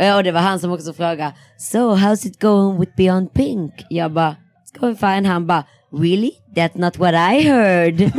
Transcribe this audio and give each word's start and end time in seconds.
Ja, 0.00 0.16
och 0.16 0.24
det 0.24 0.32
var 0.32 0.40
han 0.40 0.60
som 0.60 0.72
också 0.72 0.92
frågade, 0.92 1.32
so 1.56 1.78
how's 1.78 2.26
it 2.26 2.40
going 2.40 2.80
with 2.80 2.92
Beyond 2.96 3.32
Pink? 3.32 3.72
Jag 3.90 4.12
bara, 4.12 4.36
it's 4.64 4.80
going 4.80 4.96
fine. 4.96 5.26
Han 5.26 5.46
bara, 5.46 5.64
really? 5.92 6.30
That's 6.54 6.78
not 6.78 6.98
what 6.98 7.14
I 7.14 7.48
heard. 7.48 8.12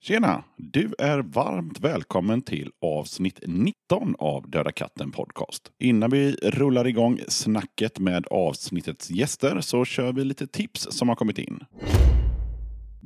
Tjena! 0.00 0.44
Du 0.72 0.94
är 0.98 1.18
varmt 1.18 1.80
välkommen 1.80 2.42
till 2.42 2.70
avsnitt 2.82 3.40
19 3.46 4.14
av 4.18 4.50
Döda 4.50 4.72
katten 4.72 5.12
Podcast. 5.12 5.62
Innan 5.78 6.10
vi 6.10 6.32
rullar 6.32 6.86
igång 6.86 7.20
snacket 7.28 7.98
med 7.98 8.26
avsnittets 8.30 9.10
gäster 9.10 9.60
så 9.60 9.84
kör 9.84 10.12
vi 10.12 10.24
lite 10.24 10.46
tips 10.46 10.88
som 10.90 11.08
har 11.08 11.16
kommit 11.16 11.38
in. 11.38 11.60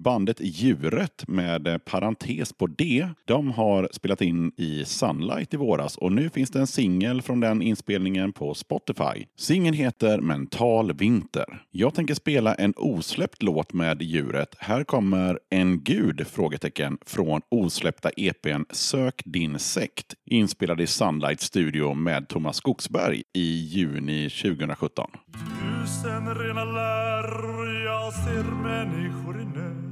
Bandet 0.03 0.37
Djuret 0.41 1.25
med 1.29 1.67
eh, 1.67 1.79
parentes 1.79 2.53
på 2.53 2.67
D, 2.67 3.09
de 3.25 3.51
har 3.51 3.89
spelat 3.93 4.23
in 4.23 4.53
i 4.57 4.85
Sunlight 4.85 5.55
i 5.55 5.57
våras 5.57 5.97
och 5.97 6.13
nu 6.13 6.31
finns 6.31 6.51
det 6.51 6.59
en 6.59 6.67
singel 6.67 7.23
från 7.23 7.41
den 7.41 7.63
inspelningen 7.63 8.33
på 8.33 8.55
Spotify. 8.55 9.27
Singeln 9.37 9.77
heter 9.77 10.21
Mental 10.21 10.93
Vinter. 10.93 11.63
Jag 11.71 11.95
tänker 11.95 12.15
spela 12.15 12.55
en 12.55 12.75
osläppt 12.77 13.43
låt 13.43 13.73
med 13.73 14.03
Djuret. 14.03 14.55
Här 14.59 14.85
kommer 14.85 15.39
En 15.51 15.85
Gud? 15.85 16.27
frågetecken 16.27 16.99
från 17.07 17.41
osläppta 17.49 18.11
EPn 18.17 18.63
Sök 18.71 19.23
din 19.25 19.59
sekt 19.59 20.15
inspelad 20.27 20.81
i 20.81 20.87
Sunlight 20.87 21.41
Studio 21.41 21.95
med 21.95 22.29
Thomas 22.29 22.57
Skogsberg 22.57 23.23
i 23.33 23.67
juni 23.67 24.31
2017. 24.31 25.11
Tusen 25.33 26.35
rena 26.35 26.65
läror, 26.65 27.85
jag 27.85 28.13
ser 28.13 28.45
människor 28.63 29.41
i 29.41 29.45
nöd. 29.45 29.90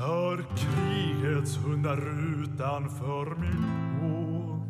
Hör 0.00 0.44
krigets 0.56 1.56
hundar 1.56 1.98
utanför 2.42 3.36
min 3.36 3.64
port. 4.00 4.66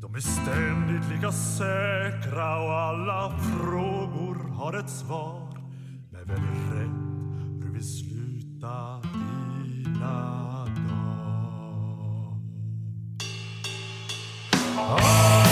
De 0.00 0.14
är 0.14 0.20
ständigt 0.20 1.10
lika 1.10 1.32
säkra 1.32 2.62
och 2.64 2.72
alla 2.72 3.38
frågor 3.38 4.48
har 4.54 4.72
ett 4.72 4.90
svar. 4.90 5.58
Men 6.10 6.24
vem 6.26 6.44
är 6.44 6.74
rätt? 6.74 7.04
hur 7.64 7.72
vi 7.74 7.82
slutar 7.82 9.02
dina 9.64 10.64
dagar. 10.66 11.14
Ah! 14.78 15.43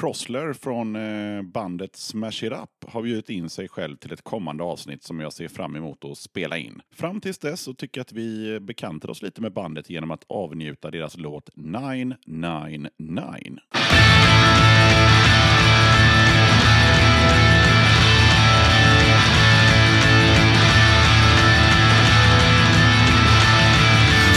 Crossler 0.00 0.52
från 0.52 0.96
eh, 0.96 1.42
bandet 1.42 1.96
Smash 1.96 2.44
It 2.44 2.52
Up 2.52 2.92
har 2.92 3.02
bjudit 3.02 3.30
in 3.30 3.50
sig 3.50 3.68
själv 3.68 3.96
till 3.96 4.12
ett 4.12 4.22
kommande 4.22 4.64
avsnitt 4.64 5.02
som 5.02 5.20
jag 5.20 5.32
ser 5.32 5.48
fram 5.48 5.76
emot 5.76 6.04
att 6.04 6.18
spela 6.18 6.58
in. 6.58 6.82
Fram 6.94 7.20
tills 7.20 7.38
dess 7.38 7.60
så 7.60 7.74
tycker 7.74 7.98
jag 7.98 8.04
att 8.04 8.12
vi 8.12 8.60
bekantar 8.60 9.10
oss 9.10 9.22
lite 9.22 9.40
med 9.40 9.52
bandet 9.52 9.90
genom 9.90 10.10
att 10.10 10.24
avnjuta 10.28 10.90
deras 10.90 11.16
låt 11.16 11.50
999. 11.54 13.58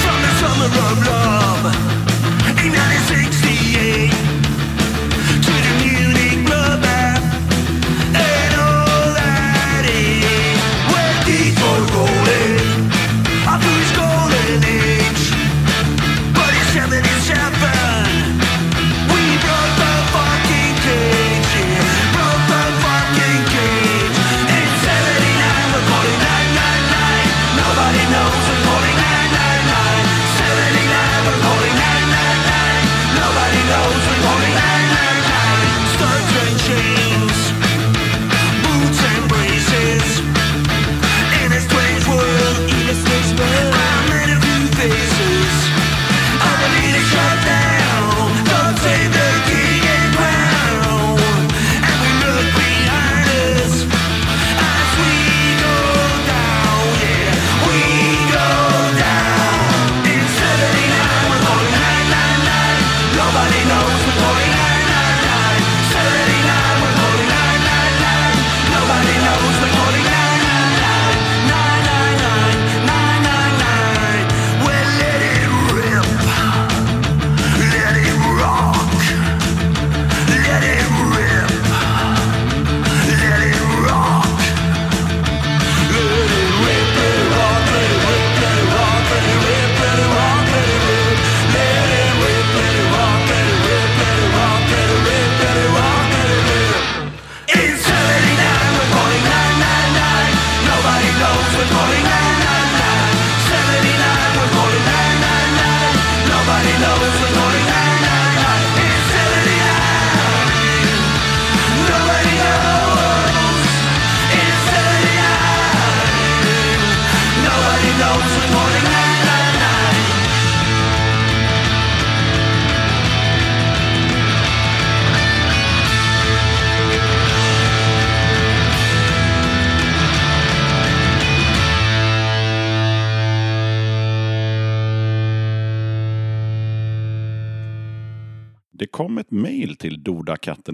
From 0.04 0.22
the 0.22 0.30
summer 0.40 0.66
of 0.66 1.08
love 1.08 1.34
in 2.66 2.74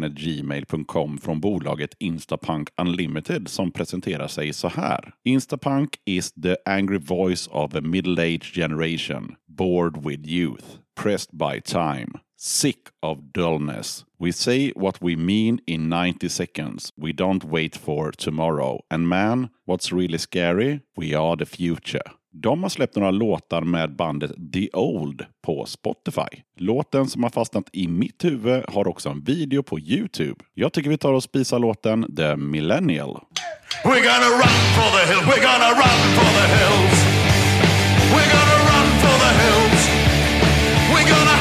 gmail.com 0.09 1.17
från 1.17 1.39
bolaget 1.39 1.95
Instapunk 1.99 2.69
Unlimited 2.81 3.47
som 3.47 3.71
presenterar 3.71 4.27
sig 4.27 4.53
så 4.53 4.67
här. 4.67 5.13
Instapunk 5.23 5.89
is 6.05 6.31
the 6.31 6.55
angry 6.65 6.99
voice 6.99 7.47
of 7.51 7.75
a 7.75 7.81
middle-aged 7.81 8.53
generation, 8.53 9.35
bored 9.47 10.05
with 10.05 10.27
youth, 10.27 10.65
pressed 10.95 11.31
by 11.31 11.61
time, 11.61 12.11
sick 12.37 12.87
of 13.01 13.17
dullness. 13.33 14.05
We 14.19 14.31
say 14.33 14.71
what 14.75 15.01
we 15.01 15.15
mean 15.15 15.59
in 15.65 15.89
90 15.89 16.29
seconds. 16.29 16.93
We 16.97 17.13
don't 17.13 17.43
wait 17.43 17.77
for 17.77 18.11
tomorrow. 18.11 18.79
And 18.89 19.07
man, 19.07 19.49
what's 19.65 19.91
really 19.91 20.17
scary? 20.17 20.81
We 20.97 21.13
are 21.15 21.37
the 21.37 21.45
future. 21.45 22.18
De 22.31 22.63
har 22.63 22.69
släppt 22.69 22.95
några 22.95 23.11
låtar 23.11 23.61
med 23.61 23.95
bandet 23.95 24.31
The 24.53 24.69
Old 24.73 25.25
på 25.45 25.65
Spotify. 25.65 26.41
Låten 26.57 27.07
som 27.07 27.23
har 27.23 27.29
fastnat 27.29 27.63
i 27.73 27.87
mitt 27.87 28.23
huvud 28.25 28.63
har 28.67 28.87
också 28.87 29.09
en 29.09 29.23
video 29.23 29.63
på 29.63 29.79
Youtube. 29.79 30.35
Jag 30.53 30.73
tycker 30.73 30.89
vi 30.89 30.97
tar 30.97 31.13
och 31.13 31.23
spisar 31.23 31.59
låten 31.59 32.15
The 32.15 32.35
Millennial. 32.35 33.19
We're 33.83 34.03
gonna 34.09 34.29
run 34.41 34.59
for 34.75 34.89
the 34.97 35.03
hills. 35.13 35.25
We're 35.29 35.43
gonna 35.49 35.69
run 35.69 35.99
for 36.17 36.29
the 36.37 36.47
hills. 36.55 36.97
We're 38.13 38.31
gonna 38.35 38.57
run 38.69 38.87
for 39.01 39.15
the 39.23 39.31
hills. 39.41 39.81
We're 40.91 41.09
gonna 41.15 41.38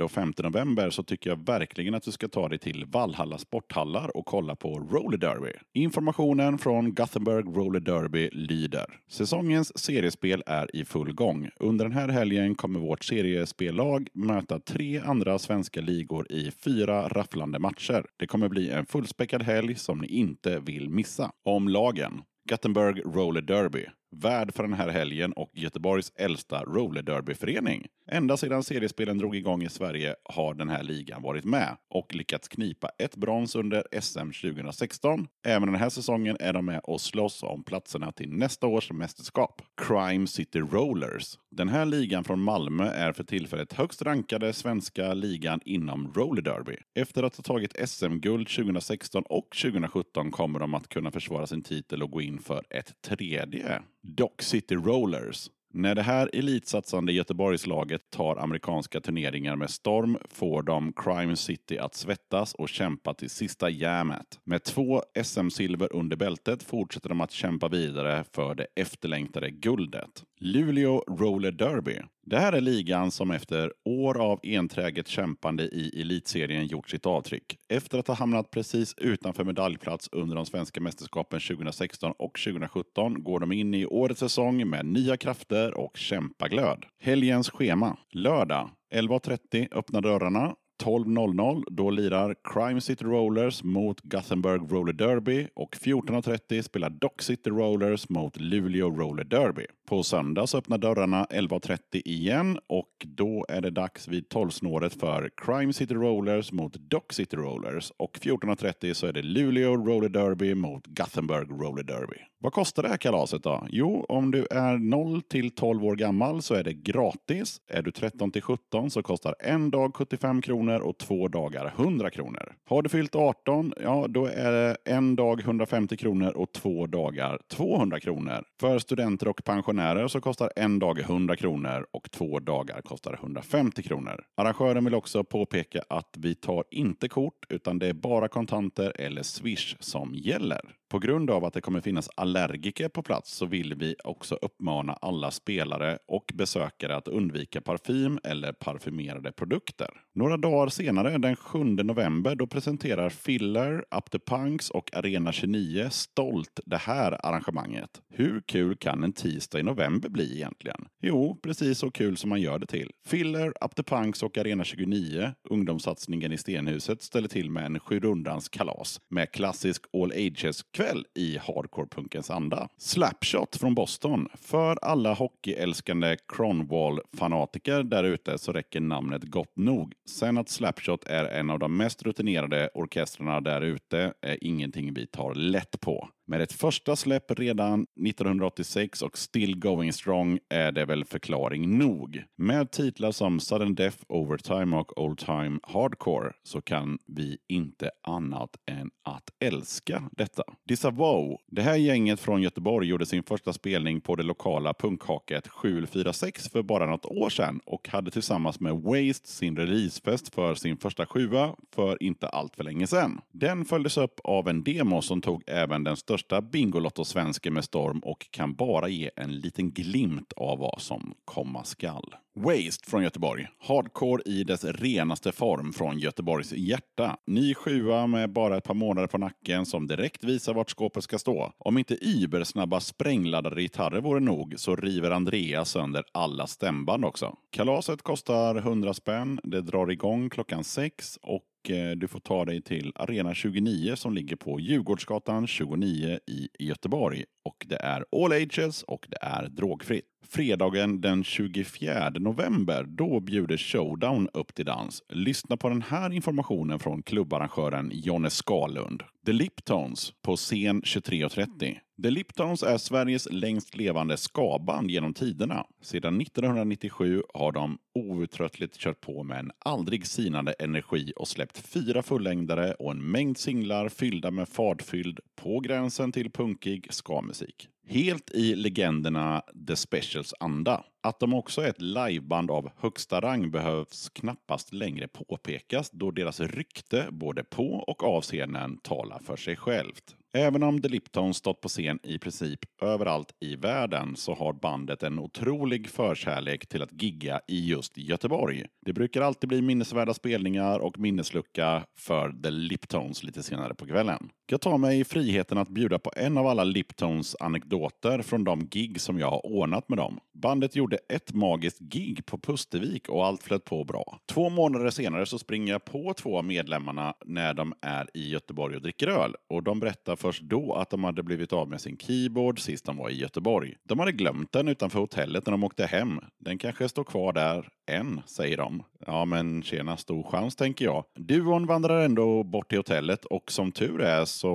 4 0.00 0.04
och 0.04 0.10
5 0.10 0.32
november 0.42 0.90
så 0.90 1.02
tycker 1.02 1.30
jag 1.30 1.46
verkligen 1.46 1.94
att 1.94 2.02
du 2.02 2.12
ska 2.12 2.28
ta 2.28 2.48
dig 2.48 2.58
till 2.58 2.84
Valhalla 2.84 3.38
sporthallar 3.38 4.16
och 4.16 4.26
kolla 4.26 4.56
på 4.56 4.78
Roller 4.78 5.18
Derby. 5.18 5.52
Informationen 5.74 6.58
från 6.58 6.94
Gothenburg 6.94 7.56
Roller 7.56 7.80
Derby 7.80 8.28
lyder. 8.32 8.86
Säsongens 9.10 9.78
seriespel 9.78 10.42
är 10.46 10.76
i 10.76 10.84
full 10.84 11.12
gång. 11.12 11.50
Under 11.60 11.84
den 11.84 11.92
här 11.92 12.08
helgen 12.08 12.54
kommer 12.54 12.80
vårt 12.80 13.04
seriespellag 13.04 14.08
möta 14.14 14.60
tre 14.60 15.00
andra 15.04 15.38
svenska 15.38 15.80
ligor 15.80 16.32
i 16.32 16.50
fyra 16.64 17.08
rafflande 17.08 17.58
matcher. 17.58 18.04
Det 18.16 18.26
kommer 18.26 18.48
bli 18.48 18.70
en 18.70 18.86
fullspäckad 18.86 19.42
helg 19.42 19.74
som 19.74 19.98
ni 19.98 20.06
inte 20.06 20.60
vill 20.60 20.90
missa. 20.90 21.30
Om 21.44 21.68
lagen. 21.68 22.22
Gothenburg 22.50 23.02
Roller 23.04 23.42
Derby 23.42 23.86
värd 24.10 24.54
för 24.54 24.62
den 24.62 24.72
här 24.72 24.88
helgen 24.88 25.32
och 25.32 25.50
Göteborgs 25.54 26.12
äldsta 26.16 26.64
rollerderbyförening. 26.64 27.86
Ända 28.12 28.36
sedan 28.36 28.62
seriespelen 28.62 29.18
drog 29.18 29.36
igång 29.36 29.62
i 29.62 29.68
Sverige 29.68 30.14
har 30.24 30.54
den 30.54 30.68
här 30.68 30.82
ligan 30.82 31.22
varit 31.22 31.44
med 31.44 31.76
och 31.90 32.14
lyckats 32.14 32.48
knipa 32.48 32.90
ett 32.98 33.16
brons 33.16 33.54
under 33.54 34.00
SM 34.00 34.18
2016. 34.18 35.26
Även 35.46 35.68
den 35.68 35.80
här 35.80 35.88
säsongen 35.88 36.36
är 36.40 36.52
de 36.52 36.64
med 36.64 36.80
och 36.84 37.00
slåss 37.00 37.42
om 37.42 37.64
platserna 37.64 38.12
till 38.12 38.32
nästa 38.32 38.66
års 38.66 38.92
mästerskap. 38.92 39.62
Crime 39.76 40.26
City 40.26 40.60
Rollers. 40.60 41.38
Den 41.50 41.68
här 41.68 41.84
ligan 41.86 42.24
från 42.24 42.40
Malmö 42.40 42.84
är 42.84 43.12
för 43.12 43.24
tillfället 43.24 43.72
högst 43.72 44.02
rankade 44.02 44.52
svenska 44.52 45.14
ligan 45.14 45.60
inom 45.64 46.12
roller 46.14 46.42
derby. 46.42 46.76
Efter 46.94 47.22
att 47.22 47.36
ha 47.36 47.42
tagit 47.42 47.88
SM-guld 47.88 48.48
2016 48.48 49.22
och 49.22 49.48
2017 49.62 50.30
kommer 50.30 50.58
de 50.58 50.74
att 50.74 50.88
kunna 50.88 51.10
försvara 51.10 51.46
sin 51.46 51.62
titel 51.62 52.02
och 52.02 52.10
gå 52.10 52.20
in 52.20 52.38
för 52.38 52.64
ett 52.70 53.02
tredje. 53.02 53.82
Dock 54.02 54.42
City 54.42 54.74
Rollers. 54.74 55.50
När 55.72 55.94
det 55.94 56.02
här 56.02 56.30
elitsatsande 56.32 57.12
Göteborgslaget 57.12 58.10
tar 58.10 58.36
amerikanska 58.36 59.00
turneringar 59.00 59.56
med 59.56 59.70
storm 59.70 60.18
får 60.28 60.62
de 60.62 60.92
Crime 60.92 61.36
City 61.36 61.78
att 61.78 61.94
svettas 61.94 62.54
och 62.54 62.68
kämpa 62.68 63.14
till 63.14 63.30
sista 63.30 63.70
jammet. 63.70 64.40
Med 64.44 64.64
två 64.64 65.02
SM-silver 65.22 65.92
under 65.92 66.16
bältet 66.16 66.62
fortsätter 66.62 67.08
de 67.08 67.20
att 67.20 67.30
kämpa 67.30 67.68
vidare 67.68 68.24
för 68.32 68.54
det 68.54 68.66
efterlängtade 68.76 69.50
guldet. 69.50 70.24
Luleå 70.42 71.04
Roller 71.08 71.52
Derby. 71.52 71.98
Det 72.26 72.38
här 72.38 72.52
är 72.52 72.60
ligan 72.60 73.10
som 73.10 73.30
efter 73.30 73.72
år 73.84 74.20
av 74.20 74.40
enträget 74.42 75.08
kämpande 75.08 75.62
i 75.62 76.00
elitserien 76.00 76.66
gjort 76.66 76.90
sitt 76.90 77.06
avtryck. 77.06 77.58
Efter 77.68 77.98
att 77.98 78.08
ha 78.08 78.14
hamnat 78.14 78.50
precis 78.50 78.94
utanför 78.96 79.44
medaljplats 79.44 80.08
under 80.12 80.36
de 80.36 80.46
svenska 80.46 80.80
mästerskapen 80.80 81.40
2016 81.40 82.12
och 82.18 82.38
2017 82.44 83.22
går 83.24 83.40
de 83.40 83.52
in 83.52 83.74
i 83.74 83.86
årets 83.86 84.20
säsong 84.20 84.68
med 84.68 84.86
nya 84.86 85.16
krafter 85.16 85.74
och 85.74 85.96
kämpaglöd. 85.96 86.84
Helgens 87.00 87.50
schema. 87.50 87.96
Lördag 88.12 88.70
11.30 88.94 89.68
öppnar 89.72 90.00
dörrarna. 90.00 90.54
12.00 90.80 91.64
då 91.70 91.90
lirar 91.90 92.34
Crime 92.44 92.80
City 92.80 93.04
Rollers 93.04 93.62
mot 93.62 94.00
Gothenburg 94.00 94.72
Roller 94.72 94.92
Derby 94.92 95.48
och 95.54 95.76
14.30 95.76 96.62
spelar 96.62 96.90
Dock 96.90 97.22
City 97.22 97.50
Rollers 97.50 98.08
mot 98.08 98.40
Luleå 98.40 98.90
Roller 98.90 99.24
Derby. 99.24 99.66
På 99.90 100.02
söndag 100.02 100.46
så 100.46 100.58
öppnar 100.58 100.78
dörrarna 100.78 101.24
11.30 101.24 101.78
igen 102.04 102.58
och 102.66 103.06
då 103.06 103.46
är 103.48 103.60
det 103.60 103.70
dags 103.70 104.08
vid 104.08 104.28
12-snåret 104.28 105.00
för 105.00 105.30
Crime 105.36 105.72
City 105.72 105.94
Rollers 105.94 106.52
mot 106.52 106.74
Dock 106.74 107.12
City 107.12 107.36
Rollers 107.36 107.92
och 107.96 108.18
14.30 108.22 108.94
så 108.94 109.06
är 109.06 109.12
det 109.12 109.22
Luleå 109.22 109.76
Roller 109.76 110.08
Derby 110.08 110.54
mot 110.54 110.86
Gothenburg 110.86 111.50
Roller 111.50 111.82
Derby. 111.82 112.16
Vad 112.42 112.52
kostar 112.52 112.82
det 112.82 112.88
här 112.88 112.96
kalaset 112.96 113.42
då? 113.42 113.66
Jo, 113.70 114.06
om 114.08 114.30
du 114.30 114.46
är 114.50 114.78
0 114.78 115.22
till 115.22 115.50
12 115.50 115.84
år 115.84 115.96
gammal 115.96 116.42
så 116.42 116.54
är 116.54 116.64
det 116.64 116.72
gratis. 116.72 117.60
Är 117.68 117.82
du 117.82 117.90
13 117.90 118.30
till 118.30 118.42
17 118.42 118.90
så 118.90 119.02
kostar 119.02 119.34
en 119.40 119.70
dag 119.70 119.96
75 119.96 120.42
kronor 120.42 120.80
och 120.80 120.98
två 120.98 121.28
dagar 121.28 121.72
100 121.78 122.10
kronor. 122.10 122.52
Har 122.64 122.82
du 122.82 122.88
fyllt 122.88 123.14
18, 123.14 123.72
ja 123.82 124.06
då 124.08 124.26
är 124.26 124.52
det 124.52 124.76
en 124.84 125.16
dag 125.16 125.40
150 125.40 125.96
kronor 125.96 126.30
och 126.30 126.52
två 126.52 126.86
dagar 126.86 127.38
200 127.48 128.00
kronor. 128.00 128.44
För 128.60 128.78
studenter 128.78 129.28
och 129.28 129.44
pensionärer 129.44 129.79
så 130.08 130.20
kostar 130.20 130.52
en 130.56 130.78
dag 130.78 130.98
100 130.98 131.36
kronor 131.36 131.86
och 131.90 132.10
två 132.10 132.38
dagar 132.38 132.82
kostar 132.82 133.14
150 133.14 133.82
kronor. 133.82 134.24
Arrangören 134.36 134.84
vill 134.84 134.94
också 134.94 135.24
påpeka 135.24 135.82
att 135.88 136.14
vi 136.18 136.34
tar 136.34 136.64
inte 136.70 137.08
kort 137.08 137.46
utan 137.48 137.78
det 137.78 137.86
är 137.86 137.92
bara 137.92 138.28
kontanter 138.28 138.92
eller 139.00 139.22
swish 139.22 139.76
som 139.80 140.14
gäller. 140.14 140.79
På 140.90 140.98
grund 140.98 141.30
av 141.30 141.44
att 141.44 141.54
det 141.54 141.60
kommer 141.60 141.80
finnas 141.80 142.08
allergiker 142.14 142.88
på 142.88 143.02
plats 143.02 143.34
så 143.34 143.46
vill 143.46 143.74
vi 143.74 143.94
också 144.04 144.34
uppmana 144.34 144.92
alla 144.92 145.30
spelare 145.30 145.98
och 146.08 146.32
besökare 146.34 146.96
att 146.96 147.08
undvika 147.08 147.60
parfym 147.60 148.18
eller 148.24 148.52
parfymerade 148.52 149.32
produkter. 149.32 149.88
Några 150.14 150.36
dagar 150.36 150.68
senare, 150.68 151.18
den 151.18 151.36
7 151.36 151.64
november, 151.64 152.34
då 152.34 152.46
presenterar 152.46 153.10
Filler, 153.10 153.84
Up 153.96 154.10
the 154.10 154.18
Punks 154.18 154.70
och 154.70 154.96
Arena 154.96 155.32
29 155.32 155.88
stolt 155.90 156.60
det 156.66 156.76
här 156.76 157.26
arrangemanget. 157.26 157.90
Hur 158.08 158.40
kul 158.40 158.76
kan 158.76 159.04
en 159.04 159.12
tisdag 159.12 159.60
i 159.60 159.62
november 159.62 160.08
bli 160.08 160.36
egentligen? 160.36 160.84
Jo, 161.02 161.38
precis 161.42 161.78
så 161.78 161.90
kul 161.90 162.16
som 162.16 162.30
man 162.30 162.40
gör 162.40 162.58
det 162.58 162.66
till. 162.66 162.90
Filler, 163.06 163.48
Up 163.64 163.74
the 163.76 163.82
Punks 163.82 164.22
och 164.22 164.38
Arena 164.38 164.64
29, 164.64 165.32
ungdomssatsningen 165.50 166.32
i 166.32 166.38
Stenhuset, 166.38 167.02
ställer 167.02 167.28
till 167.28 167.50
med 167.50 167.64
en 167.64 167.80
sjurundans 167.80 168.48
kalas 168.48 169.00
med 169.08 169.32
klassisk 169.32 169.84
all 169.92 170.12
ages 170.12 170.62
kväll 170.80 171.06
i 171.14 171.38
hardcore-punkens 171.38 172.30
anda. 172.30 172.68
Slapshot 172.76 173.56
från 173.56 173.74
Boston. 173.74 174.28
För 174.34 174.78
alla 174.82 175.14
hockeyälskande 175.14 176.16
Cronwall-fanatiker 176.28 177.82
där 177.82 178.04
ute 178.04 178.38
så 178.38 178.52
räcker 178.52 178.80
namnet 178.80 179.22
gott 179.22 179.56
nog. 179.56 179.94
Sen 180.08 180.38
att 180.38 180.48
Slapshot 180.48 181.04
är 181.04 181.24
en 181.24 181.50
av 181.50 181.58
de 181.58 181.76
mest 181.76 182.02
rutinerade 182.02 182.70
orkestrarna 182.74 183.40
där 183.40 183.60
ute 183.60 184.12
är 184.20 184.44
ingenting 184.44 184.94
vi 184.94 185.06
tar 185.06 185.34
lätt 185.34 185.80
på. 185.80 186.08
Med 186.30 186.40
ett 186.40 186.52
första 186.52 186.96
släpp 186.96 187.30
redan 187.38 187.86
1986 188.06 189.02
och 189.02 189.18
still 189.18 189.58
going 189.58 189.92
strong 189.92 190.38
är 190.48 190.72
det 190.72 190.84
väl 190.84 191.04
förklaring 191.04 191.78
nog. 191.78 192.24
Med 192.36 192.70
titlar 192.70 193.12
som 193.12 193.40
Sudden 193.40 193.74
Death, 193.74 193.96
Overtime 194.08 194.76
och 194.76 194.98
Old 195.04 195.18
Time 195.18 195.58
Hardcore 195.62 196.32
så 196.42 196.60
kan 196.60 196.98
vi 197.06 197.38
inte 197.48 197.90
annat 198.02 198.50
än 198.66 198.90
att 199.04 199.30
älska 199.40 200.10
detta. 200.12 200.42
Disavow, 200.68 201.38
det 201.46 201.62
här 201.62 201.76
gänget 201.76 202.20
från 202.20 202.42
Göteborg 202.42 202.88
gjorde 202.88 203.06
sin 203.06 203.22
första 203.22 203.52
spelning 203.52 204.00
på 204.00 204.16
det 204.16 204.22
lokala 204.22 204.74
punkhaket 204.74 205.48
746 205.48 206.48
för 206.48 206.62
bara 206.62 206.86
något 206.86 207.06
år 207.06 207.30
sedan 207.30 207.60
och 207.66 207.88
hade 207.88 208.10
tillsammans 208.10 208.60
med 208.60 208.74
Waste 208.74 209.28
sin 209.28 209.56
releasefest 209.56 210.34
för 210.34 210.54
sin 210.54 210.76
första 210.76 211.06
sjua 211.06 211.54
för 211.74 212.02
inte 212.02 212.28
allt 212.28 212.56
för 212.56 212.64
länge 212.64 212.86
sedan. 212.86 213.20
Den 213.32 213.64
följdes 213.64 213.96
upp 213.96 214.20
av 214.24 214.48
en 214.48 214.62
demo 214.62 215.02
som 215.02 215.20
tog 215.20 215.42
även 215.46 215.84
den 215.84 215.96
största 215.96 216.19
Bingolotto-svensken 216.28 217.54
med 217.54 217.64
storm 217.64 217.98
och 217.98 218.30
kan 218.30 218.54
bara 218.54 218.88
ge 218.88 219.10
en 219.16 219.36
liten 219.36 219.70
glimt 219.70 220.32
av 220.36 220.58
vad 220.58 220.80
som 220.80 221.14
komma 221.24 221.64
skall. 221.64 222.14
Waste 222.34 222.90
från 222.90 223.02
Göteborg. 223.02 223.48
Hardcore 223.58 224.22
i 224.26 224.44
dess 224.44 224.64
renaste 224.64 225.32
form 225.32 225.72
från 225.72 225.98
Göteborgs 225.98 226.52
hjärta. 226.52 227.16
Ny 227.26 227.54
sjua 227.54 228.06
med 228.06 228.32
bara 228.32 228.56
ett 228.56 228.64
par 228.64 228.74
månader 228.74 229.08
på 229.08 229.18
nacken 229.18 229.66
som 229.66 229.86
direkt 229.86 230.24
visar 230.24 230.54
vart 230.54 230.70
skåpet 230.70 231.04
ska 231.04 231.18
stå. 231.18 231.52
Om 231.58 231.78
inte 231.78 232.04
ybersnabba 232.06 232.80
sprängladdade 232.80 233.62
gitarrer 233.62 234.00
vore 234.00 234.20
nog 234.20 234.54
så 234.56 234.76
river 234.76 235.10
Andreas 235.10 235.70
sönder 235.70 236.04
alla 236.12 236.46
stämband 236.46 237.04
också. 237.04 237.36
Kalaset 237.50 238.02
kostar 238.02 238.56
100 238.56 238.94
spänn. 238.94 239.40
Det 239.42 239.60
drar 239.60 239.90
igång 239.90 240.30
klockan 240.30 240.64
sex 240.64 241.18
och 241.22 241.42
Eh, 241.68 241.90
du 241.90 242.08
får 242.08 242.20
ta 242.20 242.44
dig 242.44 242.62
till 242.62 242.92
Arena 242.94 243.34
29 243.34 243.96
som 243.96 244.14
ligger 244.14 244.36
på 244.36 244.60
Djurgårdsgatan 244.60 245.46
29 245.46 246.18
i 246.26 246.48
Göteborg. 246.58 247.24
Och 247.44 247.66
det 247.68 247.76
är 247.76 248.04
all 248.12 248.32
ages 248.32 248.82
och 248.82 249.06
det 249.08 249.18
är 249.20 249.48
drogfritt. 249.48 250.04
Fredagen 250.28 251.00
den 251.00 251.24
24 251.24 252.10
november, 252.10 252.84
då 252.88 253.20
bjuder 253.20 253.56
Showdown 253.56 254.28
upp 254.34 254.54
till 254.54 254.64
dans. 254.64 255.02
Lyssna 255.08 255.56
på 255.56 255.68
den 255.68 255.82
här 255.82 256.12
informationen 256.12 256.78
från 256.78 257.02
klubbarrangören 257.02 257.90
Jonne 257.94 258.30
Skalund. 258.30 259.02
The 259.26 259.32
Liptones 259.32 260.12
på 260.22 260.36
scen 260.36 260.82
23.30. 260.82 261.76
The 262.02 262.10
Liptones 262.10 262.62
är 262.62 262.78
Sveriges 262.78 263.28
längst 263.30 263.76
levande 263.76 264.16
skaband 264.16 264.90
genom 264.90 265.14
tiderna. 265.14 265.66
Sedan 265.80 266.20
1997 266.20 267.22
har 267.34 267.52
de 267.52 267.78
outtröttligt 267.94 268.78
kört 268.78 269.00
på 269.00 269.22
med 269.22 269.38
en 269.38 269.50
aldrig 269.58 270.06
sinande 270.06 270.52
energi 270.52 271.12
och 271.16 271.28
släppt 271.28 271.58
fyra 271.58 272.02
fullängdare 272.02 272.74
och 272.74 272.90
en 272.90 273.10
mängd 273.10 273.38
singlar 273.38 273.88
fyllda 273.88 274.30
med 274.30 274.48
fartfylld, 274.48 275.20
på 275.36 275.60
gränsen 275.60 276.12
till 276.12 276.30
punkig 276.30 276.86
ska-musik. 276.90 277.68
Helt 277.86 278.30
i 278.30 278.54
legenderna 278.54 279.42
The 279.66 279.76
Specials 279.76 280.34
anda. 280.40 280.84
Att 281.02 281.20
de 281.20 281.34
också 281.34 281.60
är 281.60 281.68
ett 281.68 281.82
liveband 281.82 282.50
av 282.50 282.70
högsta 282.76 283.20
rang 283.20 283.50
behövs 283.50 284.08
knappast 284.08 284.72
längre 284.72 285.08
påpekas 285.08 285.90
då 285.90 286.10
deras 286.10 286.40
rykte 286.40 287.06
både 287.10 287.44
på 287.44 287.72
och 287.72 288.04
av 288.04 288.22
scenen 288.22 288.78
talar 288.78 289.18
för 289.18 289.36
sig 289.36 289.56
självt. 289.56 290.16
Även 290.32 290.62
om 290.62 290.82
The 290.82 290.88
Liptones 290.88 291.36
stått 291.36 291.60
på 291.60 291.68
scen 291.68 291.98
i 292.02 292.18
princip 292.18 292.60
överallt 292.82 293.34
i 293.40 293.56
världen 293.56 294.16
så 294.16 294.34
har 294.34 294.52
bandet 294.52 295.02
en 295.02 295.18
otrolig 295.18 295.88
förkärlek 295.88 296.66
till 296.66 296.82
att 296.82 297.02
gigga 297.02 297.40
i 297.48 297.68
just 297.68 297.98
Göteborg. 297.98 298.64
Det 298.86 298.92
brukar 298.92 299.22
alltid 299.22 299.48
bli 299.48 299.62
minnesvärda 299.62 300.14
spelningar 300.14 300.78
och 300.78 300.98
minneslucka 300.98 301.84
för 301.98 302.42
The 302.42 302.50
Liptones 302.50 303.22
lite 303.22 303.42
senare 303.42 303.74
på 303.74 303.86
kvällen. 303.86 304.30
Jag 304.46 304.60
tar 304.60 304.78
mig 304.78 305.04
friheten 305.04 305.58
att 305.58 305.68
bjuda 305.68 305.98
på 305.98 306.12
en 306.16 306.38
av 306.38 306.46
alla 306.46 306.64
Liptones 306.64 307.36
anekdoter 307.40 308.22
från 308.22 308.44
de 308.44 308.66
gig 308.66 309.00
som 309.00 309.18
jag 309.18 309.30
har 309.30 309.46
ordnat 309.46 309.88
med 309.88 309.98
dem. 309.98 310.18
Bandet 310.34 310.76
gjorde 310.76 310.98
ett 311.08 311.34
magiskt 311.34 311.80
gig 311.80 312.26
på 312.26 312.38
Pustervik 312.38 313.08
och 313.08 313.26
allt 313.26 313.42
flöt 313.42 313.64
på 313.64 313.84
bra. 313.84 314.18
Två 314.28 314.48
månader 314.48 314.90
senare 314.90 315.26
så 315.26 315.38
springer 315.38 315.72
jag 315.72 315.84
på 315.84 316.14
två 316.14 316.38
av 316.38 316.44
medlemmarna 316.44 317.14
när 317.24 317.54
de 317.54 317.74
är 317.82 318.08
i 318.14 318.30
Göteborg 318.30 318.76
och 318.76 318.82
dricker 318.82 319.08
öl 319.08 319.34
och 319.48 319.62
de 319.62 319.80
berättar 319.80 320.16
först 320.20 320.42
då 320.42 320.74
att 320.74 320.90
de 320.90 321.04
hade 321.04 321.22
blivit 321.22 321.52
av 321.52 321.68
med 321.68 321.80
sin 321.80 321.96
keyboard 321.96 322.60
sist 322.60 322.84
de 322.84 322.96
var 322.96 323.10
i 323.10 323.18
Göteborg. 323.18 323.74
De 323.82 323.98
hade 323.98 324.12
glömt 324.12 324.52
den 324.52 324.68
utanför 324.68 324.98
hotellet 324.98 325.46
när 325.46 325.50
de 325.50 325.64
åkte 325.64 325.86
hem. 325.86 326.20
Den 326.38 326.58
kanske 326.58 326.88
står 326.88 327.04
kvar 327.04 327.32
där 327.32 327.68
än, 327.90 328.20
säger 328.26 328.56
de. 328.56 328.82
Ja, 329.06 329.24
men 329.24 329.62
tjena, 329.62 329.96
stor 329.96 330.22
chans 330.22 330.56
tänker 330.56 330.84
jag. 330.84 331.04
Duon 331.14 331.66
vandrar 331.66 332.00
ändå 332.04 332.42
bort 332.42 332.68
till 332.68 332.78
hotellet 332.78 333.24
och 333.24 333.52
som 333.52 333.72
tur 333.72 334.00
är 334.00 334.24
så 334.24 334.50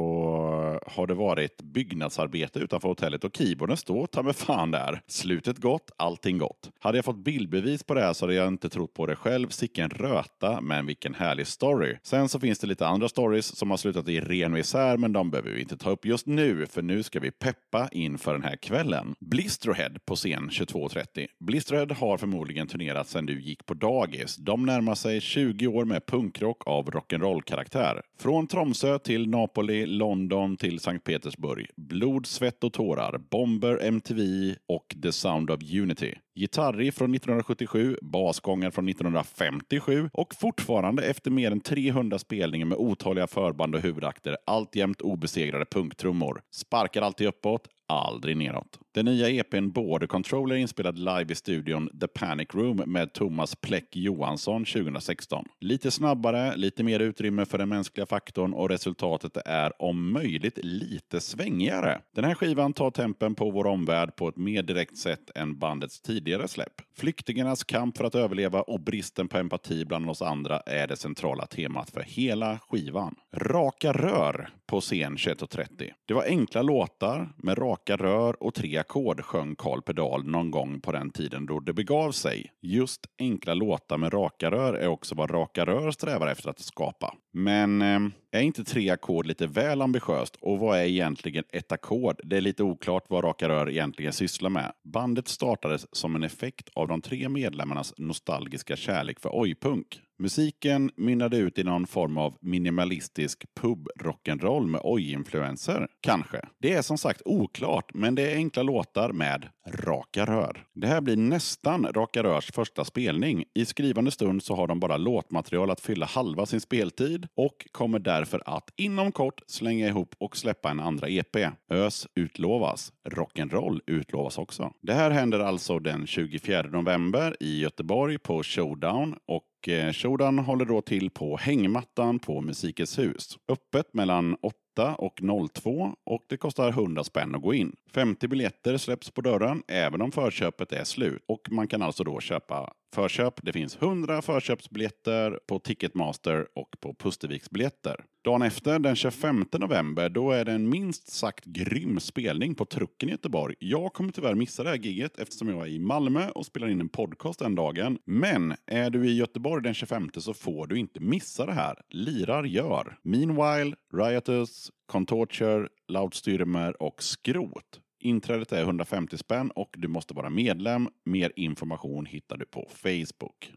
har 0.87 1.07
det 1.07 1.13
varit 1.13 1.61
byggnadsarbete 1.61 2.59
utanför 2.59 2.87
hotellet 2.87 3.23
och 3.23 3.35
keyboarden 3.37 3.77
står 3.77 4.07
ta 4.07 4.23
med 4.23 4.35
fan 4.35 4.71
där. 4.71 5.01
Slutet 5.07 5.57
gott, 5.57 5.91
allting 5.97 6.37
gott. 6.37 6.71
Hade 6.79 6.97
jag 6.97 7.05
fått 7.05 7.23
bildbevis 7.23 7.83
på 7.83 7.93
det 7.93 8.01
här 8.01 8.13
så 8.13 8.25
hade 8.25 8.35
jag 8.35 8.47
inte 8.47 8.69
trott 8.69 8.93
på 8.93 9.05
det 9.05 9.15
själv. 9.15 9.49
Sicken 9.49 9.89
röta, 9.89 10.61
men 10.61 10.85
vilken 10.85 11.13
härlig 11.13 11.47
story. 11.47 11.97
Sen 12.03 12.29
så 12.29 12.39
finns 12.39 12.59
det 12.59 12.67
lite 12.67 12.87
andra 12.87 13.09
stories 13.09 13.55
som 13.55 13.69
har 13.69 13.77
slutat 13.77 14.07
i 14.07 14.19
ren 14.19 14.57
isär, 14.57 14.97
men 14.97 15.13
de 15.13 15.31
behöver 15.31 15.51
vi 15.51 15.61
inte 15.61 15.77
ta 15.77 15.89
upp 15.89 16.05
just 16.05 16.27
nu, 16.27 16.65
för 16.65 16.81
nu 16.81 17.03
ska 17.03 17.19
vi 17.19 17.31
peppa 17.31 17.89
inför 17.91 18.33
den 18.33 18.43
här 18.43 18.55
kvällen. 18.55 19.15
Blisterhead 19.19 19.91
på 20.05 20.15
scen 20.15 20.49
22.30. 20.49 21.27
Blisterhead 21.39 21.93
har 21.99 22.17
förmodligen 22.17 22.67
turnerat 22.67 23.07
sedan 23.07 23.24
du 23.25 23.41
gick 23.41 23.65
på 23.65 23.73
dagis. 23.73 24.35
De 24.35 24.65
närmar 24.65 24.95
sig 24.95 25.21
20 25.21 25.67
år 25.67 25.85
med 25.85 26.05
punkrock 26.05 26.67
av 26.67 26.91
rock'n'roll-karaktär. 26.91 28.01
Från 28.19 28.47
Tromsö 28.47 28.99
till 28.99 29.29
Napoli, 29.29 29.85
London 29.85 30.57
till 30.57 30.79
Sankt 30.79 31.03
Petersburg. 31.03 31.67
Blod, 31.75 32.25
svett 32.25 32.63
och 32.63 32.73
tårar. 32.73 33.17
Bomber, 33.31 33.83
MTV 33.83 34.55
och 34.67 34.95
The 35.03 35.11
Sound 35.11 35.51
of 35.51 35.59
Unity. 35.73 36.15
Gitarri 36.35 36.91
från 36.91 37.15
1977, 37.15 37.97
basgången 38.01 38.71
från 38.71 38.89
1957 38.89 40.09
och 40.13 40.35
fortfarande 40.35 41.03
efter 41.03 41.31
mer 41.31 41.51
än 41.51 41.61
300 41.61 42.19
spelningar 42.19 42.65
med 42.65 42.77
otaliga 42.77 43.27
förband 43.27 43.75
och 43.75 43.81
huvudakter 43.81 44.37
alltjämt 44.45 45.01
obesegrade 45.01 45.65
punktrummor. 45.65 46.41
Sparkar 46.51 47.01
alltid 47.01 47.27
uppåt, 47.27 47.67
aldrig 47.87 48.37
neråt. 48.37 48.79
Den 48.95 49.05
nya 49.05 49.29
EPn 49.29 49.69
Border 49.69 50.07
Control 50.07 50.51
är 50.51 50.55
inspelad 50.55 50.99
live 50.99 51.25
i 51.29 51.35
studion 51.35 51.89
The 51.99 52.07
Panic 52.07 52.47
Room 52.53 52.83
med 52.85 53.13
Thomas 53.13 53.55
Pleck 53.55 53.95
Johansson 53.95 54.65
2016. 54.65 55.45
Lite 55.59 55.91
snabbare, 55.91 56.55
lite 56.55 56.83
mer 56.83 56.99
utrymme 56.99 57.45
för 57.45 57.57
den 57.57 57.69
mänskliga 57.69 58.05
faktorn 58.05 58.53
och 58.53 58.69
resultatet 58.69 59.37
är 59.45 59.81
om 59.81 60.11
möjligt 60.11 60.59
lite 60.63 61.19
svängigare. 61.19 62.01
Den 62.15 62.23
här 62.23 62.35
skivan 62.35 62.73
tar 62.73 62.91
tempen 62.91 63.35
på 63.35 63.51
vår 63.51 63.67
omvärld 63.67 64.15
på 64.15 64.27
ett 64.27 64.37
mer 64.37 64.63
direkt 64.63 64.97
sätt 64.97 65.31
än 65.35 65.59
bandets 65.59 66.01
tidigare 66.01 66.47
släpp. 66.47 66.81
Flyktingarnas 66.97 67.63
kamp 67.63 67.97
för 67.97 68.03
att 68.03 68.15
överleva 68.15 68.61
och 68.61 68.79
bristen 68.79 69.27
på 69.27 69.37
empati 69.37 69.85
bland 69.85 70.09
oss 70.09 70.21
andra 70.21 70.59
är 70.59 70.87
det 70.87 70.95
centrala 70.95 71.45
temat 71.45 71.89
för 71.89 72.01
hela 72.01 72.59
skivan. 72.69 73.15
Raka 73.33 73.93
rör 73.93 74.49
på 74.65 74.81
scen 74.81 75.15
21.30. 75.15 75.91
Det 76.05 76.13
var 76.13 76.23
enkla 76.23 76.61
låtar 76.61 77.29
med 77.37 77.57
raka 77.57 77.97
rör 77.97 78.43
och 78.43 78.53
tre 78.53 78.83
ackord 78.85 79.21
sjöng 79.21 79.55
Karl 79.55 79.81
Pedal 79.81 80.25
någon 80.25 80.51
gång 80.51 80.81
på 80.81 80.91
den 80.91 81.11
tiden 81.11 81.45
då 81.45 81.59
det 81.59 81.73
begav 81.73 82.11
sig. 82.11 82.51
Just 82.61 83.05
enkla 83.19 83.53
låtar 83.53 83.97
med 83.97 84.13
raka 84.13 84.51
rör 84.51 84.73
är 84.73 84.87
också 84.87 85.15
vad 85.15 85.31
Raka 85.31 85.65
Rör 85.65 85.91
strävar 85.91 86.27
efter 86.27 86.49
att 86.49 86.59
skapa. 86.59 87.15
Men 87.37 87.81
eh, 87.81 87.99
är 88.31 88.41
inte 88.41 88.63
tre 88.63 88.89
ackord 88.89 89.25
lite 89.25 89.47
väl 89.47 89.81
ambitiöst? 89.81 90.35
Och 90.41 90.59
vad 90.59 90.79
är 90.79 90.83
egentligen 90.83 91.43
ett 91.51 91.71
ackord? 91.71 92.19
Det 92.23 92.37
är 92.37 92.41
lite 92.41 92.63
oklart 92.63 93.05
vad 93.07 93.23
Raka 93.23 93.49
Rör 93.49 93.69
egentligen 93.69 94.13
sysslar 94.13 94.49
med. 94.49 94.71
Bandet 94.83 95.27
startades 95.27 95.95
som 95.95 96.15
en 96.15 96.23
effekt 96.23 96.69
av 96.73 96.87
de 96.87 97.01
tre 97.01 97.29
medlemmarnas 97.29 97.93
nostalgiska 97.97 98.75
kärlek 98.75 99.19
för 99.19 99.39
ojpunk. 99.41 100.01
Musiken 100.17 100.91
mynnade 100.95 101.37
ut 101.37 101.59
i 101.59 101.63
någon 101.63 101.87
form 101.87 102.17
av 102.17 102.37
minimalistisk 102.41 103.45
pub-rock'n'roll 103.59 104.67
med 104.67 104.81
oj-influenser. 104.83 105.87
Kanske. 106.01 106.41
Det 106.61 106.73
är 106.73 106.81
som 106.81 106.97
sagt 106.97 107.21
oklart, 107.25 107.93
men 107.93 108.15
det 108.15 108.31
är 108.31 108.35
enkla 108.35 108.63
låtar 108.63 109.11
med 109.11 109.47
raka 109.67 110.25
rör. 110.25 110.65
Det 110.73 110.87
här 110.87 111.01
blir 111.01 111.17
nästan 111.17 111.85
Raka 111.93 112.23
Rörs 112.23 112.51
första 112.51 112.85
spelning. 112.85 113.43
I 113.53 113.65
skrivande 113.65 114.11
stund 114.11 114.43
så 114.43 114.55
har 114.55 114.67
de 114.67 114.79
bara 114.79 114.97
låtmaterial 114.97 115.71
att 115.71 115.81
fylla 115.81 116.05
halva 116.05 116.45
sin 116.45 116.61
speltid 116.61 117.24
och 117.35 117.67
kommer 117.71 117.99
därför 117.99 118.41
att 118.45 118.73
inom 118.75 119.11
kort 119.11 119.41
slänga 119.47 119.87
ihop 119.87 120.15
och 120.17 120.37
släppa 120.37 120.69
en 120.69 120.79
andra 120.79 121.09
EP. 121.09 121.35
Ös 121.69 122.07
utlovas. 122.15 122.93
Rock'n'roll 123.09 123.81
utlovas 123.87 124.37
också. 124.37 124.73
Det 124.81 124.93
här 124.93 125.11
händer 125.11 125.39
alltså 125.39 125.79
den 125.79 126.07
24 126.07 126.61
november 126.61 127.37
i 127.39 127.59
Göteborg 127.59 128.17
på 128.17 128.43
Showdown 128.43 129.15
och 129.25 129.69
eh, 129.69 129.93
Showdown 129.93 130.39
håller 130.39 130.65
då 130.65 130.81
till 130.81 131.09
på 131.09 131.37
hängmattan 131.37 132.19
på 132.19 132.41
Musikens 132.41 132.99
hus. 132.99 133.37
Öppet 133.47 133.93
mellan 133.93 134.37
8 134.41 134.95
och 134.95 135.19
02 135.53 135.95
och 136.03 136.21
det 136.29 136.37
kostar 136.37 136.69
100 136.69 137.03
spänn 137.03 137.35
att 137.35 137.41
gå 137.41 137.53
in. 137.53 137.75
50 137.93 138.27
biljetter 138.27 138.77
släpps 138.77 139.11
på 139.11 139.21
dörren 139.21 139.63
även 139.67 140.01
om 140.01 140.11
förköpet 140.11 140.71
är 140.71 140.83
slut 140.83 141.23
och 141.27 141.47
man 141.51 141.67
kan 141.67 141.81
alltså 141.81 142.03
då 142.03 142.19
köpa 142.19 142.73
förköp. 142.95 143.33
Det 143.41 143.53
finns 143.53 143.77
100 143.81 144.21
förköpsbiljetter 144.21 145.39
på 145.47 145.59
Ticketmaster 145.59 146.47
och 146.55 146.75
på 146.79 146.93
Pusterviksbiljetter. 146.93 148.03
Dagen 148.23 148.41
efter, 148.41 148.79
den 148.79 148.95
25 148.95 149.45
november, 149.59 150.09
då 150.09 150.31
är 150.31 150.45
det 150.45 150.51
en 150.51 150.69
minst 150.69 151.11
sagt 151.11 151.45
grym 151.45 151.99
spelning 151.99 152.55
på 152.55 152.65
Trucken 152.65 153.09
i 153.09 153.11
Göteborg. 153.11 153.55
Jag 153.59 153.93
kommer 153.93 154.11
tyvärr 154.11 154.35
missa 154.35 154.63
det 154.63 154.69
här 154.69 154.77
giget 154.77 155.19
eftersom 155.19 155.49
jag 155.49 155.61
är 155.61 155.71
i 155.71 155.79
Malmö 155.79 156.29
och 156.29 156.45
spelar 156.45 156.67
in 156.67 156.81
en 156.81 156.89
podcast 156.89 157.39
den 157.39 157.55
dagen. 157.55 157.97
Men 158.05 158.55
är 158.67 158.89
du 158.89 159.09
i 159.09 159.15
Göteborg 159.15 159.63
den 159.63 159.73
25 159.73 160.09
så 160.17 160.33
får 160.33 160.67
du 160.67 160.79
inte 160.79 160.99
missa 160.99 161.45
det 161.45 161.53
här. 161.53 161.81
Lirar 161.89 162.43
gör. 162.43 162.97
Meanwhile, 163.03 163.75
Riotous, 163.93 164.71
Contorture, 164.85 165.67
Loudstyrmer 165.87 166.81
och 166.81 167.03
Skrot. 167.03 167.79
Inträdet 168.05 168.51
är 168.51 168.61
150 168.61 169.17
spänn 169.17 169.51
och 169.51 169.75
du 169.77 169.87
måste 169.87 170.13
vara 170.13 170.29
medlem. 170.29 170.89
Mer 171.05 171.31
information 171.35 172.05
hittar 172.05 172.37
du 172.37 172.45
på 172.45 172.67
Facebook. 172.69 173.51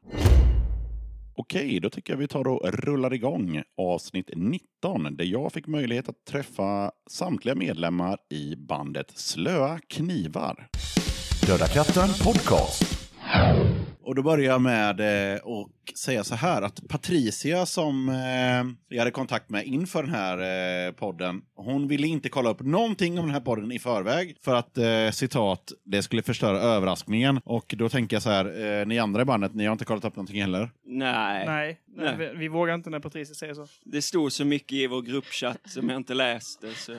Okej, 1.37 1.80
då 1.80 1.90
tycker 1.90 2.12
jag 2.12 2.18
vi 2.18 2.28
tar 2.28 2.48
och 2.48 2.70
rullar 2.72 3.14
igång 3.14 3.62
avsnitt 3.76 4.30
19 4.37 5.16
där 5.16 5.24
jag 5.24 5.52
fick 5.52 5.66
möjlighet 5.66 6.08
att 6.08 6.24
träffa 6.24 6.92
samtliga 7.11 7.54
medlemmar 7.54 8.18
i 8.30 8.56
bandet 8.56 9.11
Slöa 9.18 9.78
Knivar. 9.88 10.68
Döda 11.46 11.66
katten 11.66 12.08
podcast. 12.24 12.82
Och 14.08 14.14
då 14.14 14.22
börjar 14.22 14.52
jag 14.52 14.60
med 14.60 15.00
eh, 15.00 15.34
att 15.36 15.98
säga 15.98 16.24
så 16.24 16.34
här 16.34 16.62
att 16.62 16.88
Patricia 16.88 17.66
som 17.66 18.08
eh, 18.08 18.86
jag 18.88 18.98
hade 18.98 19.10
kontakt 19.10 19.50
med 19.50 19.66
inför 19.66 20.02
den 20.02 20.12
här 20.14 20.38
eh, 20.86 20.92
podden, 20.92 21.42
hon 21.54 21.88
ville 21.88 22.06
inte 22.06 22.28
kolla 22.28 22.50
upp 22.50 22.60
någonting 22.60 23.18
om 23.18 23.24
den 23.24 23.34
här 23.34 23.40
podden 23.40 23.72
i 23.72 23.78
förväg 23.78 24.36
för 24.40 24.54
att 24.54 24.78
eh, 24.78 25.10
citat, 25.10 25.72
det 25.84 26.02
skulle 26.02 26.22
förstöra 26.22 26.58
överraskningen. 26.58 27.40
Och 27.44 27.74
då 27.78 27.88
tänker 27.88 28.16
jag 28.16 28.22
så 28.22 28.30
här, 28.30 28.80
eh, 28.80 28.86
ni 28.86 28.98
andra 28.98 29.22
i 29.22 29.24
bandet, 29.24 29.54
ni 29.54 29.64
har 29.64 29.72
inte 29.72 29.84
kollat 29.84 30.04
upp 30.04 30.16
någonting 30.16 30.40
heller? 30.40 30.70
Nej, 30.84 31.46
Nej, 31.46 31.80
Nej. 31.96 32.16
Vi, 32.18 32.38
vi 32.38 32.48
vågar 32.48 32.74
inte 32.74 32.90
när 32.90 33.00
Patricia 33.00 33.34
säger 33.34 33.54
så. 33.54 33.66
det 33.84 34.02
stod 34.02 34.32
så 34.32 34.44
mycket 34.44 34.72
i 34.72 34.86
vår 34.86 35.02
gruppchatt 35.02 35.60
som 35.64 35.88
jag 35.88 35.96
inte 35.96 36.14
läste. 36.14 36.74
Så. 36.74 36.92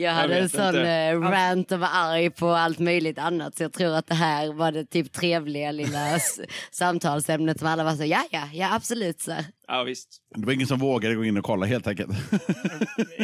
Jag 0.00 0.12
hade 0.12 0.34
en 0.36 0.42
vet 0.42 0.52
sån 0.52 0.66
inte. 0.66 0.90
eh, 0.90 1.20
rant 1.20 1.72
och 1.72 1.80
var 1.80 1.88
arg 1.92 2.30
på 2.30 2.50
allt 2.50 2.78
möjligt 2.78 3.18
annat. 3.18 3.56
Så 3.56 3.62
jag 3.62 3.72
tror 3.72 3.94
att 3.94 4.06
det 4.06 4.14
här 4.14 4.52
var 4.52 4.72
det 4.72 4.84
typ 4.84 5.12
trevliga 5.12 5.72
lilla 5.72 6.18
samtalsämnet 6.70 7.58
som 7.58 7.68
alla 7.68 7.84
var 7.84 7.96
så, 7.96 8.04
ja 8.04 8.22
ja, 8.30 8.42
ja 8.52 8.74
absolut 8.74 9.20
så. 9.20 9.32
Ja, 9.72 9.82
visst. 9.82 10.08
Det 10.34 10.46
var 10.46 10.52
ingen 10.52 10.66
som 10.66 10.78
vågade 10.78 11.14
gå 11.14 11.24
in 11.24 11.36
och 11.36 11.44
kolla 11.44 11.66
helt 11.66 11.86
enkelt. 11.86 12.10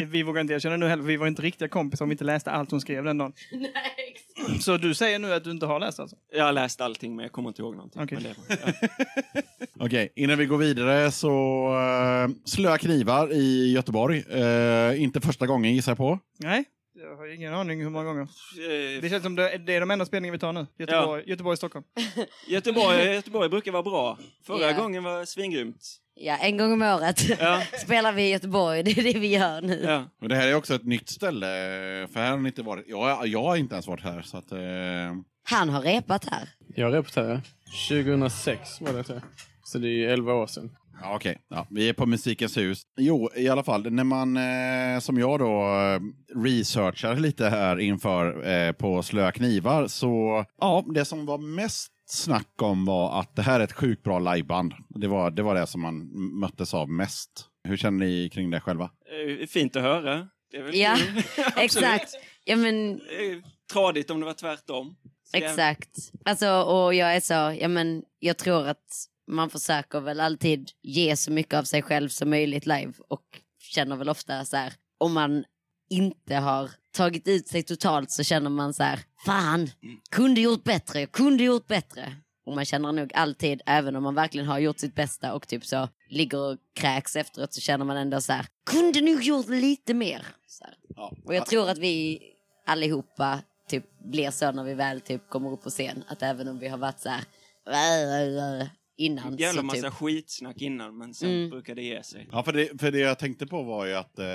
Vi 0.07 0.23
vågar 0.23 0.41
inte 0.41 0.53
erkänna 0.53 0.77
nu 0.77 0.87
heller, 0.87 1.03
för 1.03 1.07
vi 1.07 1.17
var 1.17 1.27
inte 1.27 1.41
riktiga 1.41 1.67
kompisar 1.67 2.05
om 2.05 2.09
vi 2.09 2.13
inte 2.13 2.23
läste 2.23 2.51
allt 2.51 2.71
hon 2.71 2.81
skrev 2.81 3.03
den 3.03 3.17
dagen. 3.17 3.33
Så 4.61 4.77
du 4.77 4.93
säger 4.93 5.19
nu 5.19 5.33
att 5.33 5.43
du 5.43 5.51
inte 5.51 5.65
har 5.65 5.79
läst 5.79 5.99
alltså? 5.99 6.15
Jag 6.33 6.43
har 6.45 6.51
läst 6.53 6.81
allting 6.81 7.15
men 7.15 7.23
jag 7.23 7.31
kommer 7.31 7.49
inte 7.49 7.61
ihåg 7.61 7.75
någonting. 7.75 8.01
Okej. 8.03 8.17
Det, 8.21 8.35
ja. 9.33 9.41
Okej, 9.79 10.13
innan 10.15 10.37
vi 10.37 10.45
går 10.45 10.57
vidare 10.57 11.11
så 11.11 11.29
uh, 12.27 12.35
Slöa 12.45 12.77
Knivar 12.77 13.33
i 13.33 13.71
Göteborg. 13.73 14.23
Eh, 14.29 15.01
inte 15.03 15.21
första 15.21 15.47
gången 15.47 15.73
gissar 15.75 15.91
jag 15.91 15.97
på. 15.97 16.19
Nej, 16.39 16.63
jag 17.01 17.15
har 17.17 17.27
ingen 17.35 17.53
aning 17.53 17.81
hur 17.83 17.89
många 17.89 18.05
gånger. 18.05 18.21
Eh, 18.23 19.01
Det 19.01 19.09
känns 19.09 19.23
som 19.23 19.35
det, 19.35 19.57
det 19.57 19.75
är 19.75 19.79
de 19.79 19.91
enda 19.91 20.05
spelningarna 20.05 20.33
vi 20.35 20.39
tar 20.39 20.53
nu. 20.53 20.67
Göteborg, 20.79 21.23
Göteborg 21.27 21.57
Stockholm. 21.57 21.85
Göteborg, 22.47 22.97
Göteborg 23.13 23.49
brukar 23.49 23.71
vara 23.71 23.83
bra. 23.83 24.17
Förra 24.47 24.71
Ja. 24.71 24.77
gången 24.81 25.03
var 25.03 25.25
svingrymt. 25.25 25.81
Ja, 26.19 26.37
en 26.37 26.57
gång 26.57 26.73
om 26.73 26.81
året 26.81 27.29
Ja. 27.39 27.61
spelar 27.83 28.11
vi 28.13 28.23
i 28.23 28.31
Göteborg, 28.31 28.83
det 28.83 28.91
är 28.91 29.03
det 29.13 29.19
vi 29.19 29.27
gör 29.27 29.61
nu. 29.61 29.81
Ja. 29.83 30.03
Men 30.19 30.29
det 30.29 30.35
här 30.35 30.47
är 30.47 30.55
också 30.55 30.75
ett 30.75 30.85
nytt 30.85 31.09
ställe, 31.09 31.47
för 32.13 32.19
här 32.19 32.31
har 32.31 32.37
ni 32.37 32.49
inte 32.49 32.61
varit. 32.61 32.85
Jag, 32.87 33.27
jag 33.27 33.43
har 33.43 33.55
inte 33.55 33.75
ens 33.75 33.87
varit 33.87 34.03
här. 34.03 34.21
Så 34.21 34.37
att, 34.37 34.51
eh, 34.51 34.59
Han 35.49 35.69
har 35.69 35.81
repat 35.81 36.25
här. 36.29 36.49
Jag 36.75 36.93
repeterade. 36.93 37.41
2006 37.89 38.81
var 38.81 38.93
det 38.93 39.03
tror 39.03 39.17
jag. 39.17 39.29
Så 39.63 39.77
det 39.77 39.87
är 39.87 39.91
ju 39.91 40.05
11 40.11 40.33
år 40.33 40.47
sedan. 40.47 40.71
Ja, 41.01 41.15
okej. 41.15 41.37
Ja, 41.49 41.67
vi 41.69 41.89
är 41.89 41.93
på 41.93 42.05
Musikens 42.05 42.57
hus. 42.57 42.81
Jo, 42.97 43.29
i 43.35 43.49
alla 43.49 43.63
fall, 43.63 43.91
när 43.91 44.03
man 44.03 44.37
eh, 44.37 44.99
som 44.99 45.17
jag 45.19 45.39
då 45.39 45.61
eh, 45.63 45.99
researchar 46.43 47.15
lite 47.15 47.49
här 47.49 47.79
inför 47.79 48.47
eh, 48.49 48.71
på 48.71 49.03
Slöa 49.03 49.31
Knivar 49.31 49.87
så 49.87 50.45
ja, 50.61 50.85
det 50.93 51.05
som 51.05 51.25
var 51.25 51.37
mest 51.37 51.91
snack 52.09 52.61
om 52.61 52.85
var 52.85 53.19
att 53.19 53.35
det 53.35 53.41
här 53.41 53.59
är 53.59 53.63
ett 53.63 53.71
sjukt 53.73 54.03
bra 54.03 54.19
liveband. 54.19 54.73
Det 54.89 55.07
var, 55.07 55.31
det 55.31 55.43
var 55.43 55.55
det 55.55 55.67
som 55.67 55.81
man 55.81 56.07
möttes 56.39 56.73
av 56.73 56.89
mest. 56.89 57.45
Hur 57.63 57.77
känner 57.77 58.05
ni 58.05 58.29
kring 58.29 58.49
det 58.49 58.59
själva? 58.61 58.83
Eh, 59.39 59.47
Fint 59.47 59.75
att 59.75 59.81
höra. 59.81 60.27
Det 60.51 60.57
är 60.57 60.63
väl 60.63 60.75
Ja, 60.75 60.97
exakt. 61.57 62.11
Ja, 62.43 62.55
men 62.55 62.75
är 63.01 63.43
tradigt 63.73 64.09
om 64.09 64.19
det 64.19 64.25
var 64.25 64.33
tvärtom. 64.33 64.95
Så 65.23 65.37
jag- 65.37 65.43
Exakt. 65.43 65.97
Alltså, 66.25 66.49
och 66.61 66.93
jag 66.93 67.15
är 67.15 67.19
så, 67.19 67.57
ja 67.61 67.67
men 67.67 68.03
jag 68.19 68.37
tror 68.37 68.67
att 68.67 68.85
man 69.31 69.49
försöker 69.49 69.99
väl 69.99 70.19
alltid 70.19 70.69
ge 70.81 71.15
så 71.17 71.31
mycket 71.31 71.53
av 71.53 71.63
sig 71.63 71.81
själv 71.81 72.09
som 72.09 72.29
möjligt 72.29 72.65
live 72.65 72.93
och 73.09 73.23
känner 73.59 73.95
väl 73.95 74.09
ofta 74.09 74.45
så 74.45 74.57
här, 74.57 74.73
om 74.97 75.13
man 75.13 75.43
inte 75.89 76.35
har 76.35 76.71
tagit 76.91 77.27
ut 77.27 77.47
sig 77.47 77.63
totalt 77.63 78.11
så 78.11 78.23
känner 78.23 78.49
man 78.49 78.73
så 78.73 78.83
här, 78.83 78.99
fan, 79.25 79.69
kunde 80.11 80.41
gjort 80.41 80.63
bättre, 80.63 81.05
kunde 81.05 81.43
gjort 81.43 81.67
bättre. 81.67 82.15
Och 82.45 82.55
man 82.55 82.65
känner 82.65 82.91
nog 82.91 83.13
alltid, 83.13 83.61
även 83.65 83.95
om 83.95 84.03
man 84.03 84.15
verkligen 84.15 84.47
har 84.47 84.59
gjort 84.59 84.79
sitt 84.79 84.95
bästa 84.95 85.33
och 85.33 85.47
typ 85.47 85.65
så 85.65 85.89
ligger 86.09 86.39
och 86.51 86.57
kräks 86.75 87.15
efteråt 87.15 87.53
så 87.53 87.61
känner 87.61 87.85
man 87.85 87.97
ändå 87.97 88.21
så 88.21 88.33
här, 88.33 88.45
kunde 88.65 89.01
nog 89.01 89.23
gjort 89.23 89.47
lite 89.47 89.93
mer. 89.93 90.25
Så 90.47 90.63
här. 90.63 90.73
Ja. 90.95 91.13
Och 91.25 91.35
jag 91.35 91.45
tror 91.45 91.69
att 91.69 91.77
vi 91.77 92.19
allihopa 92.65 93.39
typ 93.69 93.99
blir 93.99 94.31
så 94.31 94.51
när 94.51 94.63
vi 94.63 94.73
väl 94.73 95.01
typ 95.01 95.29
kommer 95.29 95.51
upp 95.51 95.63
på 95.63 95.69
scen. 95.69 96.03
Att 96.07 96.23
även 96.23 96.47
om 96.47 96.59
vi 96.59 96.67
har 96.67 96.77
varit 96.77 96.99
så 96.99 97.09
här 97.09 97.23
innan 98.97 99.37
Jävla 99.37 99.61
så 99.61 99.65
massa 99.65 99.81
typ, 99.81 99.93
skitsnack 99.93 100.61
innan, 100.61 100.97
men 100.97 101.13
sen 101.13 101.29
Mm. 101.29 101.49
brukar 101.49 101.75
det 101.75 101.83
ge 101.83 102.03
sig. 102.03 102.29
Ja, 102.31 102.43
för 102.43 102.53
det, 102.53 102.81
för 102.81 102.91
det 102.91 102.99
jag 102.99 103.19
tänkte 103.19 103.47
på 103.47 103.63
var 103.63 103.85
ju 103.85 103.93
att 103.93 104.19
eh, 104.19 104.25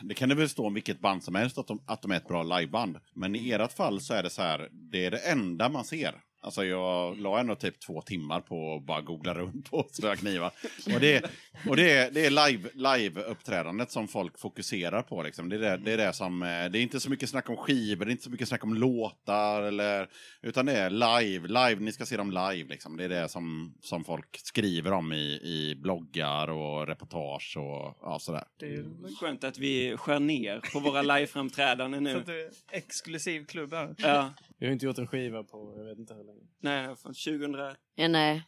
det 0.00 0.14
kan 0.14 0.28
det 0.28 0.34
väl 0.34 0.48
stå 0.48 0.66
om 0.66 0.74
vilket 0.74 1.00
band 1.00 1.24
som 1.24 1.34
helst 1.34 1.58
att 1.58 1.66
de, 1.66 1.82
att 1.86 2.02
de 2.02 2.10
är 2.10 2.16
ett 2.16 2.28
bra 2.28 2.42
liveband. 2.42 2.98
Men 3.14 3.36
i 3.36 3.50
ert 3.50 3.72
fall 3.72 4.00
så 4.00 4.14
är 4.14 4.22
det 4.22 4.30
så 4.30 4.42
här, 4.42 4.68
det 4.72 5.06
är 5.06 5.10
det 5.10 5.18
enda 5.18 5.68
man 5.68 5.84
ser. 5.84 6.14
Alltså 6.44 6.64
jag 6.64 7.18
la 7.20 7.40
ändå 7.40 7.54
typ 7.54 7.80
två 7.80 8.02
timmar 8.02 8.40
på 8.40 8.74
att 8.74 8.82
bara 8.82 9.00
googla 9.00 9.34
runt 9.34 9.70
på 9.70 9.86
slöa 9.90 10.16
knivar. 10.16 10.50
Och 10.94 11.00
det, 11.00 11.30
och 11.68 11.76
det 11.76 11.90
är, 11.90 12.10
det 12.10 12.26
är 12.26 12.30
live, 12.30 12.68
live-uppträdandet 12.74 13.90
som 13.90 14.08
folk 14.08 14.38
fokuserar 14.38 15.02
på. 15.02 15.22
Liksom. 15.22 15.48
Det, 15.48 15.56
är 15.56 15.60
det, 15.60 15.76
det 15.76 15.92
är 15.92 15.96
det 15.96 16.12
som, 16.12 16.42
eh, 16.42 16.46
det 16.48 16.78
är 16.78 16.82
inte 16.82 17.00
så 17.00 17.10
mycket 17.10 17.28
snack 17.28 17.50
om 17.50 17.56
skivor, 17.56 18.04
det 18.04 18.10
är 18.10 18.12
inte 18.12 18.24
så 18.24 18.30
mycket 18.30 18.48
snack 18.48 18.64
om 18.64 18.74
låtar. 18.74 19.62
Eller, 19.62 20.08
utan 20.42 20.66
det 20.66 20.72
är 20.72 20.90
live, 20.90 21.48
live, 21.48 21.76
ni 21.80 21.92
ska 21.92 22.06
se 22.06 22.16
dem 22.16 22.30
live. 22.30 22.68
Liksom. 22.68 22.96
Det 22.96 23.04
är 23.04 23.08
det 23.08 23.28
som, 23.28 23.74
som 23.80 24.04
folk 24.04 24.40
skriver 24.42 24.92
om 24.92 25.12
i, 25.12 25.40
i 25.42 25.74
bloggar 25.82 26.50
och 26.50 26.86
reportage 26.86 27.56
och 27.56 27.98
ja, 28.02 28.18
sådär. 28.20 28.44
Det 28.58 28.66
är 28.66 28.84
Skönt 29.20 29.44
att 29.44 29.58
vi 29.58 29.96
skär 29.96 30.20
ner 30.20 30.60
på 30.72 30.78
våra 30.80 31.02
liveframträdanden 31.16 32.04
så 32.06 32.12
nu. 32.12 32.18
att 32.18 32.26
det 32.26 32.42
är 32.42 32.50
exklusiv 32.70 33.46
klubb 33.46 33.72
här. 33.72 33.94
Ja, 33.98 34.32
Vi 34.58 34.66
har 34.66 34.72
inte 34.72 34.86
gjort 34.86 34.98
en 34.98 35.06
skiva 35.06 35.44
på, 35.44 35.74
jag 35.78 35.84
vet 35.84 35.98
inte 35.98 36.14
hur 36.14 36.24
länge. 36.24 36.40
nej, 36.60 36.96
från 36.96 37.14
2013 37.14 37.76
ja, 37.94 38.08
nej. 38.08 38.42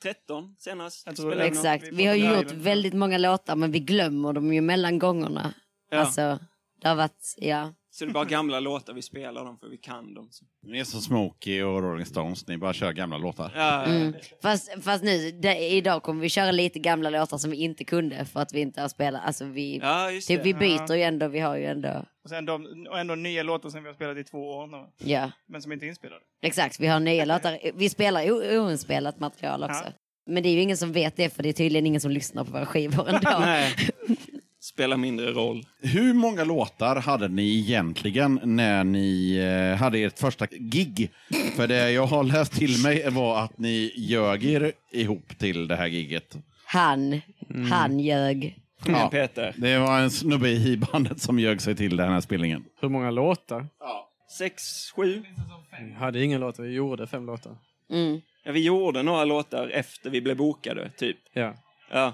senast. 0.59 1.07
Jag 1.07 1.17
tror 1.17 1.31
spelade 1.31 1.45
det- 1.49 1.51
vi 1.51 1.57
Exakt, 1.59 1.85
vi 1.85 1.97
vi 1.97 2.07
har 2.07 2.15
ju 2.15 2.37
gjort 2.37 2.53
väldigt 2.53 2.95
många 2.95 3.19
låtar 3.19 3.57
men 3.57 3.71
vi 3.73 3.79
glömmer 3.81 4.33
dem 4.33 4.53
ju 4.55 4.61
mellan 4.61 4.99
gångerna. 4.99 5.55
Ja. 5.91 5.99
Alltså, 5.99 6.39
det 6.81 6.89
har 6.89 6.97
varit, 6.97 7.35
ja. 7.37 7.75
Så 7.99 8.05
det 8.05 8.11
är 8.11 8.13
bara 8.13 8.25
gamla 8.25 8.61
låtar 8.61 8.93
vi 8.93 9.03
spelar 9.03 9.45
dem 9.45 9.59
för 9.59 9.69
vi 9.69 9.77
kan 9.77 10.15
dem. 10.15 10.29
Så. 10.31 10.45
Ni 10.63 10.79
är 10.79 10.85
som 10.85 11.01
Smokey 11.01 11.63
och 11.63 11.83
Rolling 11.83 12.07
Stones, 12.07 12.47
ni 12.49 12.59
bara 12.59 12.73
kör 12.73 12.93
gamla 12.93 13.19
låtar. 13.19 13.53
Ja, 13.57 13.85
Mm. 13.85 14.15
Fast, 14.43 14.83
fast 14.83 15.05
nu, 15.05 15.31
det, 15.31 15.59
idag 15.59 16.03
kommer 16.03 16.21
vi 16.23 16.29
köra 16.29 16.51
lite 16.51 16.79
gamla 16.79 17.11
låtar 17.11 17.39
som 17.39 17.51
vi 17.51 17.57
inte 17.57 17.85
kunde 17.85 18.25
för 18.25 18.41
att 18.41 18.53
vi 18.55 18.61
inte 18.61 18.81
har 18.81 18.89
spelat. 18.89 19.23
Alltså 19.25 19.45
vi, 19.45 19.79
ja 19.83 20.11
just 20.11 20.29
typ, 20.29 20.39
det. 20.39 20.45
vi 20.45 20.55
byter 20.55 20.95
ju 20.95 21.03
ändå, 21.03 21.29
vi 21.29 21.41
har 21.41 21.57
ju 21.57 21.65
ändå, 21.65 22.05
Och 22.25 22.31
sen 22.31 22.45
de, 22.47 22.87
och 22.91 22.99
ändå 22.99 23.15
nya 23.15 23.43
låtar 23.43 23.69
som 23.71 23.83
vi 23.83 23.89
har 23.89 23.95
spelat 23.95 24.17
i 24.17 24.25
två 24.25 24.39
år 24.51 24.67
nu. 24.67 24.87
ja. 25.13 25.31
Men 25.47 25.63
som 25.63 25.73
inte 25.73 25.87
är 25.87 25.89
inspelade. 25.89 26.21
Exakt, 26.43 26.81
vi 26.81 26.87
har 26.87 27.01
nya 27.01 27.25
låtar. 27.35 27.59
Vi 27.75 27.89
spelar 27.89 28.31
oinspelat 28.59 29.19
material 29.21 29.63
också. 29.65 29.83
Ja. 29.85 29.93
Men 30.31 30.43
det 30.43 30.49
är 30.49 30.53
ju 30.53 30.61
ingen 30.61 30.77
som 30.77 30.93
vet 30.93 31.17
det 31.17 31.31
för 31.35 31.43
det 31.43 31.49
är 31.49 31.53
tydligen 31.53 31.87
ingen 31.87 32.01
som 32.01 32.11
lyssnar 32.11 32.45
på 32.45 32.51
våra 32.53 32.67
skivor 32.67 33.09
ändå. 33.09 33.43
Spelar 34.67 34.97
mindre 34.97 35.33
roll. 35.33 35.67
Hur 35.83 36.15
många 36.15 36.45
låtar 36.45 36.97
hade 36.97 37.29
ni 37.29 37.59
egentligen 37.59 38.41
när 38.45 38.85
ni 38.85 39.37
eh, 39.37 39.79
hade 39.79 39.99
ert 39.99 40.19
första 40.19 40.47
gig? 40.47 41.11
För 41.57 41.67
det 41.67 41.91
jag 41.91 42.07
har 42.07 42.25
läst 42.25 42.53
till 42.53 42.83
mig 42.83 43.11
var 43.11 43.45
att 43.45 43.59
ni 43.59 43.93
ljög 43.97 44.45
er 44.45 44.73
ihop 44.93 45.39
till 45.39 45.69
det 45.69 45.77
här 45.77 45.87
gigget. 45.87 46.37
Han, 46.65 47.21
han 47.71 48.01
ljög. 48.01 48.59
Ja, 48.87 49.09
Peter. 49.09 49.55
det 49.57 49.79
var 49.79 50.01
en 50.01 50.11
snubbe 50.11 50.49
i 50.49 50.77
bandet 50.77 51.21
som 51.21 51.39
ljög 51.39 51.61
sig 51.61 51.77
till 51.77 51.97
den 51.97 52.13
här 52.13 52.21
spelningen. 52.21 52.65
Hur 52.81 52.89
många 52.89 53.11
låtar? 53.11 53.67
Sex, 54.39 54.63
sju. 54.97 55.23
Vi 55.87 55.93
hade 55.93 56.25
inga 56.25 56.39
låtar, 56.39 56.63
vi 56.63 56.75
gjorde 56.75 57.07
fem 57.07 57.27
låtar. 57.27 57.57
Mm. 57.91 58.21
Ja, 58.45 58.53
vi 58.53 58.65
gjorde 58.65 59.03
några 59.03 59.25
låtar 59.25 59.69
efter 59.69 60.11
vi 60.11 60.21
blev 60.21 60.37
bokade, 60.37 60.91
typ. 60.97 61.17
Ja. 61.33 61.55
Ja. 61.91 62.13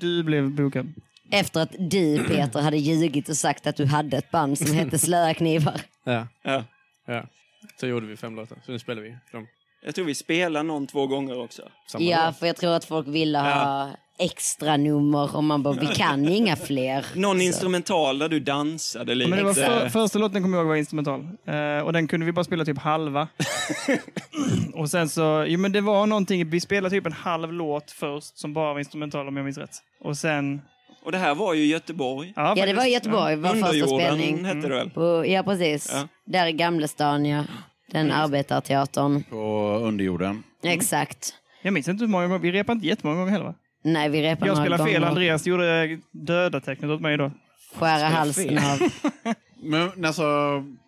Du 0.00 0.22
blev 0.22 0.50
bokad. 0.50 0.92
Efter 1.34 1.60
att 1.60 1.74
du 1.78 2.24
Peter 2.24 2.60
hade 2.60 2.76
ljugit 2.76 3.28
och 3.28 3.36
sagt 3.36 3.66
att 3.66 3.76
du 3.76 3.86
hade 3.86 4.16
ett 4.16 4.30
band 4.30 4.58
som 4.58 4.76
hette 4.76 4.98
Slöa 4.98 5.34
knivar. 5.34 5.80
Ja. 6.04 6.26
ja. 6.42 6.64
ja. 7.06 7.26
Så 7.80 7.86
gjorde 7.86 8.06
vi 8.06 8.16
fem 8.16 8.36
låtar, 8.36 8.58
så 8.66 8.72
nu 8.72 8.78
spelar 8.78 9.02
vi 9.02 9.16
dem. 9.32 9.46
Jag 9.84 9.94
tror 9.94 10.04
vi 10.04 10.14
spelar 10.14 10.62
någon 10.62 10.86
två 10.86 11.06
gånger 11.06 11.40
också. 11.42 11.62
Samma 11.86 12.04
Ja, 12.04 12.26
låt. 12.26 12.38
för 12.38 12.46
jag 12.46 12.56
tror 12.56 12.72
att 12.74 12.84
folk 12.84 13.08
ville 13.08 13.38
ha 13.38 13.90
extra 14.18 14.76
nummer 14.76 15.36
och 15.36 15.44
man 15.44 15.62
bara, 15.62 15.74
vi 15.74 15.86
kan 15.86 16.28
inga 16.28 16.56
fler. 16.56 17.06
Någon 17.14 17.36
Så. 17.36 17.42
instrumental 17.42 18.18
där 18.18 18.28
du 18.28 18.40
dansade 18.40 19.14
lite. 19.14 19.30
Men 19.30 19.38
det 19.38 19.44
var 19.44 19.54
för, 19.54 19.88
första 19.88 20.18
låten 20.18 20.42
kommer 20.42 20.56
jag 20.56 20.62
ihåg 20.62 20.68
var 20.68 20.76
instrumental. 20.76 21.28
Eh, 21.46 21.78
och 21.84 21.92
den 21.92 22.08
kunde 22.08 22.26
vi 22.26 22.32
bara 22.32 22.44
spela 22.44 22.64
typ 22.64 22.78
halva. 22.78 23.28
och 24.74 24.90
sen 24.90 25.08
så, 25.08 25.44
jo 25.48 25.58
men 25.58 25.72
det 25.72 25.80
var 25.80 26.06
någonting, 26.06 26.50
vi 26.50 26.60
spelade 26.60 26.90
typ 26.96 27.06
en 27.06 27.12
halv 27.12 27.52
låt 27.52 27.90
först 27.90 28.38
som 28.38 28.54
bara 28.54 28.72
var 28.72 28.78
instrumental 28.80 29.28
om 29.28 29.36
jag 29.36 29.44
minns 29.44 29.58
rätt. 29.58 29.76
Och 30.00 30.16
sen... 30.16 30.62
Och 31.04 31.12
det 31.12 31.18
här 31.18 31.34
var 31.34 31.54
ju 31.54 31.64
Göteborg. 31.66 32.32
Ja, 32.36 32.54
Ja, 32.56 32.66
det 32.66 32.72
var 32.72 32.86
i 32.86 32.92
Göteborg, 32.92 33.36
vår 33.36 33.48
första 33.48 33.86
spelning. 33.86 34.44
hette 34.44 34.60
det 34.60 34.68
väl? 34.68 34.90
På, 34.90 35.24
ja, 35.26 35.42
precis. 35.42 35.90
Ja. 35.92 36.08
Där 36.26 36.46
i 36.46 36.52
Gamlestan, 36.52 37.26
ja. 37.26 37.44
Den 37.92 38.12
arbetarteatern. 38.12 39.22
På 39.22 39.78
underjorden. 39.82 40.42
Exakt. 40.64 41.34
Jag 41.62 41.72
minns 41.74 41.88
inte 41.88 42.04
hur 42.04 42.08
många 42.10 42.26
gånger, 42.26 42.38
vi 42.40 42.52
repade 42.52 42.74
inte 42.76 42.86
jättemånga 42.86 43.18
gånger 43.18 43.32
heller 43.32 43.44
va? 43.44 43.54
Nej, 43.84 44.08
vi 44.08 44.22
repade 44.22 44.46
Jag 44.46 44.56
några 44.56 44.66
spelade 44.66 44.92
fel. 44.92 45.04
Andreas 45.04 45.46
gjorde 45.46 45.98
döda 46.12 46.60
tecknet 46.60 46.90
åt 46.90 47.00
mig 47.00 47.16
då. 47.16 47.30
Skära 47.74 48.06
halsen 48.08 48.58
av. 48.58 48.78
Men 49.64 50.04
alltså, 50.04 50.22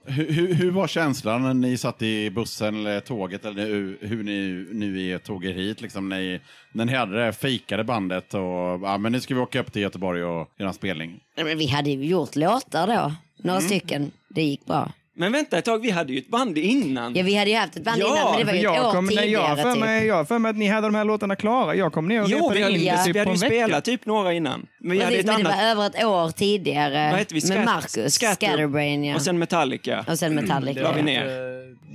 hur, 0.05 0.55
hur, 0.55 0.71
var 0.71 0.87
känslan 0.87 1.43
när 1.43 1.55
ni 1.55 1.77
satt 1.77 2.03
i 2.03 2.31
bussen 2.31 2.75
eller 2.77 3.01
tåget 3.01 3.45
eller 3.45 3.67
hur, 4.07 4.23
ni 4.23 4.67
nu 4.73 5.11
är 5.11 5.19
tog 5.19 5.45
er 5.45 5.53
hit? 5.53 5.81
Liksom, 5.81 6.09
när, 6.09 6.19
ni, 6.19 6.41
när 6.73 6.85
ni 6.85 6.95
hade 6.95 7.25
det 7.27 7.33
fejkade 7.33 7.85
bandet 7.85 8.35
och 8.35 8.41
ja, 8.83 8.99
men 8.99 9.13
nu 9.13 9.21
ska 9.21 9.35
vi 9.35 9.41
åka 9.41 9.61
upp 9.61 9.73
till 9.73 9.83
Göteborg 9.83 10.25
och 10.25 10.51
göra 10.59 10.69
en 10.69 10.75
spelning. 10.75 11.21
Men 11.37 11.59
vi 11.59 11.67
hade 11.67 11.91
ju 11.91 12.05
gjort 12.05 12.37
låtar 12.37 12.87
då. 12.87 13.13
Några 13.39 13.59
Mm. 13.59 13.69
stycken. 13.69 14.11
Det 14.29 14.43
gick 14.43 14.67
bra. 14.67 14.93
Men 15.19 15.33
vänta 15.33 15.59
ett 15.59 15.65
tag, 15.65 15.79
vi 15.83 15.91
hade 15.91 16.13
ju 16.13 16.19
ett 16.19 16.29
band 16.29 16.59
innan. 16.59 17.15
Ja, 17.15 17.23
vi 17.25 17.37
hade 17.37 17.51
ju 17.51 17.57
haft 17.57 17.77
ett 17.77 17.85
band 17.85 18.01
Ja, 18.01 18.07
innan, 18.07 18.31
men 18.31 18.39
det 18.39 18.45
var 18.45 18.53
ju 18.53 18.59
För 18.61 18.69
ett 18.69 18.75
jag 18.77 18.87
år 18.87 18.93
kom, 18.93 19.05
nej, 19.07 19.31
jag 19.31 19.41
har 19.41 19.57
tidigare. 19.57 19.73
för 19.75 19.81
mig, 19.81 20.01
typ. 20.01 20.09
jag 20.09 20.15
har 20.15 20.25
för 20.25 20.39
mig 20.39 20.51
att 20.51 20.57
ni 20.57 20.67
hade 20.69 20.87
de 20.87 20.95
här 20.95 21.05
låtarna 21.05 21.37
klara. 21.37 21.75
Jag 21.75 21.93
kom 21.93 22.09
ner 22.09 22.23
och 22.23 22.29
Jo, 22.31 22.51
vi 22.51 22.59
repade 22.59 22.75
in 22.75 22.81
ju- 22.81 22.91
det 22.91 22.97
vi 22.97 23.05
typ 23.05 23.13
på 23.15 23.19
hade 23.19 23.31
ju 23.31 23.37
spelat 23.37 23.85
typ 23.85 24.07
några 24.07 24.33
innan. 24.33 24.67
Men 24.81 24.91
vi 24.93 24.99
hade 25.05 25.17
Precis, 25.17 25.31
ett 25.31 25.37
men 25.37 25.45
det 25.45 25.49
annat... 25.51 25.59
var 25.77 25.83
över 25.85 25.87
ett 25.87 26.05
år 26.07 26.31
tidigare. 26.31 27.11
Vad 27.11 27.19
hette 27.19 27.35
vi? 27.35 27.49
Med 27.49 27.65
Marcus, 27.65 28.15
Scatter- 28.19 28.35
Scatterbrain, 28.35 29.05
ja. 29.05 29.15
Och 29.15 29.23
sen 29.23 29.39
Metallica. 29.39 30.05
Och 30.09 30.19
sen 30.19 30.35
Metallica. 30.35 30.81
la 30.83 30.93
vi 30.93 30.99
ja. 30.99 31.05
ner. 31.05 31.23
Eh, 31.27 31.33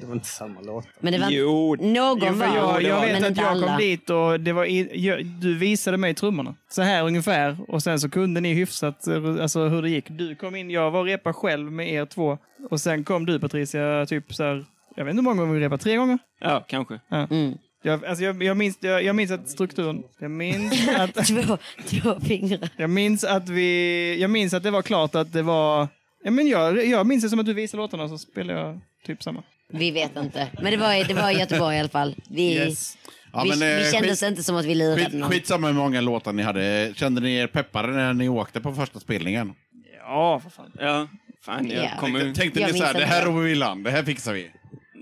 Det 0.02 0.06
var 0.08 0.14
inte 0.14 0.28
samma 0.28 0.62
låt. 0.62 0.86
Men 1.00 1.14
det 1.14 1.20
var 1.20 1.30
Jo, 1.30 1.76
någon 1.80 2.20
Jo, 2.28 2.34
var 2.34 2.46
jag, 2.56 2.82
det 2.82 2.88
jag 2.88 2.96
var 2.96 3.02
vet 3.06 3.14
men 3.14 3.24
att 3.24 3.30
inte 3.30 3.42
jag 3.42 3.50
alla. 3.52 3.68
kom 3.68 3.78
dit 3.78 4.10
och 4.10 4.40
det 4.40 4.54
var 4.54 4.66
i, 4.66 4.90
jag, 5.08 5.26
du 5.26 5.58
visade 5.58 5.98
mig 5.98 6.14
trummorna. 6.14 6.56
Så 6.70 6.82
här 6.82 7.04
ungefär. 7.04 7.58
Och 7.68 7.84
sen 7.84 8.00
så 8.00 8.10
kunde 8.10 8.42
ni 8.42 8.54
hyfsat 8.54 9.08
alltså, 9.42 9.68
hur 9.68 9.82
det 9.82 9.90
gick. 9.90 10.06
Du 10.10 10.36
kom 10.36 10.56
in, 10.56 10.70
jag 10.70 10.92
var 10.92 11.00
och 11.00 11.06
repa 11.06 11.34
själv 11.34 11.72
med 11.72 11.94
er 11.94 12.06
två. 12.06 12.38
Och 12.70 12.82
sen 12.82 13.04
kom 13.04 13.26
du 13.26 13.40
Patricia, 13.40 14.06
typ 14.06 14.34
så 14.34 14.44
här, 14.44 14.66
jag 14.96 15.06
vet 15.06 15.12
inte 15.12 15.20
hur 15.20 15.24
många 15.24 15.42
gånger 15.42 15.54
vi 15.54 15.60
repade, 15.66 15.84
tre 15.84 15.96
gånger? 15.96 16.18
ja, 16.40 16.66
kanske. 16.68 17.00
Mm. 17.12 17.54
Jag, 17.84 18.06
alltså, 18.06 18.24
jag, 18.24 18.44
jag, 18.44 18.58
minns, 18.58 18.78
jag, 18.82 19.04
jag 19.04 19.16
minns 19.16 19.32
att 19.32 19.50
strukturen, 19.50 20.04
jag 20.20 20.32
minns 20.32 20.90
att, 20.98 21.28
Två, 21.28 21.58
två 21.88 22.20
fingrar. 22.20 22.70
jag 22.78 22.90
minns 22.90 23.24
att 23.24 23.50
vi, 23.50 24.18
jag 24.22 24.30
minns 24.30 24.54
att 24.54 24.64
det 24.64 24.72
var 24.72 24.82
klart 24.82 25.16
att 25.16 25.34
det 25.34 25.42
var, 25.42 25.88
ja, 26.24 26.32
men 26.32 26.48
jag, 26.48 26.86
jag 26.88 27.08
minns 27.08 27.24
det 27.24 27.30
som 27.30 27.40
att 27.40 27.46
du 27.46 27.54
visade 27.54 27.82
låtarna 27.84 28.10
så 28.10 28.18
spelade 28.18 28.60
jag 28.60 28.80
typ 29.06 29.24
samma. 29.24 29.44
Vi 29.74 29.92
vet 29.92 30.16
inte. 30.18 30.48
Men 30.62 30.72
det 30.72 30.78
var, 30.78 31.08
det 31.08 31.14
var 31.14 31.32
i 31.32 31.40
Göteborg 31.40 31.76
i 31.76 31.80
alla 31.80 31.90
fall. 31.90 32.16
Vi, 32.30 32.54
Yes. 32.56 32.98
Ja, 33.34 33.44
vi, 33.44 33.50
men, 33.50 33.60
vi 33.60 33.66
eh, 33.86 33.92
kände 33.92 34.08
skit- 34.08 34.12
oss 34.12 34.24
inte 34.24 34.44
som 34.44 34.56
att 34.56 34.66
vi 34.66 34.76
lurade 34.76 35.06
Skit, 35.06 35.14
någon. 35.14 35.30
skitsamma 35.32 35.68
hur 35.68 35.74
många 35.74 36.02
låtar 36.02 36.34
ni 36.34 36.44
hade. 36.44 36.94
Kände 36.96 37.22
ni 37.22 37.36
er 37.36 37.48
peppade 37.48 37.88
när 37.88 38.14
ni 38.14 38.30
åkte 38.30 38.62
på 38.62 38.74
första 38.74 39.00
spelningen? 39.00 39.54
Ja, 40.00 40.40
för 40.40 40.50
fan. 40.50 40.72
Ja, 40.80 41.08
fan 41.42 41.70
jag 41.70 41.84
Ja. 41.86 41.90
kommer... 42.00 42.34
Tänkte 42.34 42.60
Jag 42.60 42.74
ni 42.74 42.80
så 42.80 42.86
här, 42.86 42.94
det 42.94 43.06
här 43.06 43.26
ror 43.26 43.42
vi 43.42 43.52
i 43.52 43.56
land, 43.56 43.84
det 43.84 43.92
här 43.92 44.04
fixar 44.04 44.34
vi? 44.34 44.52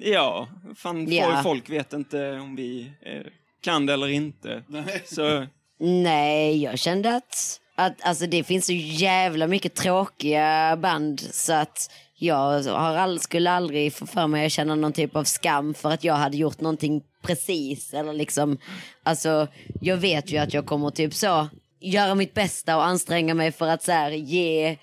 Ja, 0.02 0.48
fan 0.76 1.08
folk- 1.08 1.44
folk 1.44 1.70
vet 1.70 1.94
inte 1.94 2.32
om 2.32 2.56
vi 2.56 2.92
eh, 3.06 3.22
kan 3.62 3.86
det 3.86 3.94
eller 3.94 4.08
inte. 4.08 4.64
Så 5.06 5.46
Nej, 5.80 6.64
jag 6.64 6.80
kände 6.80 7.16
att, 7.16 7.60
att 7.76 8.06
alltså, 8.06 8.26
det 8.28 8.44
finns 8.44 8.66
så 8.66 8.74
jävla 8.74 9.48
mycket 9.48 9.76
tråkiga 9.76 10.78
band 10.78 11.20
så 11.20 11.54
att 11.54 11.92
jag 12.16 12.64
har 12.64 12.96
all, 12.96 13.20
skulle 13.20 13.52
aldrig 13.52 13.94
få 13.94 14.06
för 14.08 14.28
mig 14.28 14.46
att 14.46 14.52
känna 14.52 14.76
någon 14.76 14.94
typ 14.94 15.16
av 15.16 15.24
skam 15.24 15.74
för 15.74 15.92
att 15.92 16.04
jag 16.04 16.14
hade 16.14 16.38
gjort 16.38 16.62
någonting 16.62 17.02
precis. 17.22 17.94
Eller 17.94 18.14
liksom, 18.14 18.58
alltså, 19.04 19.48
jag 19.82 19.98
vet 19.98 20.32
ju 20.32 20.38
att 20.38 20.54
jag 20.54 20.66
kommer 20.66 20.90
typ 20.90 21.14
så 21.14 21.48
göra 21.82 22.16
mitt 22.16 22.34
bästa 22.34 22.78
och 22.78 22.86
anstränga 22.86 23.34
mig 23.34 23.52
för 23.52 23.68
att 23.68 23.84
så 23.84 23.92
här, 23.92 24.12
ge 24.12 24.78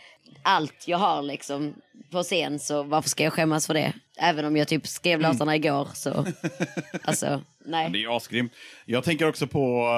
allt 0.47 0.89
jag 0.89 0.99
har 0.99 1.23
liksom 1.23 1.75
på 2.11 2.23
scen 2.23 2.59
så 2.59 2.83
varför 2.83 3.09
ska 3.09 3.25
jag 3.25 3.33
skämmas 3.33 3.67
för 3.67 3.75
det? 3.75 3.93
Även 4.19 4.45
om 4.45 4.57
jag 4.57 4.69
typ 4.69 4.87
skrev 4.87 5.19
Mm. 5.21 5.33
låtarna 5.33 5.57
igår 5.57 5.89
så, 5.95 6.27
alltså 7.05 7.43
nej. 7.65 7.91
Det 7.91 8.03
är 8.05 8.17
asgrymt. 8.17 8.53
Jag 8.85 9.05
tänker 9.05 9.29
också 9.29 9.47
på, 9.47 9.89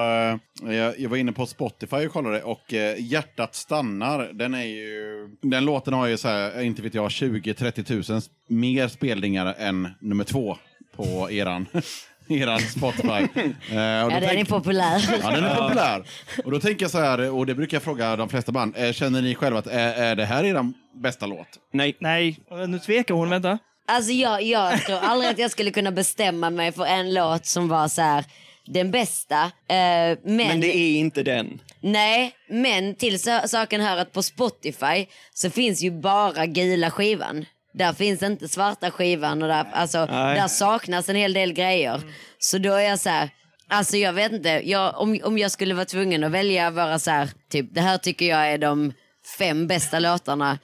eh, 0.67 0.73
jag, 0.73 1.09
var 1.09 1.17
inne 1.17 1.31
på 1.31 1.45
Spotify 1.45 1.95
och 2.07 2.13
kollade 2.13 2.43
och 2.43 2.73
eh, 2.73 2.95
Hjärtat 2.99 3.55
stannar, 3.55 4.29
den 4.33 4.53
är 4.53 4.63
ju, 4.63 5.29
den 5.41 5.65
låten 5.65 5.93
har 5.93 6.07
ju 6.07 6.17
så 6.17 6.27
här, 6.27 6.61
inte 6.61 6.81
vet 6.81 6.93
jag, 6.93 7.09
20-30 7.09 7.83
tusen 7.83 8.21
mer 8.47 8.87
spelningar 8.87 9.55
än 9.57 9.87
nummer 10.01 10.23
två 10.23 10.57
på 10.95 11.31
eran, 11.31 11.65
eran 12.29 12.59
Spotify. 12.59 13.09
Eh, 13.71 13.77
Ja, 13.79 14.09
den 14.19 14.23
är 14.37 14.45
populär. 14.45 15.19
Ja, 15.23 15.31
den 15.31 15.43
är 15.43 15.55
populär. 15.55 16.03
Och 16.45 16.51
då 16.51 16.59
tänker 16.59 16.83
jag 16.83 16.91
så 16.91 16.99
här, 16.99 17.31
och 17.31 17.45
det 17.45 17.55
brukar 17.55 17.75
jag 17.75 17.83
fråga 17.83 18.15
de 18.15 18.29
flesta 18.29 18.51
band, 18.51 18.77
eh, 18.77 18.91
känner 18.91 19.21
ni 19.21 19.35
själva 19.35 19.59
att 19.59 19.67
är, 19.67 19.93
är 19.93 20.15
det 20.15 20.25
här 20.25 20.43
er 20.43 20.73
bästa 21.01 21.25
låt? 21.25 21.47
Nej. 21.73 21.95
Nej, 21.99 22.39
nu 22.67 22.79
tvekar 22.79 23.13
hon. 23.15 23.29
Vänta. 23.29 23.57
Alltså 23.87 24.11
jag, 24.11 24.41
jag 24.43 24.81
tror 24.85 24.97
aldrig 24.99 25.31
att 25.31 25.39
jag 25.39 25.51
skulle 25.51 25.71
kunna 25.71 25.91
bestämma 25.91 26.49
mig 26.49 26.71
för 26.71 26.85
en 26.85 27.13
låt 27.13 27.45
som 27.45 27.67
var 27.67 27.87
så 27.87 28.01
här 28.01 28.25
den 28.65 28.91
bästa. 28.91 29.43
Eh, 29.43 29.47
men, 29.67 30.17
Men 30.23 30.61
det 30.61 30.77
är 30.77 30.97
inte 30.99 31.23
den. 31.23 31.59
Nej, 31.81 32.31
men 32.49 32.95
till 32.95 33.19
sa- 33.19 33.47
saken 33.47 33.81
hör 33.81 33.97
att 33.97 34.11
på 34.13 34.23
Spotify 34.23 35.05
så 35.33 35.49
finns 35.49 35.81
ju 35.81 35.91
bara 35.91 36.45
gula 36.45 36.91
skivan. 36.91 37.45
Där 37.73 37.93
finns 37.93 38.23
inte 38.23 38.47
svarta 38.47 38.91
skivan 38.91 39.41
och 39.41 39.47
där, 39.47 39.65
alltså, 39.73 40.05
Nej. 40.05 40.35
där 40.35 40.47
saknas 40.47 41.09
en 41.09 41.15
hel 41.15 41.33
del 41.33 41.53
grejer. 41.53 42.01
Så 42.39 42.57
då 42.57 42.73
är 42.73 42.89
jag 42.89 42.99
så 42.99 43.09
här, 43.09 43.29
alltså 43.67 43.97
jag 43.97 44.13
vet 44.13 44.31
inte, 44.31 44.49
jag, 44.49 45.01
om, 45.01 45.19
om 45.23 45.37
jag 45.37 45.51
skulle 45.51 45.73
vara 45.73 45.85
tvungen 45.85 46.23
att 46.23 46.31
välja 46.31 46.69
vara 46.69 46.99
så 46.99 47.11
här, 47.11 47.29
typ 47.49 47.73
det 47.73 47.81
här 47.81 47.97
tycker 47.97 48.25
jag 48.25 48.51
är 48.51 48.57
de 48.57 48.93
fem 49.37 49.67
bästa 49.67 49.99
låtarna, 49.99 50.59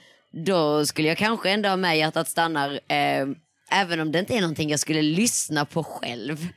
då 0.46 0.86
skulle 0.86 1.08
jag 1.08 1.18
kanske 1.18 1.50
ändå 1.50 1.70
ha 1.70 1.76
med 1.76 1.98
Hjärtat 1.98 2.28
stannar. 2.28 2.80
Eh, 2.88 3.26
Även 3.72 4.00
om 4.00 4.12
det 4.12 4.20
inte 4.20 4.34
är 4.34 4.42
någonting 4.42 4.70
jag 4.70 4.80
skulle 4.80 5.02
lyssna 5.02 5.66
på 5.66 5.84
själv. 5.84 6.48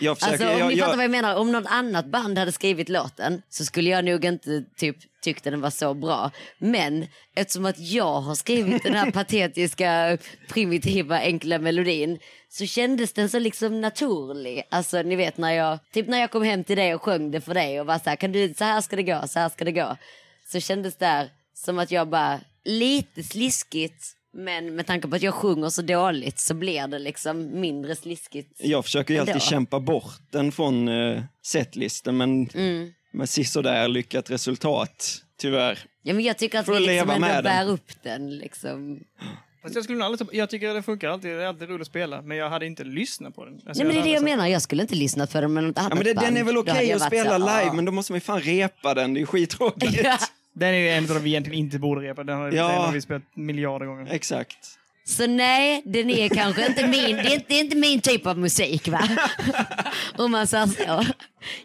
Jag 0.00 0.18
försöker- 0.18 0.32
alltså, 0.44 0.52
om 0.52 0.58
jag- 0.58 0.68
ni 0.68 0.74
jag- 0.74 0.84
fattar 0.86 0.96
vad 0.96 1.04
jag 1.04 1.10
menar, 1.10 1.36
om 1.36 1.52
något 1.52 1.66
annat 1.68 2.06
band 2.06 2.38
hade 2.38 2.52
skrivit 2.52 2.88
låten 2.88 3.42
så 3.48 3.64
skulle 3.64 3.90
jag 3.90 4.04
nog 4.04 4.24
inte 4.24 4.64
typ 4.76 4.96
tyckte 5.22 5.50
den 5.50 5.60
var 5.60 5.70
så 5.70 5.94
bra. 5.94 6.30
Men 6.58 7.06
eftersom 7.34 7.66
att 7.66 7.78
jag 7.78 8.20
har 8.20 8.34
skrivit 8.34 8.82
den 8.82 8.94
här 8.94 9.10
patetiska, 9.10 10.18
primitiva, 10.48 11.18
enkla 11.18 11.58
melodin 11.58 12.18
så 12.48 12.66
kändes 12.66 13.12
den 13.12 13.28
så 13.28 13.38
liksom 13.38 13.80
naturlig. 13.80 14.62
Alltså 14.70 15.02
ni 15.02 15.16
vet 15.16 15.36
när 15.38 15.52
jag, 15.52 15.78
typ 15.92 16.08
när 16.08 16.20
jag 16.20 16.30
kom 16.30 16.42
hem 16.42 16.64
till 16.64 16.76
dig 16.76 16.94
och 16.94 17.02
sjöng 17.02 17.30
det 17.30 17.40
för 17.40 17.54
dig 17.54 17.80
och 17.80 17.86
var 17.86 17.98
så 17.98 18.10
här, 18.10 18.16
kan 18.16 18.32
du, 18.32 18.54
så 18.58 18.64
här 18.64 18.80
ska 18.80 18.96
det 18.96 19.02
gå, 19.02 19.22
så 19.28 19.38
här 19.38 19.48
ska 19.48 19.64
det 19.64 19.72
gå. 19.72 19.96
Så 20.52 20.60
kändes 20.60 20.96
det 20.96 21.06
här 21.06 21.30
som 21.54 21.78
att 21.78 21.90
jag 21.90 22.08
bara, 22.08 22.40
lite 22.64 23.22
sliskigt 23.22 24.04
men 24.34 24.74
med 24.76 24.86
tanke 24.86 25.08
på 25.08 25.16
att 25.16 25.22
jag 25.22 25.34
sjunger 25.34 25.68
så 25.68 25.82
dåligt 25.82 26.38
så 26.38 26.54
blir 26.54 26.86
det 26.86 26.98
liksom 26.98 27.60
mindre 27.60 27.96
sliskigt. 27.96 28.50
Jag 28.58 28.84
försöker 28.84 29.14
ju 29.14 29.20
alltid 29.20 29.34
Ändå. 29.34 29.44
kämpa 29.44 29.80
bort 29.80 30.20
den 30.30 30.52
från 30.52 30.88
uh, 30.88 31.22
setlisten 31.42 32.16
men 32.16 32.48
Mm. 32.54 32.92
med 33.12 33.28
sisådär 33.28 33.88
lyckat 33.88 34.30
resultat, 34.30 35.22
tyvärr. 35.38 35.78
Ja, 36.02 36.14
men 36.14 36.24
jag 36.24 36.38
tycker 36.38 36.58
att 36.58 36.66
Får 36.66 36.72
vi 36.74 36.80
liksom 36.80 37.10
ändå 37.10 37.20
med 37.20 37.34
den. 37.36 37.42
bär 37.66 37.68
upp 37.72 38.02
den. 38.02 38.36
Liksom. 38.38 39.00
Fast 39.62 39.74
jag, 39.74 39.84
skulle 39.84 40.04
aldrig, 40.04 40.28
jag 40.32 40.50
tycker 40.50 40.74
det 40.74 40.82
funkar 40.82 41.08
alltid. 41.08 41.30
Det 41.30 41.42
är 41.42 41.46
alltid 41.46 41.68
roligt 41.68 41.80
att 41.80 41.86
spela. 41.86 42.22
Men 42.22 42.36
jag 42.36 42.50
hade 42.50 42.66
inte 42.66 42.84
lyssnat 42.84 43.34
på 43.34 43.44
den. 43.44 43.54
Alltså, 43.54 43.84
Nej, 43.84 43.84
men 43.86 43.94
det 43.96 44.00
är 44.00 44.04
det 44.04 44.10
jag 44.10 44.22
menar. 44.24 44.46
Jag 44.46 44.62
skulle 44.62 44.82
inte 44.82 44.94
lyssna 44.94 45.26
på 45.26 45.40
den 45.40 45.52
med 45.52 45.64
något 45.64 45.78
annat 45.78 45.90
Ja, 45.90 45.94
men 45.96 46.04
det, 46.04 46.14
band. 46.14 46.26
den 46.26 46.36
är 46.36 46.44
väl 46.44 46.54
Då 46.54 46.60
okej 46.60 46.88
jag 46.88 46.96
att 46.96 47.06
spela 47.06 47.30
så, 47.30 47.38
live 47.38 47.70
"Ah." 47.70 47.72
men 47.72 47.84
då 47.84 47.92
måste 47.92 48.12
man 48.12 48.16
ju 48.16 48.20
fan 48.20 48.40
repa 48.40 48.94
den, 48.94 49.14
det 49.14 49.18
är 49.18 49.20
ju 49.20 49.26
skittråkigt. 49.26 50.06
Den 50.52 50.68
är 50.68 50.78
ju 50.78 50.88
en 50.88 51.02
av 51.04 51.08
de 51.08 51.18
vi 51.22 51.30
egentligen 51.30 51.58
inte 51.58 51.78
borde 51.78 52.00
repa. 52.08 52.24
Den 52.24 52.36
har, 52.38 52.52
Ja. 52.52 52.68
den 52.68 52.80
har 52.80 52.92
vi 52.92 53.00
spelat 53.00 53.22
miljarder 53.34 53.86
gånger. 53.86 54.06
Exakt. 54.10 54.78
Så 55.04 55.26
nej, 55.26 55.82
den 55.84 56.10
är 56.10 56.28
kanske 56.28 56.66
inte 56.66 56.86
min, 56.86 57.16
det 57.16 57.22
är 57.22 57.34
inte, 57.34 57.44
det 57.48 57.54
är 57.54 57.60
inte 57.60 57.76
min 57.76 58.00
typ 58.00 58.26
av 58.26 58.38
musik 58.38 58.88
va? 58.88 59.08
Om 60.16 60.30
man 60.30 60.46
säger 60.46 60.66
så. 60.66 61.04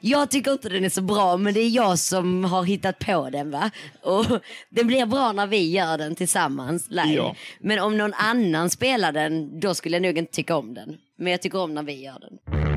Jag 0.01 0.29
tycker 0.31 0.51
inte 0.51 0.69
den 0.69 0.85
är 0.85 0.89
så 0.89 1.01
bra 1.01 1.37
men 1.37 1.53
det 1.53 1.59
är 1.59 1.69
jag 1.69 1.99
som 1.99 2.43
har 2.45 2.63
hittat 2.63 2.99
på 2.99 3.29
den 3.29 3.51
va? 3.51 3.71
Och 4.01 4.25
den 4.69 4.87
blir 4.87 5.05
bra 5.05 5.31
när 5.31 5.47
vi 5.47 5.71
gör 5.71 5.97
den 5.97 6.15
tillsammans 6.15 6.87
live. 6.89 7.13
Ja. 7.13 7.35
Men 7.59 7.79
om 7.79 7.97
någon 7.97 8.13
annan 8.13 8.69
spelar 8.69 9.11
den 9.11 9.59
då 9.59 9.75
skulle 9.75 9.95
jag 9.95 10.01
nog 10.03 10.17
inte 10.17 10.33
tycka 10.33 10.55
om 10.55 10.73
den. 10.73 10.97
Men 11.17 11.31
jag 11.31 11.41
tycker 11.41 11.59
om 11.59 11.73
när 11.73 11.83
vi 11.83 12.03
gör 12.03 12.19
den. 12.19 12.76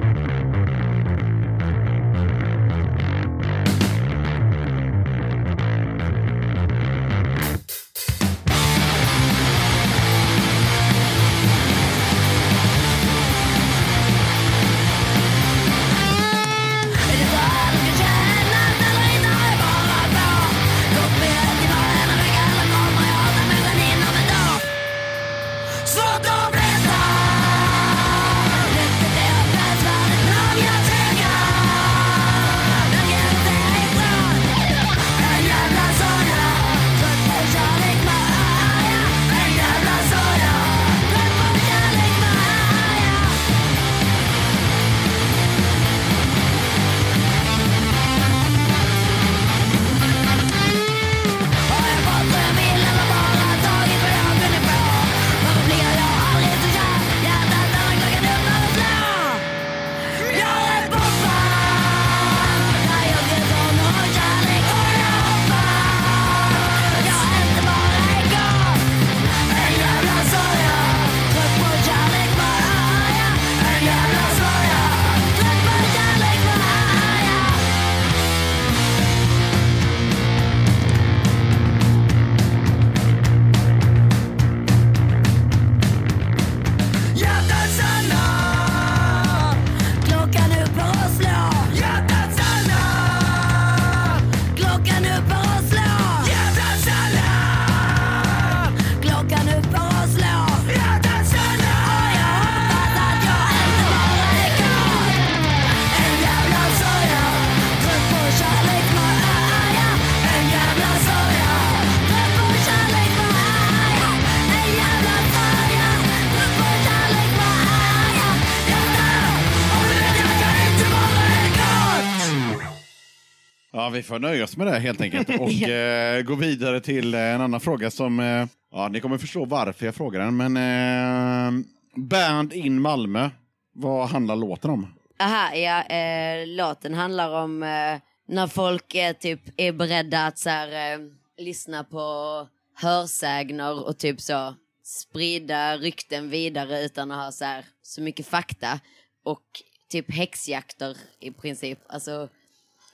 Vi 123.92 124.02
får 124.02 124.18
nöja 124.18 124.44
oss 124.44 124.56
med 124.56 124.66
det 124.66 124.78
helt 124.78 125.00
enkelt 125.00 125.28
och 125.40 125.68
eh, 125.68 126.22
gå 126.22 126.34
vidare 126.34 126.80
till 126.80 127.14
eh, 127.14 127.20
en 127.20 127.40
annan 127.40 127.60
fråga 127.60 127.90
som, 127.90 128.20
eh, 128.20 128.46
ja 128.72 128.88
ni 128.88 129.00
kommer 129.00 129.18
förstå 129.18 129.44
varför 129.44 129.86
jag 129.86 129.94
frågar 129.94 130.20
den, 130.20 130.36
men 130.36 130.56
eh, 130.56 131.64
Band 131.96 132.52
in 132.52 132.80
Malmö, 132.80 133.30
vad 133.74 134.08
handlar 134.08 134.36
låten 134.36 134.70
om? 134.70 134.94
Aha, 135.20 135.54
ja, 135.54 135.82
eh, 135.82 136.46
låten 136.46 136.94
handlar 136.94 137.42
om 137.42 137.62
eh, 137.62 137.98
när 138.28 138.46
folk 138.46 138.94
är, 138.94 139.12
typ, 139.12 139.40
är 139.56 139.72
beredda 139.72 140.26
att 140.26 140.38
så 140.38 140.50
här, 140.50 140.94
eh, 140.94 141.00
lyssna 141.38 141.84
på 141.84 142.46
hörsägner 142.74 143.86
och 143.86 143.98
typ 143.98 144.20
så 144.20 144.54
sprida 144.84 145.76
rykten 145.76 146.30
vidare 146.30 146.84
utan 146.84 147.10
att 147.10 147.24
ha 147.24 147.32
så, 147.32 147.44
här, 147.44 147.64
så 147.82 148.02
mycket 148.02 148.26
fakta. 148.26 148.80
Och 149.24 149.42
typ 149.90 150.14
häxjakter 150.14 150.96
i 151.20 151.30
princip. 151.30 151.78
Alltså 151.86 152.28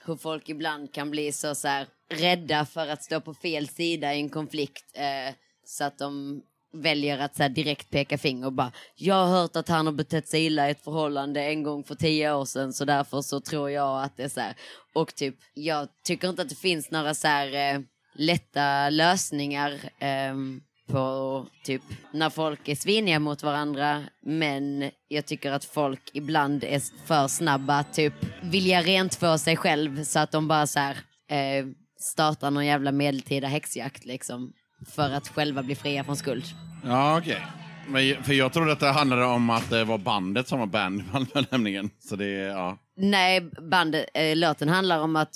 hur 0.07 0.15
folk 0.15 0.49
ibland 0.49 0.93
kan 0.93 1.11
bli 1.11 1.31
så, 1.31 1.55
så 1.55 1.67
här, 1.67 1.87
rädda 2.09 2.65
för 2.65 2.87
att 2.87 3.03
stå 3.03 3.21
på 3.21 3.33
fel 3.33 3.67
sida 3.67 4.15
i 4.15 4.19
en 4.19 4.29
konflikt. 4.29 4.85
Eh, 4.93 5.35
så 5.65 5.83
att 5.83 5.97
de 5.97 6.41
väljer 6.73 7.19
att 7.19 7.35
så 7.35 7.43
här, 7.43 7.49
direkt 7.49 7.89
peka 7.89 8.17
finger 8.17 8.45
och 8.45 8.53
bara 8.53 8.71
jag 8.95 9.15
har 9.15 9.27
hört 9.41 9.55
att 9.55 9.69
han 9.69 9.85
har 9.85 9.93
betett 9.93 10.27
sig 10.27 10.45
illa 10.45 10.67
i 10.67 10.71
ett 10.71 10.83
förhållande 10.83 11.43
en 11.43 11.63
gång 11.63 11.83
för 11.83 11.95
tio 11.95 12.33
år 12.33 12.45
sedan 12.45 12.73
så 12.73 12.85
därför 12.85 13.21
så 13.21 13.41
tror 13.41 13.69
jag 13.71 14.03
att 14.03 14.17
det 14.17 14.23
är 14.23 14.29
så 14.29 14.39
här. 14.39 14.55
Och 14.93 15.15
typ, 15.15 15.35
jag 15.53 15.87
tycker 16.03 16.29
inte 16.29 16.41
att 16.41 16.49
det 16.49 16.55
finns 16.55 16.91
några 16.91 17.13
så 17.13 17.27
här 17.27 17.75
eh, 17.75 17.81
lätta 18.15 18.89
lösningar 18.89 19.79
Eh, 19.99 20.35
på 20.87 21.45
typ 21.63 21.81
när 22.11 22.29
folk 22.29 22.67
är 22.67 22.75
sviniga 22.75 23.19
mot 23.19 23.43
varandra 23.43 24.03
men 24.21 24.91
jag 25.07 25.25
tycker 25.25 25.51
att 25.51 25.65
folk 25.65 26.01
ibland 26.13 26.63
är 26.63 27.07
för 27.07 27.27
snabba 27.27 27.83
typ 27.83 28.13
vilja 28.41 28.81
rent 28.81 29.15
för 29.15 29.37
sig 29.37 29.57
själv 29.57 30.03
så 30.03 30.19
att 30.19 30.31
de 30.31 30.47
bara 30.47 30.67
så 30.67 30.79
här 30.79 30.97
eh, 31.29 31.65
startar 31.99 32.51
någon 32.51 32.65
jävla 32.65 32.91
medeltida 32.91 33.47
häxjakt 33.47 34.05
liksom 34.05 34.53
för 34.95 35.09
att 35.09 35.27
själva 35.27 35.63
bli 35.63 35.75
fria 35.75 36.03
från 36.03 36.15
skuld. 36.15 36.43
Ja, 36.83 37.17
okej. 37.17 37.47
Men, 37.87 38.23
för 38.23 38.33
jag 38.33 38.53
trodde 38.53 38.71
att 38.71 38.79
det 38.79 38.91
handlade 38.91 39.25
om 39.25 39.49
att 39.49 39.69
det 39.69 39.83
var 39.83 39.97
bandet 39.97 40.47
som 40.47 40.59
var 40.59 40.65
band, 40.65 41.03
nämligen. 41.49 41.89
Så 41.99 42.15
det, 42.15 42.29
ja. 42.29 42.77
Nej, 42.97 43.41
bandet, 43.71 44.05
eh, 44.13 44.35
låten 44.35 44.69
handlar 44.69 44.99
om 44.99 45.15
att 45.15 45.31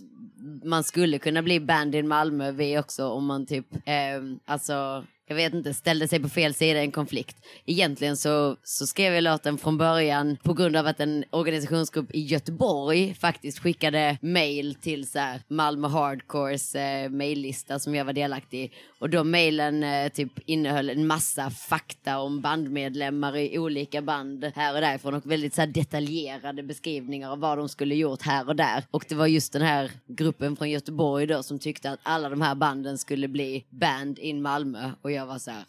man 0.63 0.83
skulle 0.83 1.19
kunna 1.19 1.41
bli 1.41 1.59
band 1.59 1.95
i 1.95 2.03
Malmö, 2.03 2.51
vi 2.51 2.79
också, 2.79 3.09
om 3.09 3.25
man 3.25 3.45
typ, 3.45 3.73
eh, 3.73 4.21
alltså, 4.45 5.03
jag 5.31 5.35
vet 5.35 5.53
inte, 5.53 5.73
ställde 5.73 6.07
sig 6.07 6.19
på 6.19 6.29
fel 6.29 6.53
sida 6.53 6.79
i 6.79 6.83
en 6.83 6.91
konflikt. 6.91 7.37
Egentligen 7.65 8.17
så, 8.17 8.57
så 8.63 8.87
skrev 8.87 9.13
jag 9.13 9.23
låten 9.23 9.57
från 9.57 9.77
början 9.77 10.37
på 10.43 10.53
grund 10.53 10.75
av 10.75 10.87
att 10.87 10.99
en 10.99 11.23
organisationsgrupp 11.29 12.11
i 12.15 12.21
Göteborg 12.21 13.13
faktiskt 13.13 13.59
skickade 13.59 14.17
mail 14.21 14.75
till 14.75 15.07
så 15.07 15.19
här, 15.19 15.41
Malmö 15.47 15.87
Hardcores 15.87 16.75
eh, 16.75 17.09
maillista 17.09 17.79
som 17.79 17.95
jag 17.95 18.05
var 18.05 18.13
delaktig 18.13 18.63
i. 18.63 18.71
Och 19.01 19.09
de 19.09 19.31
mejlen 19.31 19.83
eh, 19.83 20.11
typ 20.11 20.31
innehöll 20.45 20.89
en 20.89 21.07
massa 21.07 21.49
fakta 21.49 22.19
om 22.19 22.41
bandmedlemmar 22.41 23.37
i 23.37 23.59
olika 23.59 24.01
band 24.01 24.51
här 24.55 24.75
och 24.75 24.81
därifrån 24.81 25.13
och 25.13 25.31
väldigt 25.31 25.53
så 25.53 25.61
här, 25.61 25.67
detaljerade 25.67 26.63
beskrivningar 26.63 27.31
av 27.31 27.39
vad 27.39 27.57
de 27.57 27.69
skulle 27.69 27.95
gjort 27.95 28.21
här 28.21 28.47
och 28.47 28.55
där. 28.55 28.83
Och 28.91 29.05
det 29.09 29.15
var 29.15 29.27
just 29.27 29.53
den 29.53 29.61
här 29.61 29.91
gruppen 30.07 30.55
från 30.55 30.69
Göteborg 30.69 31.27
då 31.27 31.43
som 31.43 31.59
tyckte 31.59 31.91
att 31.91 31.99
alla 32.03 32.29
de 32.29 32.41
här 32.41 32.55
banden 32.55 32.97
skulle 32.97 33.27
bli 33.27 33.65
band 33.69 34.19
in 34.19 34.41
Malmö 34.41 34.91
och 35.01 35.11
jag 35.11 35.25
var 35.25 35.39
så 35.39 35.51
här 35.51 35.65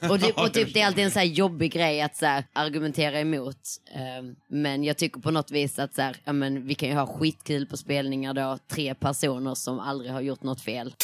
ah. 0.00 0.10
och, 0.10 0.18
det, 0.18 0.32
och 0.32 0.52
typ, 0.52 0.74
det 0.74 0.80
är 0.80 0.86
alltid 0.86 1.04
en 1.04 1.10
så 1.10 1.18
här 1.18 1.26
jobbig 1.26 1.72
grej 1.72 2.00
att 2.00 2.16
så 2.16 2.26
här, 2.26 2.44
argumentera 2.52 3.20
emot. 3.20 3.60
Ehm, 3.94 4.36
men 4.48 4.84
jag 4.84 4.96
tycker 4.96 5.20
på 5.20 5.30
något 5.30 5.50
vis 5.50 5.78
att 5.78 5.94
så 5.94 6.02
här, 6.02 6.16
ja, 6.24 6.32
men, 6.32 6.66
vi 6.66 6.74
kan 6.74 6.88
ju 6.88 6.94
ha 6.94 7.06
skitkul 7.06 7.66
på 7.66 7.76
spelningar 7.76 8.34
då, 8.34 8.58
tre 8.68 8.94
personer 8.94 9.54
som 9.54 9.80
aldrig 9.80 10.12
har 10.12 10.20
gjort 10.20 10.42
något 10.42 10.60
fel. 10.60 10.94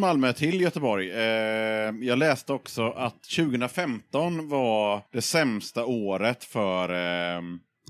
Från 0.00 0.08
Malmö 0.08 0.32
till 0.32 0.60
Göteborg. 0.60 1.10
Eh, 1.10 1.94
jag 2.00 2.18
läste 2.18 2.52
också 2.52 2.90
att 2.90 3.22
2015 3.22 4.48
var 4.48 5.02
det 5.12 5.22
sämsta 5.22 5.84
året 5.84 6.44
för 6.44 6.88
eh, 6.90 7.42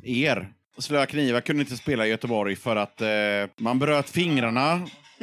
er. 0.02 0.52
Slöa 0.78 1.06
knivar 1.06 1.40
kunde 1.40 1.62
inte 1.62 1.76
spela 1.76 2.06
i 2.06 2.11
Göteborg 2.11 2.56
för 2.56 2.76
att 2.76 3.00
eh, 3.00 3.08
man 3.58 3.78
bröt 3.78 4.11
fingrarna. 4.11 4.80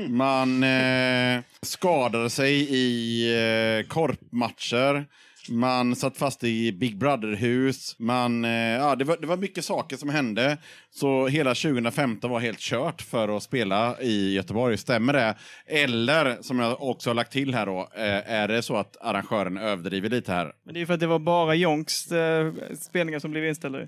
Man 0.07 0.63
eh, 0.63 1.41
skadade 1.61 2.29
sig 2.29 2.53
i 2.69 3.23
eh, 3.33 3.87
korpmatcher. 3.87 5.05
Man 5.49 5.95
satt 5.95 6.17
fast 6.17 6.43
i 6.43 6.71
Big 6.71 6.97
Brother-hus. 6.97 7.95
Man, 7.99 8.45
eh, 8.45 8.51
ja, 8.51 8.95
det, 8.95 9.03
var, 9.03 9.17
det 9.17 9.27
var 9.27 9.37
mycket 9.37 9.65
saker 9.65 9.97
som 9.97 10.09
hände. 10.09 10.57
Så 10.91 11.27
hela 11.27 11.49
2015 11.55 12.31
var 12.31 12.39
helt 12.39 12.59
kört 12.59 13.01
för 13.01 13.37
att 13.37 13.43
spela 13.43 14.01
i 14.01 14.33
Göteborg. 14.33 14.77
Stämmer 14.77 15.13
det? 15.13 15.35
Eller, 15.67 16.37
som 16.41 16.59
jag 16.59 16.81
också 16.83 17.09
har 17.09 17.15
lagt 17.15 17.31
till 17.31 17.53
här 17.53 17.65
då, 17.65 17.79
eh, 17.95 18.31
är 18.33 18.47
det 18.47 18.61
så 18.61 18.75
att 18.75 18.97
arrangören 19.01 19.57
överdriver 19.57 20.09
lite 20.09 20.31
här? 20.31 20.51
Men 20.65 20.73
det 20.73 20.81
är 20.81 20.85
för 20.85 20.93
att 20.93 20.99
det 20.99 21.07
var 21.07 21.19
bara 21.19 21.55
Jonks 21.55 22.11
eh, 22.11 22.53
spelningar 22.89 23.19
som 23.19 23.31
blev 23.31 23.45
inställda. 23.45 23.79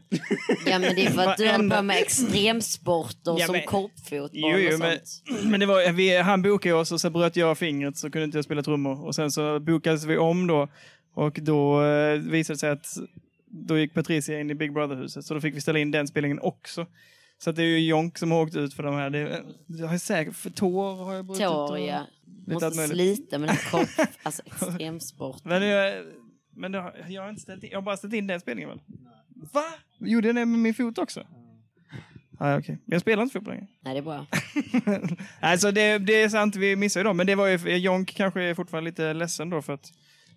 Ja 0.66 0.80
men 0.80 0.96
det 0.96 1.06
är 1.06 1.10
för 1.10 1.22
att 1.30 1.38
du 1.38 1.46
Varenda- 1.48 1.78
på 1.78 1.84
med 1.84 1.98
extremsporter 1.98 3.36
Ja, 3.40 3.46
som 3.46 3.54
men- 3.54 3.66
korpfotboll 3.66 4.30
Jo, 4.34 4.58
jo, 4.58 4.74
och 4.74 4.80
men, 4.80 4.92
sånt. 4.92 5.44
men 5.52 5.60
det 5.60 5.66
var, 5.66 5.92
vi, 5.92 6.18
han 6.18 6.42
bokade 6.42 6.76
oss 6.76 6.92
och 6.92 7.02
så 7.02 7.10
bröt 7.10 7.36
jag 7.36 7.58
fingret 7.58 7.98
så 7.98 8.12
kunde 8.12 8.26
inte 8.26 8.38
jag 8.38 8.46
spela 8.46 8.62
trummor. 8.64 9.06
Och 9.06 9.16
sen 9.16 9.32
så 9.32 9.60
bokades 9.60 10.06
vi 10.06 10.18
om 10.18 10.48
då 10.48 10.68
och 11.14 11.40
då 11.42 11.84
eh, 11.84 12.20
visade 12.20 12.56
det 12.56 12.60
sig 12.60 12.70
att 12.70 12.98
då 13.46 13.78
gick 13.78 13.94
Patricia 13.94 14.40
in 14.40 14.50
i 14.50 14.56
Big 14.56 14.74
Brother-huset 14.74 15.26
så 15.26 15.34
då 15.34 15.42
fick 15.42 15.56
vi 15.56 15.62
ställa 15.62 15.80
in 15.80 15.92
den 15.92 16.08
spelningen 16.08 16.40
också. 16.40 16.86
Så 17.38 17.50
att 17.50 17.56
det 17.56 17.62
är 17.64 17.66
ju 17.68 17.80
Jonk 17.88 18.18
som 18.18 18.32
har 18.32 18.42
åkt 18.42 18.56
ut 18.56 18.74
för 18.74 18.84
de 18.84 18.96
här. 18.96 19.10
Det, 19.10 19.44
jag 19.68 19.88
har 19.88 19.98
säkert, 19.98 20.36
för 20.36 20.50
tår 20.50 20.96
har 20.96 21.14
jag 21.14 21.26
brutit. 21.26 21.44
Tår 21.44 21.72
och- 21.72 21.80
ja. 21.80 22.06
Måste 22.48 22.88
slita 22.88 23.38
med 23.38 23.50
den 23.50 23.56
korp, 23.72 24.10
alltså 24.24 24.42
extremsport. 24.46 25.44
Men, 25.46 25.68
jag, 25.68 26.06
men 26.56 26.74
har- 26.74 27.06
jag 27.10 27.22
har 27.22 27.30
inte 27.30 27.42
ställt 27.42 27.64
in, 27.64 27.70
jag 27.72 27.78
har 27.78 27.84
bara 27.84 27.98
ställt 27.98 28.14
in 28.14 28.28
den 28.28 28.40
spelningen 28.40 28.70
väl? 28.70 28.80
Va? 29.54 29.64
Gjorde 30.00 30.28
jag 30.28 30.36
det 30.36 30.46
med 30.46 30.60
min 30.60 30.74
fot 30.74 30.98
också? 30.98 31.28
Ja, 32.40 32.58
okej. 32.60 32.78
Men 32.86 32.92
jag 32.96 33.02
spelar 33.02 33.24
inte 33.24 33.34
fotboll 33.34 33.54
längre. 33.54 33.68
Nej 33.82 33.94
det 33.94 34.00
är 34.00 34.02
bra. 34.02 34.26
alltså 35.40 35.72
det, 35.72 35.98
det 35.98 36.22
är 36.22 36.30
sant, 36.30 36.56
vi 36.56 36.76
missar 36.76 37.00
ju 37.00 37.04
dem. 37.04 37.18
Men 37.18 37.28
det 37.28 37.36
var 37.36 37.48
ju, 37.48 37.76
Jonk 37.78 38.14
kanske 38.16 38.42
är 38.44 38.54
fortfarande 38.54 38.90
lite 38.90 39.14
ledsen 39.14 39.50
då 39.50 39.62
för 39.62 39.74
att... 39.74 39.92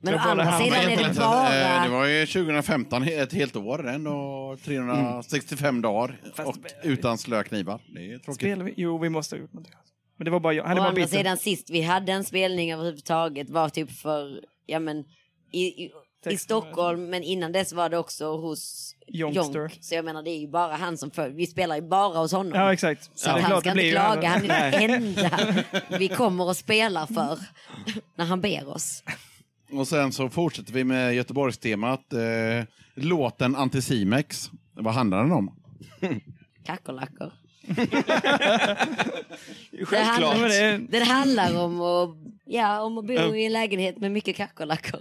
Men 0.04 0.14
å 0.14 0.18
andra 0.18 0.58
sidan 0.58 0.78
är 0.78 0.96
det 0.96 1.02
eh, 1.02 1.14
bara... 1.14 1.82
Det 1.84 1.88
var 1.88 2.06
ju 2.06 2.26
2015, 2.26 3.02
ett 3.02 3.32
helt 3.32 3.56
år, 3.56 3.88
ändå 3.88 4.56
365 4.64 5.82
dagar 5.82 6.20
Fast- 6.34 6.48
och 6.48 6.56
utan 6.82 7.18
slöknivar. 7.18 7.80
Det 7.94 8.12
är 8.12 8.18
tråkigt. 8.18 8.34
Spelar 8.34 8.64
vi? 8.64 8.74
Jo, 8.76 8.98
vi 8.98 9.08
måste 9.08 9.36
ha 9.36 9.40
gjort 9.40 9.52
någonting. 9.52 9.74
Men 10.16 10.24
det 10.24 10.30
var 10.30 10.40
bara 10.40 10.52
jag. 10.52 10.64
Han 10.64 10.76
är 10.76 10.80
Å 10.80 10.84
andra 10.84 11.06
sidan 11.06 11.36
sist 11.36 11.70
vi 11.70 11.82
hade 11.82 12.12
en 12.12 12.24
spelning 12.24 12.72
överhuvudtaget 12.72 13.50
var 13.50 13.68
typ 13.68 13.92
för, 13.92 14.40
ja 14.66 14.78
men, 14.78 15.04
i, 15.52 15.62
i, 15.84 15.90
i 16.26 16.36
Stockholm 16.36 17.10
men 17.10 17.22
innan 17.22 17.52
dess 17.52 17.72
var 17.72 17.88
det 17.88 17.98
också 17.98 18.36
hos 18.36 18.94
Youngster. 19.08 19.60
Jonk. 19.60 19.78
Så 19.80 19.94
jag 19.94 20.04
menar 20.04 20.22
det 20.22 20.30
är 20.30 20.38
ju 20.38 20.48
bara 20.48 20.76
han 20.76 20.98
som 20.98 21.10
för, 21.10 21.30
vi 21.30 21.46
spelar 21.46 21.76
ju 21.76 21.82
bara 21.82 22.18
hos 22.18 22.32
honom. 22.32 22.52
Ja, 22.54 22.72
exakt. 22.72 23.10
Så 23.14 23.28
är 23.28 23.32
han 23.32 23.42
klart 23.42 23.60
ska 23.60 23.70
inte 23.70 23.90
klaga, 23.90 24.28
han 24.28 24.50
är 24.50 24.88
den 24.88 25.04
enda 25.04 25.64
vi 25.98 26.08
kommer 26.08 26.44
och 26.48 26.56
spelar 26.56 27.06
för 27.06 27.38
när 28.16 28.24
han 28.24 28.40
ber 28.40 28.68
oss. 28.68 29.02
Och 29.72 29.88
sen 29.88 30.12
så 30.12 30.28
fortsätter 30.28 30.72
vi 30.72 30.84
med 30.84 31.14
Göteborgstemat. 31.14 32.12
Eh, 32.12 32.64
låten 32.94 33.56
Anticimex. 33.56 34.50
Vad 34.74 34.94
handlar 34.94 35.22
den 35.22 35.32
om? 35.32 35.54
Kackerlackor. 36.64 37.32
Det 39.90 39.96
handlar, 39.98 40.78
det- 40.90 41.04
handlar 41.04 41.64
om 41.64 41.80
att, 41.80 42.16
ja, 42.44 42.80
om 42.80 42.98
att 42.98 43.06
bo 43.06 43.12
i 43.34 43.44
en 43.46 43.52
lägenhet 43.52 43.98
med 43.98 44.12
mycket 44.12 44.36
kackerlackor. 44.36 45.00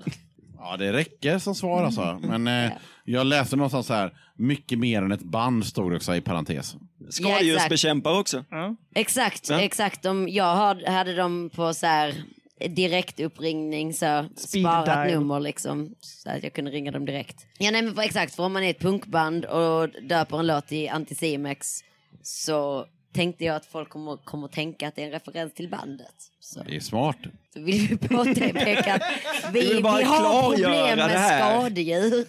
Ja, 0.58 0.78
det 0.78 0.94
räcker 0.94 1.38
som 1.40 1.56
svar 1.56 1.84
alltså. 1.84 2.20
Men 2.24 2.48
eh, 2.48 2.72
jag 3.06 3.26
läste 3.28 3.56
någonstans 3.56 3.88
så 3.88 3.94
här, 3.94 4.14
mycket 4.36 4.80
mer 4.80 5.02
än 5.02 5.12
ett 5.12 5.24
band 5.24 5.66
stod 5.66 5.92
det 5.92 5.96
också 5.96 6.16
i 6.16 6.22
parentes. 6.22 6.76
Skadedjursbekämpare 7.10 8.18
också. 8.20 8.46
Ja. 8.50 8.76
Exakt, 8.96 9.50
Ja. 9.50 9.62
exakt. 9.62 10.04
De, 10.04 10.30
jag 10.30 10.56
har- 10.56 10.92
hade 10.92 11.16
dem 11.16 11.50
på 11.56 11.74
så 11.74 11.86
här 11.86 12.14
direktuppringning, 12.68 13.94
så 13.94 14.26
sparat 14.36 14.86
dial. 14.86 15.08
nummer 15.20 15.40
liksom. 15.40 15.96
Så 16.02 16.30
att 16.30 16.44
jag 16.44 16.54
kunde 16.54 16.72
ringa 16.72 16.92
dem 16.92 17.06
direkt. 17.06 17.46
Ja 17.58 17.72
nej 17.72 17.82
men 17.82 17.96
för, 17.96 18.02
exakt, 18.02 18.36
för 18.36 18.44
om 18.44 18.54
man 18.54 18.64
är 18.64 18.70
ett 18.70 18.80
punkband 18.80 19.46
och 19.46 19.90
döper 20.02 20.40
en 20.40 20.48
låt 20.48 20.72
i 20.72 20.88
Anticimex 20.90 21.84
så 22.24 22.86
tänkte 23.14 23.46
jag 23.46 23.56
att 23.56 23.66
folk 23.66 23.90
kommer, 23.90 24.18
kommer 24.18 24.48
tänka 24.48 24.88
att 24.88 24.96
det 24.96 25.02
är 25.02 25.06
en 25.06 25.12
referens 25.12 25.54
till 25.54 25.70
bandet. 25.70 26.14
Så, 26.40 26.64
Det 26.64 26.76
är 26.76 26.80
smart. 26.80 27.18
så 27.54 27.60
vill 27.62 27.88
vi 27.88 27.98
påpeka 27.98 28.94
att 28.96 29.04
vi, 29.54 29.74
vi 29.76 29.82
har 29.82 30.50
problem 30.56 30.98
med 30.98 31.38
skadedjur. 31.40 32.26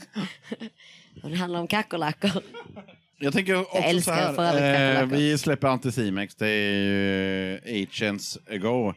och 1.23 1.31
det 1.31 1.37
handlar 1.37 1.61
om 1.61 1.67
kackerlackor. 1.67 2.31
Jag 3.19 3.33
tänker 3.33 3.61
också 3.61 3.77
älskar 3.77 4.35
så 4.35 4.43
här. 4.43 5.01
Eh, 5.03 5.07
vi 5.07 5.39
släpper 5.39 5.69
Anticimex, 5.69 6.35
det 6.35 6.49
är 6.49 6.73
ju 6.73 7.61
Agents 7.83 8.39
ago. 8.51 8.95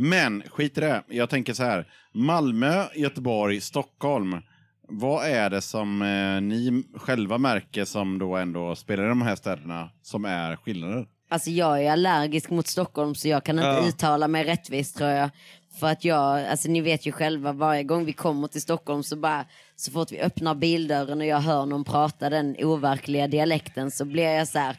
Men 0.00 0.42
skit 0.50 0.78
i 0.78 0.80
det. 0.80 1.02
Jag 1.08 1.30
tänker 1.30 1.52
så 1.52 1.62
här. 1.62 1.86
Malmö, 2.14 2.84
Göteborg, 2.94 3.60
Stockholm. 3.60 4.36
Vad 4.88 5.26
är 5.26 5.50
det 5.50 5.60
som 5.60 6.02
eh, 6.02 6.40
ni 6.40 6.84
själva 6.96 7.38
märker 7.38 7.84
som 7.84 8.18
då 8.18 8.36
ändå 8.36 8.76
spelar 8.76 9.04
i 9.04 9.08
de 9.08 9.22
här 9.22 9.36
städerna 9.36 9.90
som 10.02 10.24
är 10.24 10.56
skillnader? 10.56 11.06
Alltså 11.30 11.50
jag 11.50 11.84
är 11.84 11.92
allergisk 11.92 12.50
mot 12.50 12.66
Stockholm 12.66 13.14
så 13.14 13.28
jag 13.28 13.44
kan 13.44 13.56
inte 13.58 13.68
Ja. 13.68 13.88
uttala 13.88 14.28
mig 14.28 14.44
rättvist 14.44 14.96
tror 14.96 15.10
jag. 15.10 15.30
För 15.80 15.86
att 15.86 16.04
jag, 16.04 16.44
alltså 16.46 16.68
ni 16.70 16.80
vet 16.80 17.06
ju 17.06 17.12
själva 17.12 17.52
varje 17.52 17.82
gång 17.82 18.04
vi 18.04 18.12
kommer 18.12 18.48
till 18.48 18.62
Stockholm 18.62 19.02
så 19.02 19.16
bara 19.16 19.44
så 19.80 19.90
fort 19.90 20.12
vi 20.12 20.20
öppnar 20.20 20.54
bildörren 20.54 21.20
och 21.20 21.26
jag 21.26 21.40
hör 21.40 21.66
någon 21.66 21.84
prata 21.84 22.30
den 22.30 22.56
overkliga 22.58 23.28
dialekten 23.28 23.90
så 23.90 24.04
blir 24.04 24.22
jag 24.22 24.48
så 24.48 24.58
här. 24.58 24.76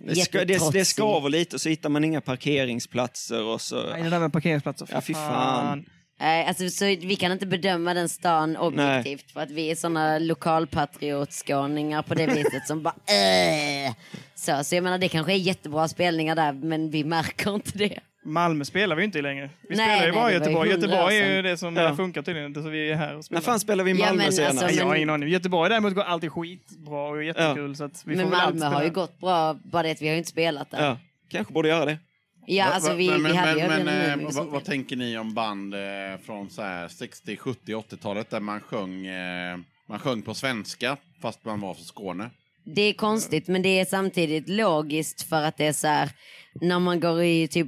Det, 0.00 0.16
ska, 0.16 0.44
det, 0.44 0.72
det 0.72 0.84
skaver 0.84 1.30
lite 1.30 1.56
och 1.56 1.60
så 1.60 1.68
hittar 1.68 1.88
man 1.88 2.04
inga 2.04 2.20
parkeringsplatser 2.20 3.44
och 3.44 3.60
så... 3.60 3.82
Nej, 3.90 4.02
det 4.02 4.10
där 4.10 4.20
med 4.20 4.32
parkeringsplatser. 4.32 4.88
Ja, 4.92 5.00
fy 5.00 5.14
fan. 5.14 5.84
Nej, 6.20 6.46
alltså, 6.46 6.68
så 6.70 6.84
vi 6.84 7.16
kan 7.16 7.32
inte 7.32 7.46
bedöma 7.46 7.94
den 7.94 8.08
stan 8.08 8.56
objektivt 8.56 9.30
för 9.30 9.40
att 9.40 9.50
vi 9.50 9.70
är 9.70 9.74
såna 9.74 10.18
lokalpatriotskåningar 10.18 12.02
på 12.02 12.14
det 12.14 12.26
viset 12.34 12.66
som 12.66 12.82
bara 12.82 12.94
äh. 13.06 13.94
så, 14.34 14.64
så 14.64 14.74
jag 14.74 14.84
menar 14.84 14.98
det 14.98 15.08
kanske 15.08 15.32
är 15.32 15.36
jättebra 15.36 15.88
spelningar 15.88 16.36
där 16.36 16.52
men 16.52 16.90
vi 16.90 17.04
märker 17.04 17.54
inte 17.54 17.78
det. 17.78 17.98
Malmö 18.26 18.64
spelar 18.64 18.96
vi 18.96 19.04
inte 19.04 19.22
längre. 19.22 19.50
Vi 19.68 19.76
Nej, 19.76 19.86
spelar 19.86 19.94
ju 20.06 20.12
nej, 20.12 20.12
bara 20.12 20.30
ju 20.30 20.38
Göteborg. 20.38 20.70
Göteborg 20.70 21.16
är 21.18 21.36
ju 21.36 21.42
det 21.42 21.56
som 21.56 21.76
Ja. 21.76 21.88
eh, 21.88 21.96
funkar 21.96 22.22
tydligen. 22.22 22.52
Det 22.52 22.62
så 22.62 22.68
vi 22.68 22.90
är 22.90 22.96
här 22.96 23.16
och 23.16 23.24
spelar. 23.24 23.40
När 23.40 23.44
fan 23.44 23.60
spelar 23.60 23.84
vi 23.84 23.90
i 23.90 23.94
Ja, 23.94 24.06
Malmö 24.06 24.22
men 24.22 24.32
senast? 24.32 24.62
alltså, 24.62 24.78
jag 24.78 24.86
har 24.86 24.94
ingen 24.94 25.10
aning. 25.10 25.28
Göteborg 25.28 25.70
däremot 25.70 25.94
går 25.94 26.02
alltid 26.02 26.32
skitbra 26.32 27.08
och 27.08 27.24
jättekul. 27.24 27.76
Så 27.76 27.84
att 27.84 28.02
vi 28.06 28.16
Men 28.16 28.24
får 28.30 28.36
Malmö 28.36 28.66
har 28.66 28.84
ju 28.84 28.90
gått 28.90 29.20
bra, 29.20 29.54
bara 29.64 29.82
det 29.82 29.90
att 29.90 30.02
vi 30.02 30.06
har 30.06 30.12
ju 30.12 30.18
inte 30.18 30.30
spelat 30.30 30.70
där. 30.70 30.78
Ja, 30.78 30.86
Ja, 30.86 30.98
kanske 31.28 31.52
borde 31.52 31.68
göra 31.68 31.84
det. 31.84 31.98
alltså 32.60 32.94
vi, 32.94 33.10
men, 33.10 33.22
vi 33.24 33.36
hade 33.36 33.60
ju 33.60 33.68
men, 33.68 33.84
men, 33.84 34.00
redan 34.00 34.20
eh, 34.20 34.26
nu, 34.26 34.32
vad, 34.32 34.46
vad 34.46 34.64
tänker 34.64 34.96
ni 34.96 35.18
om 35.18 35.34
band 35.34 35.74
eh, 35.74 35.80
från 36.26 36.50
så 36.50 36.62
här 36.62 36.88
60, 36.88 37.36
70, 37.36 37.72
80-talet 37.74 38.30
där 38.30 38.40
man 38.40 38.60
sjöng, 38.60 39.06
eh, 39.06 39.58
man 39.88 39.98
sjöng 39.98 40.22
på 40.22 40.34
svenska 40.34 40.96
fast 41.22 41.44
man 41.44 41.60
var 41.60 41.74
från 41.74 41.84
Skåne? 41.84 42.30
Det 42.64 42.82
är 42.82 42.92
konstigt 42.92 43.48
men 43.48 43.62
det 43.62 43.80
är 43.80 43.84
samtidigt 43.84 44.48
logiskt 44.48 45.22
för 45.28 45.42
att 45.42 45.56
det 45.56 45.66
är 45.66 45.72
så 45.72 45.86
här 45.86 46.10
när 46.60 46.78
man 46.78 47.00
går 47.00 47.22
i 47.22 47.48
typ 47.48 47.66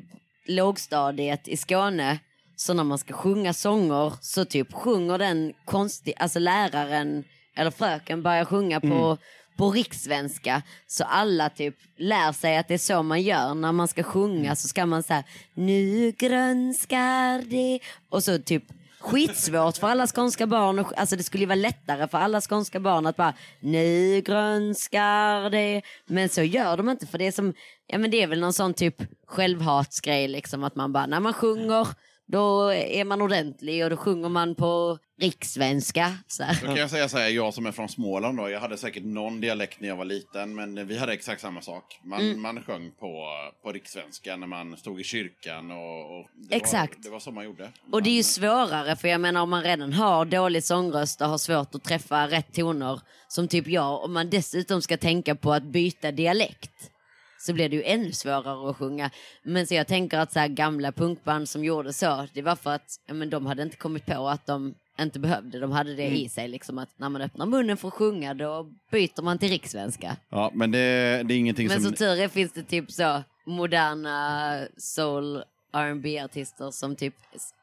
lågstadiet 0.49 1.49
i 1.49 1.57
Skåne 1.57 2.19
så 2.57 2.75
när 2.75 2.85
man 2.85 2.99
ska 2.99 3.15
sjunga 3.15 3.53
sånger 3.53 4.13
så 4.21 4.45
typ 4.45 4.73
sjunger 4.73 5.19
den 5.19 5.53
konstigt, 5.65 6.15
alltså 6.19 6.39
läraren 6.39 7.25
eller 7.57 7.71
fröken 7.71 8.23
börjar 8.23 8.45
sjunga 8.45 8.81
på, 8.81 9.19
på 9.57 9.71
rikssvenska 9.71 10.63
så 10.87 11.05
alla 11.05 11.51
typ 11.51 11.75
lär 11.97 12.33
sig 12.33 12.57
att 12.57 12.69
det 12.69 12.75
är 12.75 12.79
så 12.79 13.03
man 13.03 13.23
gör. 13.23 13.55
När 13.55 13.73
man 13.73 13.89
ska 13.89 14.03
sjunga 14.03 14.57
så 14.57 14.69
ska 14.69 14.87
man 14.87 15.03
säga 15.03 15.25
nu 15.55 16.11
grönskar 16.11 17.43
det. 17.51 17.81
Och 18.11 18.25
så 18.25 18.39
typ 18.39 18.65
skitsvårt 19.01 19.77
för 19.77 19.89
alla 19.89 20.07
skånska 20.07 20.47
barn. 20.47 20.79
och- 20.79 20.99
Alltså 20.99 21.17
det 21.17 21.23
skulle 21.23 21.43
ju 21.43 21.47
vara 21.49 21.57
lättare 21.57 22.09
för 22.09 22.19
alla 22.19 22.41
skånska 22.41 22.81
barn 22.81 23.07
att 23.07 23.17
bara 23.17 23.35
nu 23.61 24.21
grönskar 24.21 25.51
det. 25.51 25.83
Men 26.07 26.29
så 26.29 26.43
gör 26.43 26.77
de 26.77 26.89
inte 26.89 27.07
för 27.07 27.19
det 27.19 27.27
är 27.27 27.33
som, 27.33 27.55
ja 27.87 27.99
men 27.99 28.11
det 28.11 28.23
är 28.23 28.27
väl 28.27 28.41
någon 28.41 28.53
sån 28.53 28.75
typ 28.75 28.97
självhatsgrej 29.27 30.29
liksom 30.29 30.65
att 30.65 30.75
man 30.77 30.93
bara 30.93 31.07
när 31.07 31.21
man 31.21 31.33
sjunger 31.35 31.89
då 32.33 32.73
är 32.73 33.05
man 33.05 33.23
ordentlig 33.23 33.85
och 33.85 33.91
då 33.91 33.97
sjunger 33.97 34.29
man 34.29 34.55
på 34.55 34.99
rikssvenska. 35.21 36.13
Så 36.27 36.43
här. 36.43 36.59
Då 36.61 36.67
kan 36.67 36.77
jag 36.77 36.91
säga 36.91 37.09
så 37.09 37.19
här, 37.19 37.29
jag 37.29 37.55
som 37.55 37.67
är 37.67 37.73
från 37.73 37.89
Småland 37.89 38.39
då, 38.39 38.51
jag 38.51 38.61
hade 38.61 38.77
säkert 38.77 39.05
någon 39.05 39.41
dialekt 39.41 39.81
när 39.81 39.89
jag 39.89 39.97
var 39.97 40.05
liten, 40.05 40.55
men 40.55 40.87
vi 40.87 40.99
hade 40.99 41.13
exakt 41.13 41.41
samma 41.41 41.61
sak. 41.61 42.01
Man, 42.05 42.21
Mm. 42.21 42.43
man 42.43 42.63
sjöng 42.63 42.91
på, 43.01 43.25
på 43.63 43.73
rikssvenska 43.73 44.37
när 44.37 44.47
man 44.47 44.77
stod 44.77 45.01
i 45.01 45.05
kyrkan 45.05 45.71
och, 45.71 46.19
och 46.21 46.27
det, 46.49 46.55
Exakt. 46.57 46.97
Var, 46.97 47.03
det 47.03 47.11
var 47.11 47.21
så 47.21 47.31
man 47.31 47.45
gjorde. 47.45 47.73
Och 47.93 48.03
det 48.03 48.11
är 48.11 48.13
ju 48.13 48.19
Man- 48.19 48.25
svårare 48.25 48.97
för 48.97 49.09
jag 49.09 49.21
menar 49.21 49.43
om 49.43 49.51
man 49.51 49.63
redan 49.63 49.93
har 49.93 50.25
dålig 50.25 50.65
sångröst 50.65 51.21
och 51.21 51.29
har 51.29 51.39
svårt 51.39 51.75
att 51.75 51.85
träffa 51.85 52.27
rätt 52.29 52.55
toner 52.55 53.01
som 53.29 53.49
typ 53.49 53.67
jag 53.69 54.05
om 54.05 54.13
man 54.13 54.31
dessutom 54.31 54.83
ska 54.83 54.97
tänka 54.97 55.35
på 55.35 55.53
att 55.53 55.63
byta 55.63 56.13
dialekt 56.13 56.91
så 57.39 57.53
blir 57.53 57.69
det 57.69 57.77
ju 57.77 57.83
ännu 57.83 58.13
svårare 58.13 58.71
att 58.71 58.77
sjunga. 58.77 59.11
Men 59.43 59.67
så 59.67 59.75
jag 59.75 59.87
tänker 59.87 60.19
att 60.19 60.33
så 60.33 60.39
här 60.39 60.49
gamla 60.49 60.93
punkband 60.93 61.49
som 61.49 61.65
gjorde 61.65 61.93
så 61.93 62.27
det 62.35 62.43
var 62.43 62.57
för 62.57 62.71
att 62.71 63.01
ja, 63.07 63.15
men 63.15 63.31
de 63.31 63.47
hade 63.47 63.63
inte 63.63 63.77
kommit 63.77 64.07
på 64.07 64.29
att 64.29 64.47
de 64.47 64.75
inte 65.01 65.19
behövde. 65.19 65.61
De 65.61 65.73
hade 65.73 65.95
det 65.95 66.07
i 66.07 66.29
sig 66.29 66.49
liksom 66.49 66.79
att 66.79 66.89
när 66.97 67.09
man 67.09 67.23
öppnar 67.23 67.47
munnen 67.47 67.77
för 67.77 67.89
att 67.89 67.95
sjunga 67.95 68.35
då 68.35 68.71
byter 68.91 69.23
man 69.23 69.39
till 69.39 69.49
rikssvenska. 69.49 70.17
Ja, 70.29 70.51
men 70.55 70.71
det, 70.71 70.79
det 71.25 71.35
är 71.35 71.39
ingenting 71.39 71.69
Men 71.69 71.77
som... 71.77 71.85
som 71.85 71.95
tur 71.95 72.21
är 72.21 72.29
finns 72.29 72.53
det 72.53 72.63
typ 72.63 72.91
så 72.91 73.23
moderna 73.47 74.59
soul 74.77 75.43
rb 75.77 76.07
artister 76.25 76.71
som 76.71 76.97
typ 76.97 77.15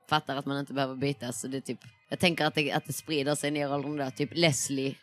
fattar 0.10 0.36
att 0.36 0.46
man 0.46 0.60
inte 0.60 0.74
behöver 0.74 0.96
byta. 0.96 1.32
Så 1.32 1.48
det 1.48 1.58
är 1.58 1.62
typ, 1.62 1.80
jag 2.10 2.20
tänker 2.20 2.46
att 2.46 2.56
det, 2.56 2.72
att 2.72 2.86
det 2.86 2.94
sprider 2.94 3.36
sig 3.36 3.52
ner 3.52 3.74
åldern 3.74 3.98
där. 3.98 4.10
Typ 4.10 4.30
Leslie, 4.34 4.96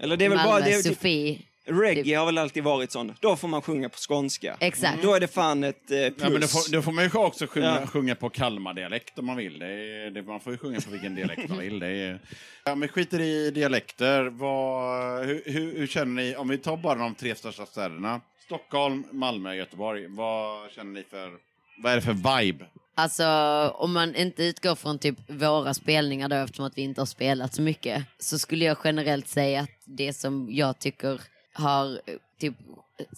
Eller 0.00 0.16
det 0.16 0.24
är 0.24 0.28
väl 0.28 0.38
Malmö, 0.38 0.52
bara... 0.52 0.60
Det 0.60 0.74
är, 0.74 0.82
Sofie. 0.82 1.38
Reggae 1.68 2.16
har 2.18 2.26
väl 2.26 2.38
alltid 2.38 2.62
varit 2.64 2.92
sån. 2.92 3.14
Då 3.20 3.36
får 3.36 3.48
man 3.48 3.62
sjunga 3.62 3.88
på 3.88 3.96
skånska. 4.08 4.56
Exakt. 4.60 5.02
Då 5.02 5.14
är 5.14 5.20
det 5.20 5.28
fan 5.28 5.64
ett 5.64 5.90
eh, 5.90 5.96
plus. 5.96 6.14
Ja, 6.22 6.30
men 6.30 6.40
då, 6.40 6.46
får, 6.46 6.72
då 6.72 6.82
får 6.82 6.92
man 6.92 7.04
ju 7.04 7.10
också 7.14 7.46
sjunga, 7.46 7.80
Ja. 7.80 7.86
sjunga 7.86 8.14
på 8.14 8.30
Kalmardialekt 8.30 9.18
om 9.18 9.26
man 9.26 9.36
vill. 9.36 9.58
Det 9.58 9.66
är, 9.66 10.10
det, 10.10 10.22
man 10.22 10.40
får 10.40 10.52
ju 10.52 10.58
sjunga 10.58 10.80
på 10.80 10.90
vilken 10.90 11.14
dialekt 11.14 11.48
man 11.48 11.58
vill. 11.58 11.78
Det 11.78 11.86
är, 11.86 12.20
ja, 12.64 12.74
men 12.74 12.88
skiter 12.88 13.20
i 13.20 13.50
dialekter. 13.50 14.24
Vad, 14.24 15.26
hur, 15.26 15.42
hur, 15.46 15.78
hur 15.78 15.86
känner 15.86 16.22
ni, 16.22 16.36
om 16.36 16.48
vi 16.48 16.58
tar 16.58 16.76
bara 16.76 16.94
de 16.98 17.14
tre 17.14 17.34
största 17.34 17.66
städerna. 17.66 18.20
Stockholm, 18.44 19.04
Malmö, 19.12 19.54
Göteborg. 19.54 20.06
Vad 20.08 20.70
känner 20.70 20.92
ni 20.92 21.02
för, 21.10 21.30
vad 21.82 21.92
är 21.92 21.96
det 21.96 22.02
för 22.02 22.40
vibe? 22.42 22.64
Alltså 22.94 23.24
om 23.74 23.92
man 23.92 24.14
inte 24.14 24.44
utgår 24.44 24.74
från 24.74 24.98
typ 24.98 25.16
våra 25.30 25.74
spelningar 25.74 26.28
då 26.28 26.36
eftersom 26.36 26.64
att 26.64 26.78
vi 26.78 26.82
inte 26.82 27.00
har 27.00 27.06
spelat 27.06 27.54
så 27.54 27.62
mycket 27.62 28.04
så 28.18 28.38
skulle 28.38 28.64
jag 28.64 28.76
generellt 28.84 29.28
säga 29.28 29.60
att 29.60 29.70
det 29.84 30.12
som 30.12 30.48
jag 30.50 30.78
tycker 30.78 31.20
har 31.58 32.00
typ, 32.40 32.54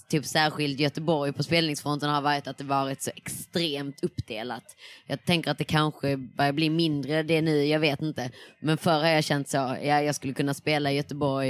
typ 0.09 0.24
särskilt 0.24 0.80
Göteborg 0.80 1.32
på 1.32 1.43
spelningsfronten 1.43 2.11
har 2.11 2.22
varit 2.22 2.47
att 2.47 2.59
det 2.59 2.64
varit 2.64 3.03
så 3.03 3.11
extremt 3.16 4.05
uppdelat. 4.05 4.76
Jag 5.07 5.24
tänker 5.24 5.51
att 5.51 5.59
det 5.59 5.64
kanske 5.64 6.16
börjar 6.16 6.53
bli 6.53 6.70
mindre 6.70 7.22
det 7.22 7.43
nu, 7.43 7.64
jag 7.64 7.80
vet 7.80 8.03
inte. 8.03 8.30
Men 8.61 8.78
förr 8.78 9.01
har 9.01 9.09
jag 9.09 9.24
känt 9.24 9.49
så, 9.49 9.57
ja, 9.57 10.03
jag 10.03 10.14
skulle 10.14 10.32
kunna 10.32 10.55
spela 10.55 10.93
i 10.93 10.97
Göteborg 10.97 11.49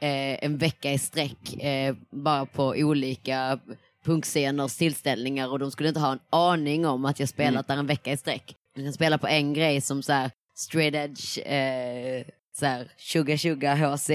eh, 0.00 0.44
en 0.44 0.58
vecka 0.58 0.92
i 0.92 0.98
sträck 0.98 1.62
eh, 1.62 1.94
bara 2.10 2.46
på 2.46 2.64
olika 2.76 3.58
punksceners 4.04 4.76
tillställningar 4.76 5.48
och 5.48 5.58
de 5.58 5.70
skulle 5.70 5.88
inte 5.88 6.00
ha 6.00 6.12
en 6.12 6.20
aning 6.30 6.86
om 6.86 7.04
att 7.04 7.20
jag 7.20 7.28
spelat 7.28 7.68
där 7.68 7.76
en 7.76 7.86
vecka 7.86 8.12
i 8.12 8.16
sträck. 8.16 8.56
Jag 8.74 8.84
kan 8.84 8.92
spela 8.92 9.18
på 9.18 9.28
en 9.28 9.54
grej 9.54 9.80
som 9.80 10.02
så 10.02 10.12
här 10.12 10.30
straight 10.54 10.94
edge, 10.94 11.38
eh, 11.38 12.24
så 12.58 12.66
här 12.66 12.92
Sugar 12.96 13.36
Sugar 13.36 13.76
HC 13.76 14.10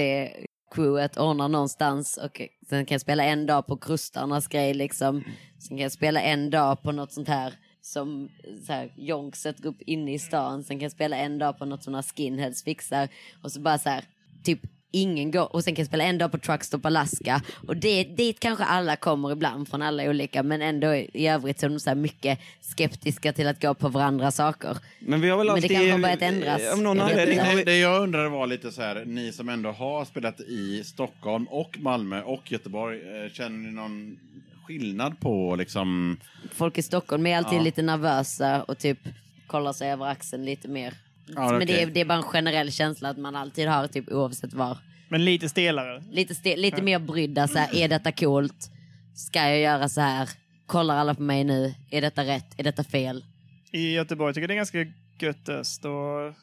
crewet 0.70 1.18
ordnar 1.18 1.48
någonstans 1.48 2.16
och 2.16 2.40
sen 2.68 2.86
kan 2.86 2.94
jag 2.94 3.00
spela 3.00 3.24
en 3.24 3.46
dag 3.46 3.66
på 3.66 3.76
krustarnas 3.76 4.48
grej 4.48 4.74
liksom. 4.74 5.24
Sen 5.58 5.68
kan 5.68 5.78
jag 5.78 5.92
spela 5.92 6.22
en 6.22 6.50
dag 6.50 6.82
på 6.82 6.92
något 6.92 7.12
sånt 7.12 7.28
här 7.28 7.54
som 7.80 8.28
så 8.66 8.72
här, 8.72 8.92
Jonk 8.96 9.36
sätter 9.36 9.66
upp 9.66 9.82
inne 9.82 10.12
i 10.12 10.18
stan. 10.18 10.64
Sen 10.64 10.76
kan 10.76 10.82
jag 10.82 10.92
spela 10.92 11.16
en 11.16 11.38
dag 11.38 11.58
på 11.58 11.64
något 11.64 11.82
som 11.82 11.92
några 11.92 12.02
skinheads 12.02 12.64
fixar. 12.64 13.08
Och 13.42 13.52
så 13.52 13.60
bara 13.60 13.78
så 13.78 13.88
här, 13.88 14.04
typ 14.44 14.60
ingen 14.90 15.30
går. 15.30 15.54
Och 15.54 15.64
sen 15.64 15.74
kan 15.74 15.82
jag 15.82 15.86
spela 15.86 16.04
en 16.04 16.18
dag 16.18 16.32
på 16.32 16.38
Truckstop 16.38 16.86
Alaska. 16.86 17.42
Och 17.68 17.76
det, 17.76 18.04
dit 18.04 18.40
kanske 18.40 18.64
alla 18.64 18.96
kommer 18.96 19.32
ibland 19.32 19.68
från 19.68 19.82
alla 19.82 20.02
olika. 20.10 20.42
Men 20.42 20.62
ändå 20.62 20.94
i 20.94 21.26
övrigt 21.28 21.60
så 21.60 21.66
är 21.66 21.70
de 21.70 21.80
så 21.80 21.90
här 21.90 21.94
mycket 21.94 22.38
skeptiska 22.60 23.32
till 23.32 23.46
att 23.46 23.62
gå 23.62 23.74
på 23.74 23.88
varandra 23.88 24.30
saker. 24.30 24.76
Men 24.98 25.20
vi 25.20 25.28
har 25.30 25.38
väl 25.38 25.46
Men 25.46 25.60
det 25.60 25.68
kanske 25.68 25.92
har 25.92 25.98
börjat 25.98 26.22
ändras. 26.22 26.72
Av 26.72 26.82
någon 26.82 27.00
anledning 27.00 27.38
Det, 27.56 27.64
det 27.64 27.78
jag 27.78 28.02
undrade 28.02 28.28
var 28.28 28.46
lite 28.46 28.72
så 28.72 28.82
här, 28.82 29.04
ni 29.06 29.32
som 29.32 29.48
ändå 29.48 29.70
har 29.70 30.04
spelat 30.04 30.40
i 30.40 30.84
Stockholm 30.84 31.44
och 31.48 31.78
Malmö 31.78 32.22
och 32.22 32.52
Göteborg, 32.52 32.98
eh, 32.98 33.32
känner 33.32 33.58
ni 33.58 33.70
någon 33.70 34.18
skillnad 34.66 35.20
på 35.20 35.56
liksom... 35.56 36.16
Folk 36.52 36.78
i 36.78 36.82
Stockholm 36.82 37.26
är 37.26 37.36
alltid 37.36 37.58
Ja. 37.58 37.62
lite 37.62 37.82
nervösa 37.82 38.62
och 38.62 38.78
typ 38.78 38.98
kollar 39.46 39.72
sig 39.72 39.90
över 39.92 40.06
axeln 40.06 40.44
lite 40.44 40.68
mer. 40.68 40.94
Ja, 41.34 41.50
Men 41.50 41.58
det, 41.58 41.64
okej. 41.64 41.82
är, 41.82 41.86
det 41.86 42.00
är 42.00 42.04
bara 42.04 42.18
en 42.18 42.22
generell 42.24 42.72
känsla 42.72 43.08
att 43.08 43.18
man 43.18 43.36
alltid 43.36 43.68
har 43.68 43.86
typ 43.86 44.12
oavsett 44.12 44.52
var. 44.52 44.78
Men 45.08 45.24
lite 45.24 45.48
stelare. 45.48 46.02
Lite, 46.10 46.34
ste- 46.34 46.56
lite 46.56 46.82
mer 46.82 46.98
brydda 46.98 47.48
så 47.48 47.58
här, 47.58 47.76
är 47.76 47.88
detta 47.88 48.12
coolt? 48.12 48.70
Ska 49.14 49.38
jag 49.38 49.58
göra 49.60 49.88
så 49.88 50.00
här? 50.00 50.28
Kollar 50.66 50.96
alla 50.96 51.14
på 51.14 51.22
mig 51.22 51.44
nu? 51.44 51.74
Är 51.90 52.00
detta 52.00 52.24
rätt? 52.24 52.54
Är 52.60 52.64
detta 52.64 52.84
fel? 52.84 53.24
I 53.72 53.92
Göteborg 53.92 54.34
tycker 54.34 54.42
jag 54.42 54.48
det 54.50 54.54
är 54.54 54.56
ganska 54.56 54.78
gött 55.20 55.48
öst. 55.48 55.82
Då 55.82 56.34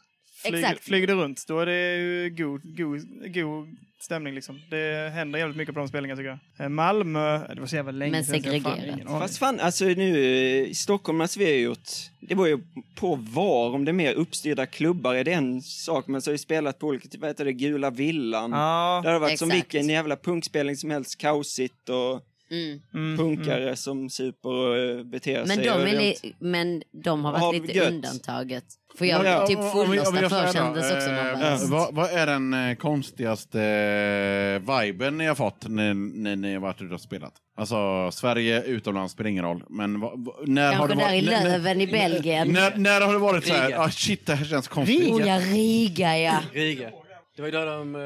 flyger, 0.49 0.67
Exakt. 0.67 0.83
flyger 0.85 1.07
det 1.07 1.13
runt. 1.13 1.47
Då 1.47 1.59
är 1.59 1.65
det 1.65 1.95
ju 1.95 2.29
god, 2.29 2.77
god, 2.77 3.33
god 3.33 3.77
stämning 3.99 4.35
liksom. 4.35 4.61
Det 4.69 5.11
händer 5.13 5.39
jävligt 5.39 5.57
mycket 5.57 5.73
på 5.73 5.79
de 5.79 5.87
spelningarna 5.87 6.17
tycker 6.17 6.39
jag. 6.57 6.65
Eh, 6.65 6.69
Malmö, 6.69 7.53
det 7.53 7.59
var 7.59 7.67
så 7.67 7.75
jävla 7.75 7.91
länge 7.91 8.11
Men 8.11 8.23
fan 8.23 8.41
segregerat. 8.41 9.07
Fast 9.07 9.37
fan, 9.37 9.59
alltså 9.59 9.85
nu 9.85 10.25
eh, 10.25 10.69
i 10.69 10.73
Stockholm 10.73 11.17
när 11.17 11.39
vi 11.39 11.45
har 11.45 11.51
gjort, 11.51 11.89
det 12.19 12.35
var 12.35 12.47
ju 12.47 12.59
på 12.95 13.15
var, 13.15 13.69
om 13.71 13.85
det 13.85 13.91
är 13.91 13.93
mer 13.93 14.13
uppstyrda 14.13 14.65
klubbar 14.65 15.15
är 15.15 15.23
det 15.23 15.33
en 15.33 15.61
sak, 15.61 16.07
men 16.07 16.21
så 16.21 16.29
har 16.29 16.33
vi 16.33 16.37
spelat 16.37 16.79
på 16.79 16.87
olika, 16.87 17.07
typ, 17.07 17.21
vad 17.21 17.29
heter 17.29 17.45
det, 17.45 17.53
Gula 17.53 17.89
Villan. 17.89 18.51
Ja, 18.51 19.01
Där 19.03 19.11
har 19.11 19.13
det 19.13 19.19
varit 19.19 19.39
som 19.39 19.51
exakt. 19.51 19.73
vilken 19.73 19.89
jävla 19.89 20.15
punkspelning 20.15 20.75
som 20.75 20.89
helst, 20.91 21.17
kaosigt 21.17 21.89
och 21.89 22.21
Mm. 22.55 22.79
mm, 22.93 23.17
punkare 23.17 23.75
som 23.75 24.09
super 24.09 24.49
och 24.49 24.77
eh, 24.77 25.03
beter 25.03 25.37
Men, 25.37 25.47
sig. 25.47 25.65
de 25.65 25.69
är 25.81 25.99
li- 25.99 26.35
men 26.39 26.83
de 27.03 27.25
har 27.25 27.31
Har 27.33 27.39
varit 27.47 27.61
lite 27.61 27.77
gött. 27.77 27.89
undantaget. 27.89 28.63
För 28.97 29.05
jag 29.05 29.25
Ja, 29.25 29.47
typ 29.47 29.59
här 29.59 30.29
förr 30.29 30.53
kändes 30.53 30.91
också 30.91 31.07
eh, 31.09 31.13
nervöst. 31.15 31.69
vad, 31.69 31.95
vad 31.95 32.09
är 32.11 32.25
den 32.27 32.53
eh, 32.53 32.75
konstigaste 32.75 33.61
eh, 33.61 34.81
viben 34.81 35.17
ni 35.17 35.25
har 35.25 35.35
fått 35.35 35.67
när, 35.67 35.93
när 35.93 36.35
ni 36.35 36.53
har 36.53 36.61
varit 36.61 36.81
ute 36.81 36.93
och 36.93 37.01
spelat? 37.01 37.33
Alltså, 37.57 38.09
Sverige, 38.11 38.63
utomlands, 38.63 39.13
spelar 39.13 39.29
ingen 39.29 39.43
roll. 39.43 39.63
Men 39.69 39.99
vad- 39.99 40.25
vad- 40.25 40.47
när 40.49 40.73
har 40.73 40.87
Kanske 40.87 40.95
det 40.97 41.03
där 41.03 41.13
i 41.13 41.21
varit, 41.25 41.31
när- 41.43 41.43
Löven 41.49 41.81
i 41.81 41.87
Belgien. 41.87 42.47
När, 42.47 42.77
när 42.77 43.01
har 43.01 43.13
det 43.13 43.19
varit 43.19 43.45
så 43.45 43.53
här, 43.53 43.67
Riga. 43.67 43.79
ah, 43.81 43.89
shit 43.89 44.25
det 44.25 44.35
här 44.35 44.45
känns 44.45 44.67
konstigt? 44.67 45.13
Ja, 45.25 45.39
Riga 45.39 46.17
ja. 46.17 46.39
Riga. 46.53 46.89
Det 47.35 47.41
var 47.41 47.47
ju 47.47 47.51
där 47.51 47.65
de 47.65 47.95
äh, 47.95 48.01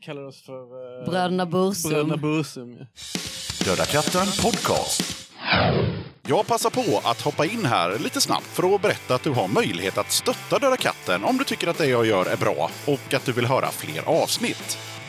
kallade 0.00 0.26
oss 0.26 0.42
för... 0.42 0.52
eh, 1.00 1.10
Bröderna 1.10 1.46
Bursum. 1.46 1.90
Bröderna 1.90 2.16
Bursum. 2.16 2.76
ja. 2.80 2.86
Döda 3.64 3.84
katten 3.84 4.26
podcast. 4.42 5.02
Jag 6.22 6.46
passar 6.46 6.70
på 6.70 7.00
att 7.08 7.20
hoppa 7.20 7.46
in 7.46 7.64
här 7.64 7.98
lite 7.98 8.20
snabbt 8.20 8.46
för 8.46 8.74
att 8.74 8.82
berätta 8.82 9.14
att 9.14 9.22
du 9.22 9.30
har 9.30 9.48
möjlighet 9.48 9.98
att 9.98 10.12
stötta 10.12 10.58
Döda 10.58 10.76
katten 10.76 11.24
om 11.24 11.36
du 11.38 11.44
tycker 11.44 11.66
att 11.68 11.78
det 11.78 11.86
jag 11.86 12.06
gör 12.06 12.26
är 12.26 12.36
bra 12.36 12.70
och 12.86 13.14
att 13.14 13.24
du 13.24 13.32
vill 13.32 13.46
höra 13.46 13.70
fler 13.70 14.02
avsnitt. 14.22 14.78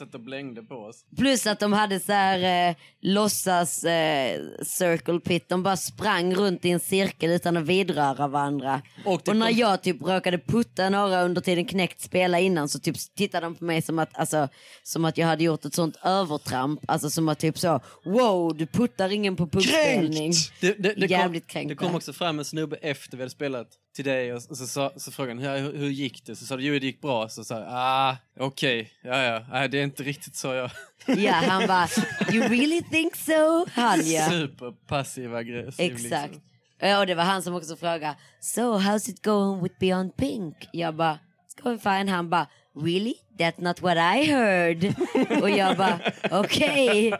Satt 0.00 0.14
och 0.14 0.20
blängde 0.20 0.62
på 0.62 0.74
oss. 0.74 1.04
Plus 1.16 1.46
att 1.46 1.60
de 1.60 1.72
hade 1.72 2.00
så 2.00 2.12
här 2.12 2.68
eh, 2.68 2.76
låtsas 3.00 3.84
eh, 3.84 4.40
circle 4.64 5.20
pit. 5.20 5.48
De 5.48 5.62
bara 5.62 5.76
sprang 5.76 6.34
runt 6.34 6.64
i 6.64 6.70
en 6.70 6.80
cirkel 6.80 7.30
utan 7.30 7.56
att 7.56 7.66
vidröra 7.66 8.28
varandra. 8.28 8.82
Och 9.04 9.28
Och, 9.28 9.36
när 9.36 9.50
jag 9.50 9.82
typ 9.82 10.02
råkade 10.02 10.38
putta 10.38 10.90
några 10.90 11.22
under 11.22 11.40
tiden 11.40 11.64
Knäckt 11.64 12.00
spela 12.00 12.38
innan 12.38 12.68
så 12.68 12.78
typ 12.78 12.96
tittade 13.16 13.46
de 13.46 13.54
på 13.54 13.64
mig 13.64 13.82
som 13.82 13.98
att, 13.98 14.18
alltså, 14.18 14.48
som 14.82 15.04
att 15.04 15.18
jag 15.18 15.26
hade 15.26 15.44
gjort 15.44 15.64
ett 15.64 15.74
sånt 15.74 15.96
övertramp. 16.04 16.80
Alltså 16.88 17.10
som 17.10 17.28
att 17.28 17.38
typ 17.38 17.58
så, 17.58 17.80
wow 18.04 18.56
du 18.56 18.66
puttar 18.66 19.12
ingen 19.12 19.36
på 19.36 19.46
punkspelning. 19.46 20.32
Det, 20.60 20.82
det, 20.82 20.94
det, 20.94 21.06
Jävligt 21.06 21.42
kom, 21.42 21.52
kränkta. 21.52 21.74
det 21.74 21.86
kom 21.88 21.96
också 21.96 22.12
fram 22.12 22.38
en 22.38 22.44
snubbe 22.44 22.76
efter 22.76 23.16
vi 23.16 23.22
hade 23.22 23.30
spelat 23.30 23.68
till 23.94 24.04
dig 24.04 24.32
och, 24.32 24.42
så, 24.42 24.66
sa, 24.66 24.92
så 24.96 25.12
frågade 25.12 25.48
han 25.48 25.62
hur, 25.62 25.76
hur 25.76 25.88
gick 25.88 26.26
det? 26.26 26.36
Så 26.36 26.46
sa 26.46 26.56
du 26.56 26.64
jo 26.64 26.78
det 26.78 26.86
gick 26.86 27.00
bra. 27.00 27.28
Så 27.28 27.44
sa 27.44 27.58
jag 27.58 27.68
ah 27.68 28.16
okej, 28.38 28.92
ja 29.02 29.22
ja, 29.22 29.44
nej, 29.50 29.68
det 29.68 29.78
är 29.78 29.84
inte 29.84 30.02
riktigt 30.02 30.36
så 30.36 30.54
jag... 30.54 30.70
Ja 31.06 31.32
han 31.32 31.66
bara, 31.66 31.88
you 32.32 32.48
really 32.48 32.82
think 32.82 33.16
so? 33.16 33.66
Han 33.72 34.10
ja. 34.10 34.28
Superpassiv 34.30 35.34
aggressiv. 35.34 35.92
Exakt. 35.92 36.32
Liksom. 36.32 36.42
Ja, 36.78 37.00
och 37.00 37.06
det 37.06 37.14
var 37.14 37.24
han 37.24 37.42
som 37.42 37.54
också 37.54 37.76
frågade 37.76 38.16
So 38.40 38.60
how's 38.78 39.10
it 39.10 39.22
going 39.22 39.62
with 39.62 39.74
Beyond 39.80 40.16
Pink? 40.16 40.68
Jag 40.72 40.94
bara 40.94 41.18
going 41.62 41.78
fine. 41.78 42.08
Han 42.08 42.30
bara, 42.30 42.48
really? 42.74 43.14
That's 43.38 43.60
not 43.60 43.82
what 43.82 43.96
I 43.96 44.24
heard. 44.24 44.84
Och 45.42 45.50
jag 45.50 45.76
bara, 45.76 46.00
okej. 46.30 47.12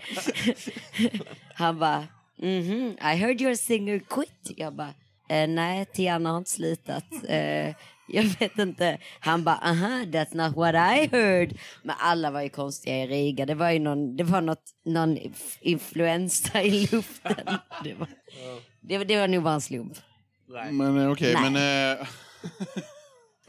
Han 1.54 1.78
bara, 1.78 2.06
mhm, 2.36 2.96
I 3.00 3.16
heard 3.16 3.40
your 3.40 3.54
singer 3.54 3.98
quit. 3.98 4.52
Jag 4.56 4.74
bara, 4.74 4.94
eh, 5.30 5.48
nej, 5.48 5.86
Tiana 5.86 6.30
har 6.30 6.38
inte 6.38 6.50
slutat. 6.50 7.04
Eh, 7.28 7.74
jag 8.12 8.22
vet 8.22 8.58
inte. 8.58 8.98
Han 9.20 9.44
bara, 9.44 9.56
aha, 9.56 9.88
that's 10.04 10.36
not 10.36 10.56
what 10.56 10.74
I 10.74 11.06
heard. 11.16 11.58
Men 11.82 11.96
alla 11.98 12.30
var 12.30 12.42
ju 12.42 12.48
konstiga 12.48 12.96
i 12.96 13.06
Riga. 13.06 13.46
Det 13.46 13.54
var 13.54 13.70
ju 13.70 13.78
någon, 13.78 14.16
det 14.16 14.24
var 14.24 14.40
något, 14.40 14.62
någon 14.84 15.16
inf- 15.18 15.58
influensa 15.60 16.62
i 16.62 16.88
luften. 16.92 17.34
Det 17.84 17.94
var, 17.94 18.08
det, 18.80 18.98
var- 18.98 19.04
det 19.04 19.16
var 19.20 19.28
nog 19.28 19.42
bara 19.42 19.54
en 19.54 19.60
slump. 19.60 19.92
Men 20.70 20.98
eh, 20.98 21.10
okej, 21.10 21.34
Nej. 21.34 21.50
men... 21.50 21.96
Eh, 22.00 22.06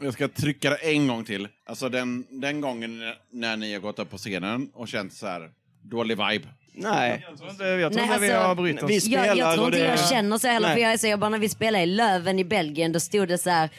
jag 0.00 0.12
ska 0.12 0.28
trycka 0.28 0.70
det 0.70 0.76
en 0.76 1.06
gång 1.06 1.24
till. 1.24 1.48
Alltså 1.66 1.88
den, 1.88 2.26
den 2.40 2.60
gången 2.60 3.00
när 3.30 3.56
ni 3.56 3.72
har 3.72 3.80
gått 3.80 3.98
upp 3.98 4.10
på 4.10 4.18
scenen 4.18 4.70
och 4.74 4.88
känt 4.88 5.12
så 5.12 5.26
här 5.26 5.50
dålig 5.82 6.16
vibe. 6.16 6.48
Nej. 6.74 7.26
Jag 7.28 7.38
tror 7.38 7.50
inte, 7.50 7.64
jag 7.64 7.92
tror 7.92 8.02
Nej, 8.06 8.14
inte 8.14 8.26
vi 8.26 8.32
alltså, 8.32 8.48
har 8.48 8.54
brytt 8.54 8.82
oss. 8.82 8.90
vi- 8.90 9.12
Jag, 9.14 9.26
jag 9.26 9.32
spelar 9.36 9.54
tror 9.54 9.66
inte 9.66 9.78
det- 9.78 9.84
jag 9.86 10.08
känner 10.08 10.38
så 10.38 10.48
heller. 10.48 10.68
Nej. 10.68 10.76
För 10.76 10.82
jag, 10.82 10.92
är 10.92 10.96
så, 10.98 11.06
jag 11.06 11.18
bara 11.18 11.30
när 11.30 11.38
vi 11.38 11.48
spelade 11.48 11.84
i 11.84 11.86
Löven 11.86 12.38
i 12.38 12.44
Belgien 12.44 12.92
då 12.92 13.00
stod 13.00 13.28
det 13.28 13.38
så 13.38 13.50
här. 13.50 13.70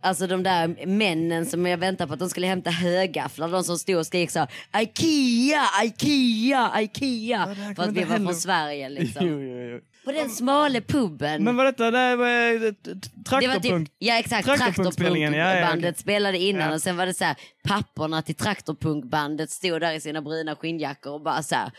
Alltså 0.00 0.26
de 0.26 0.42
där 0.42 0.86
männen 0.86 1.46
som 1.46 1.66
jag 1.66 1.78
väntade 1.78 2.08
på 2.08 2.14
att 2.14 2.20
de 2.20 2.28
skulle 2.30 2.46
hämta 2.46 2.70
högafflar. 2.70 3.48
De 3.48 3.64
som 3.64 3.78
stod 3.78 3.96
och 3.96 4.06
skrek 4.06 4.30
så 4.30 4.46
Ikea, 4.78 5.64
Ikea, 5.84 6.70
Ikea. 6.82 7.38
här 7.38 7.74
för 7.74 7.82
att 7.82 7.92
vi 7.92 8.04
var 8.04 8.16
från 8.16 8.34
Sverige 8.34 8.88
liksom. 8.88 9.26
Jo, 9.28 9.40
jo, 9.40 9.58
jo. 9.72 9.80
På 10.04 10.12
den 10.12 10.30
smala 10.30 10.80
puben. 10.80 11.44
Men 11.44 11.56
var 11.56 11.64
detta 11.64 11.90
var, 11.90 12.00
eh, 12.00 12.10
det 12.16 12.58
var 12.58 12.70
typ, 12.72 13.24
traktorpunk? 13.28 13.90
ja 13.98 14.18
exakt, 14.18 14.46
Traktorpunkspelningen, 14.46 15.32
ja, 15.32 15.38
ja, 15.38 15.44
Traktorpunkbandet 15.44 15.92
okej. 15.94 16.02
spelade 16.02 16.38
innan 16.38 16.68
Ja. 16.68 16.74
och 16.74 16.82
sen 16.82 16.96
var 16.96 17.06
det 17.06 17.14
så 17.14 17.24
här, 17.24 17.36
papporna 17.68 18.22
till 18.22 18.34
Traktorpunkbandet 18.34 19.50
stod 19.50 19.80
där 19.80 19.92
i 19.92 20.00
sina 20.00 20.22
bruna 20.22 20.56
skinnjackor 20.56 21.12
och 21.12 21.22
bara 21.22 21.42
så 21.42 21.54
här, 21.54 21.70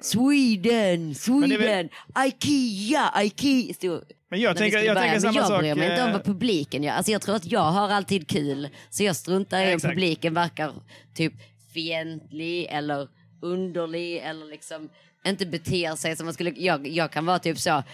Sweden, 0.00 1.14
Sweden, 1.14 1.58
väl- 1.58 1.88
Ikea, 2.26 3.22
Ikea. 3.22 3.74
Stod, 3.74 4.02
Men 4.30 4.40
jag 4.40 4.56
tänker, 4.56 4.78
jag 4.78 4.96
tänker 4.96 5.20
samma 5.20 5.38
jag 5.38 5.46
sak. 5.48 5.60
bryr 5.60 5.74
mig 5.74 5.90
inte 5.90 6.02
om 6.02 6.08
eh, 6.08 6.12
vad 6.12 6.24
publiken 6.24 6.82
gör. 6.82 6.92
Alltså 6.92 7.12
jag 7.12 7.22
tror 7.22 7.36
att 7.36 7.52
jag 7.52 7.60
har 7.60 7.88
alltid 7.88 8.28
kul. 8.28 8.68
Så 8.90 9.02
jag 9.02 9.16
struntar 9.16 9.60
i 9.64 9.74
om 9.74 9.80
publiken 9.80 10.34
verkar 10.34 10.72
typ 11.14 11.32
fientlig 11.74 12.66
eller 12.70 13.08
underlig 13.42 14.16
eller 14.18 14.46
liksom 14.46 14.88
inte 15.26 15.46
beter 15.46 15.96
sig 15.96 16.16
som 16.16 16.26
man 16.26 16.34
skulle... 16.34 16.50
Jag, 16.56 16.86
jag 16.88 17.10
kan 17.12 17.26
vara 17.26 17.38
typ 17.38 17.58
så, 17.58 17.70
ha, 17.70 17.84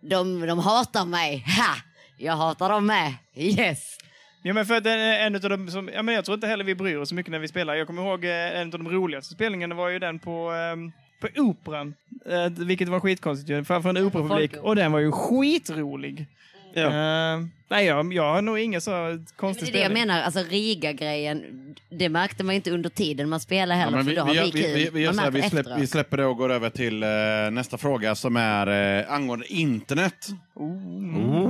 de, 0.00 0.46
de 0.46 0.58
hatar 0.58 1.04
mig, 1.04 1.44
ha, 1.46 1.74
jag 2.18 2.32
hatar 2.36 2.68
dem 2.68 2.86
med, 2.86 3.14
yes. 3.34 3.98
Ja, 4.42 4.52
men 4.54 4.66
för 4.66 4.74
att 4.74 4.86
en, 4.86 5.00
en 5.00 5.34
utav 5.34 5.50
de 5.50 5.68
som, 5.70 5.90
ja, 5.94 6.02
men 6.02 6.14
jag 6.14 6.24
tror 6.24 6.34
inte 6.34 6.46
heller 6.46 6.64
vi 6.64 6.74
bryr 6.74 6.96
oss 6.96 7.08
så 7.08 7.14
mycket 7.14 7.30
när 7.32 7.38
vi 7.38 7.48
spelar. 7.48 7.74
Jag 7.74 7.86
kommer 7.86 8.02
ihåg 8.02 8.24
eh, 8.24 8.30
en 8.60 8.66
av 8.66 8.70
de 8.78 8.88
roligaste 8.88 9.34
spelningarna 9.34 9.74
var 9.74 9.88
ju 9.88 9.98
den 9.98 10.18
på, 10.18 10.50
ehm, 10.50 10.92
på 11.20 11.28
Operan. 11.36 11.94
Eh, 12.26 12.50
vilket 12.66 12.88
var 12.88 13.00
skitkonstigt. 13.00 13.66
Framför 13.66 13.88
en 13.88 13.96
operapublik. 13.96 14.56
Och 14.56 14.76
den 14.76 14.92
var 14.92 15.00
ju 15.00 15.12
skitrolig. 15.12 16.26
Ja. 16.74 16.82
Eh, 16.82 17.40
nej, 17.68 17.86
jag, 17.86 18.12
jag 18.12 18.32
har 18.34 18.42
nog 18.42 18.58
ingen 18.58 18.80
så 18.80 18.90
Det 18.90 19.36
konstig 19.36 19.68
är 19.68 19.72
det 19.72 19.80
jag 19.80 19.92
menar, 19.92 20.22
alltså 20.22 20.40
Riga-grejen, 20.48 21.42
det 21.90 22.08
märkte 22.08 22.44
man 22.44 22.54
inte 22.54 22.70
under 22.70 22.90
tiden 22.90 23.28
man 23.28 23.40
spelade 23.40 23.80
heller, 23.80 23.98
Ja, 23.98 24.04
men 24.04 24.04
för 24.04 24.10
vi, 24.10 24.16
då 24.16 24.22
har 24.22 24.34
vi, 24.34 24.40
vi, 24.40 24.50
vi, 24.50 24.84
kul. 24.84 24.90
vi, 24.94 25.06
vi, 25.06 25.14
så 25.14 25.20
här, 25.20 25.30
vi, 25.30 25.42
släpp, 25.42 25.66
vi 25.78 25.86
släpper 25.86 26.16
det 26.16 26.24
och 26.26 26.36
går 26.36 26.52
över 26.52 26.70
till 26.70 27.02
eh, 27.02 27.08
nästa 27.52 27.78
fråga 27.78 28.14
som 28.14 28.36
är 28.36 28.98
eh, 29.00 29.12
angående 29.12 29.52
internet. 29.52 30.28
Oh. 30.54 31.45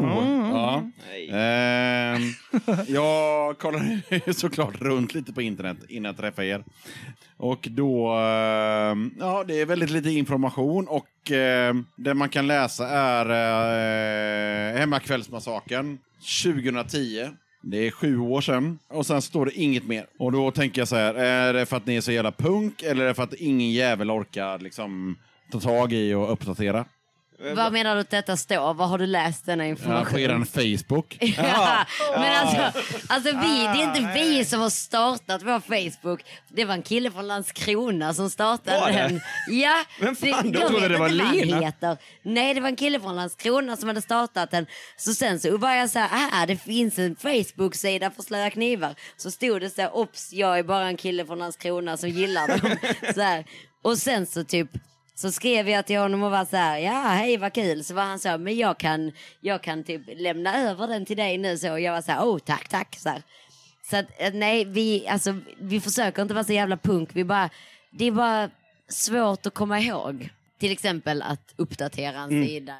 Ja. 0.56 0.90
Ehm, 1.30 2.22
jag 2.88 3.58
kollade 3.58 4.00
såklart 4.34 4.80
runt 4.80 5.14
lite 5.14 5.32
på 5.32 5.42
internet 5.42 5.76
innan 5.88 6.08
jag 6.08 6.16
träffade 6.16 6.48
er. 6.48 6.64
Och 7.36 7.68
då, 7.70 8.12
ehm, 8.12 9.14
ja 9.18 9.44
det 9.44 9.60
är 9.60 9.66
väldigt 9.66 9.90
lite 9.90 10.10
information 10.10 10.88
och 10.88 11.30
ehm, 11.30 11.86
det 11.96 12.14
man 12.14 12.28
kan 12.28 12.46
läsa 12.46 12.88
är 12.88 13.30
uh, 13.30 14.78
Hemmakvällsmassakern 14.78 15.98
2010. 16.44 17.28
Det 17.62 17.86
är 17.86 17.90
sju 17.90 18.18
år 18.18 18.40
sedan 18.40 18.78
och 18.88 19.06
sen 19.06 19.22
står 19.22 19.46
det 19.46 19.52
inget 19.60 19.86
mer. 19.86 20.06
Och 20.18 20.32
då 20.32 20.50
tänker 20.50 20.80
jag 20.80 20.88
så 20.88 20.96
här, 20.96 21.14
är 21.14 21.52
det 21.52 21.66
för 21.66 21.76
att 21.76 21.86
ni 21.86 21.96
är 21.96 22.00
så 22.00 22.12
jävla 22.12 22.32
punk 22.32 22.82
eller 22.82 23.04
är 23.04 23.08
det 23.08 23.14
för 23.14 23.22
att 23.22 23.34
ingen 23.34 23.70
jävel 23.70 24.10
orkar 24.10 24.58
liksom 24.58 25.16
ta 25.52 25.60
tag 25.60 25.92
i 25.92 26.14
och 26.14 26.32
uppdatera? 26.32 26.84
Vad 27.56 27.72
menar 27.72 27.94
du 27.94 28.00
att 28.00 28.10
detta 28.10 28.36
står? 28.36 28.74
Vad 28.74 28.88
har 28.88 28.98
du 28.98 29.06
läst 29.06 29.46
denna 29.46 29.64
Ja, 29.64 29.68
information? 29.70 30.12
på 30.12 30.18
eran 30.18 30.46
Facebook. 30.86 31.16
Ja, 31.20 31.86
men 32.16 32.36
alltså, 32.46 32.80
alltså 33.08 33.30
vi, 33.30 33.58
det 33.58 33.82
är 33.82 33.96
inte 33.96 34.12
vi 34.14 34.44
som 34.44 34.60
har 34.60 34.70
startat 34.70 35.42
vår 35.42 35.60
Facebook. 35.60 36.20
Det 36.48 36.64
var 36.64 36.74
en 36.74 36.82
kille 36.82 37.10
från 37.10 37.26
Landskrona 37.26 38.14
som 38.14 38.30
startade 38.30 38.80
Var 38.80 38.86
det? 38.92 38.92
den. 38.98 39.20
Ja, 39.48 39.84
Vem 40.00 40.16
fan 40.16 40.52
då? 40.52 40.60
jag 40.60 40.68
trodde 40.68 40.88
det 40.88 40.98
var 40.98 41.08
Lina. 41.08 41.60
heter. 41.60 41.96
Nej, 42.22 42.54
det 42.54 42.60
var 42.60 42.68
en 42.68 42.76
kille 42.76 43.00
från 43.00 43.16
Landskrona 43.16 43.76
som 43.76 43.88
hade 43.88 44.02
startat 44.02 44.50
den. 44.50 44.66
Så 44.96 45.14
sen 45.14 45.40
så 45.40 45.56
var 45.56 45.72
jag 45.74 45.90
så 45.90 45.98
här, 45.98 46.30
ah, 46.42 46.46
det 46.46 46.56
finns 46.56 46.98
en 46.98 47.16
Facebook-sida 47.16 48.10
för 48.10 48.22
slöa 48.22 48.50
knivar. 48.50 48.94
Så 49.16 49.30
stod 49.30 49.60
det 49.60 49.70
så 49.70 49.80
här, 49.82 49.96
ops, 49.96 50.32
jag 50.32 50.58
är 50.58 50.62
bara 50.62 50.86
en 50.86 50.96
kille 50.96 51.26
från 51.26 51.38
Landskrona 51.38 51.96
som 51.96 52.08
gillar 52.10 52.48
dem. 52.48 52.76
så 53.14 53.20
här. 53.20 53.44
Och 53.82 53.98
sen 53.98 54.26
så 54.26 54.44
typ 54.44 54.68
så 55.16 55.32
skrev 55.32 55.68
jag 55.68 55.86
till 55.86 55.98
honom 55.98 56.22
och 56.22 56.30
var 56.30 56.44
så 56.44 56.56
här, 56.56 56.78
ja 56.78 57.02
hej 57.02 57.36
vad 57.36 57.52
kul. 57.52 57.84
Så 57.84 57.94
var 57.94 58.02
han 58.02 58.18
så, 58.18 58.38
men 58.38 58.56
jag 58.56 58.78
kan, 58.78 59.12
jag 59.40 59.62
kan 59.62 59.84
typ 59.84 60.02
lämna 60.16 60.70
över 60.70 60.86
den 60.86 61.06
till 61.06 61.16
dig 61.16 61.38
nu. 61.38 61.58
Så 61.58 61.72
och 61.72 61.80
jag 61.80 61.92
var 61.92 62.02
så 62.02 62.12
här, 62.12 62.24
oh 62.24 62.38
tack 62.38 62.68
tack. 62.68 62.96
Så, 62.98 63.08
här. 63.08 63.22
så 63.90 63.96
att, 63.96 64.06
eh, 64.18 64.34
nej, 64.34 64.64
vi, 64.64 65.08
alltså, 65.08 65.40
vi 65.58 65.80
försöker 65.80 66.22
inte 66.22 66.34
vara 66.34 66.44
så 66.44 66.52
jävla 66.52 66.76
punk. 66.76 67.10
Vi 67.12 67.24
bara, 67.24 67.50
det 67.90 68.04
är 68.04 68.12
bara 68.12 68.50
svårt 68.88 69.46
att 69.46 69.54
komma 69.54 69.80
ihåg. 69.80 70.28
Till 70.58 70.72
exempel 70.72 71.22
att 71.22 71.54
uppdatera 71.56 72.18
en 72.18 72.46
sida. 72.46 72.74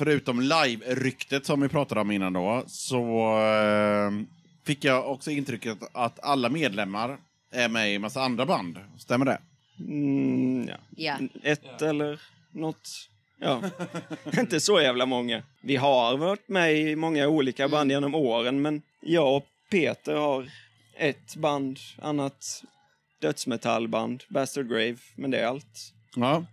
Förutom 0.00 0.40
live-ryktet 0.40 1.46
som 1.46 1.60
vi 1.60 1.68
pratade 1.68 2.00
om 2.00 2.10
innan 2.10 2.32
då, 2.32 2.64
så 2.66 3.30
eh, 3.40 4.10
fick 4.66 4.84
jag 4.84 5.10
också 5.10 5.30
intrycket 5.30 5.78
att 5.92 6.20
alla 6.20 6.48
medlemmar 6.48 7.18
är 7.52 7.68
med 7.68 7.92
i 7.92 7.94
en 7.94 8.00
massa 8.00 8.22
andra 8.22 8.46
band. 8.46 8.78
Stämmer 8.98 9.24
det? 9.24 9.38
Mm, 9.78 10.68
ja. 10.68 10.76
Ja. 10.96 11.18
Ett 11.42 11.82
eller 11.82 12.20
något. 12.50 13.08
Ja, 13.40 13.62
inte 14.38 14.60
så 14.60 14.80
jävla 14.80 15.06
många. 15.06 15.42
Vi 15.62 15.76
har 15.76 16.16
varit 16.16 16.48
med 16.48 16.76
i 16.76 16.96
många 16.96 17.28
olika 17.28 17.68
band 17.68 17.90
genom 17.90 18.14
åren, 18.14 18.62
men 18.62 18.82
jag 19.00 19.36
och 19.36 19.46
Peter 19.70 20.14
har 20.14 20.50
ett 20.98 21.36
band, 21.36 21.78
annat 22.02 22.62
dödsmetallband, 23.20 24.24
Bastard 24.28 24.68
Grave, 24.68 24.96
men 25.14 25.30
det 25.30 25.38
är 25.38 25.46
allt. 25.46 25.94
Ja. 26.16 26.44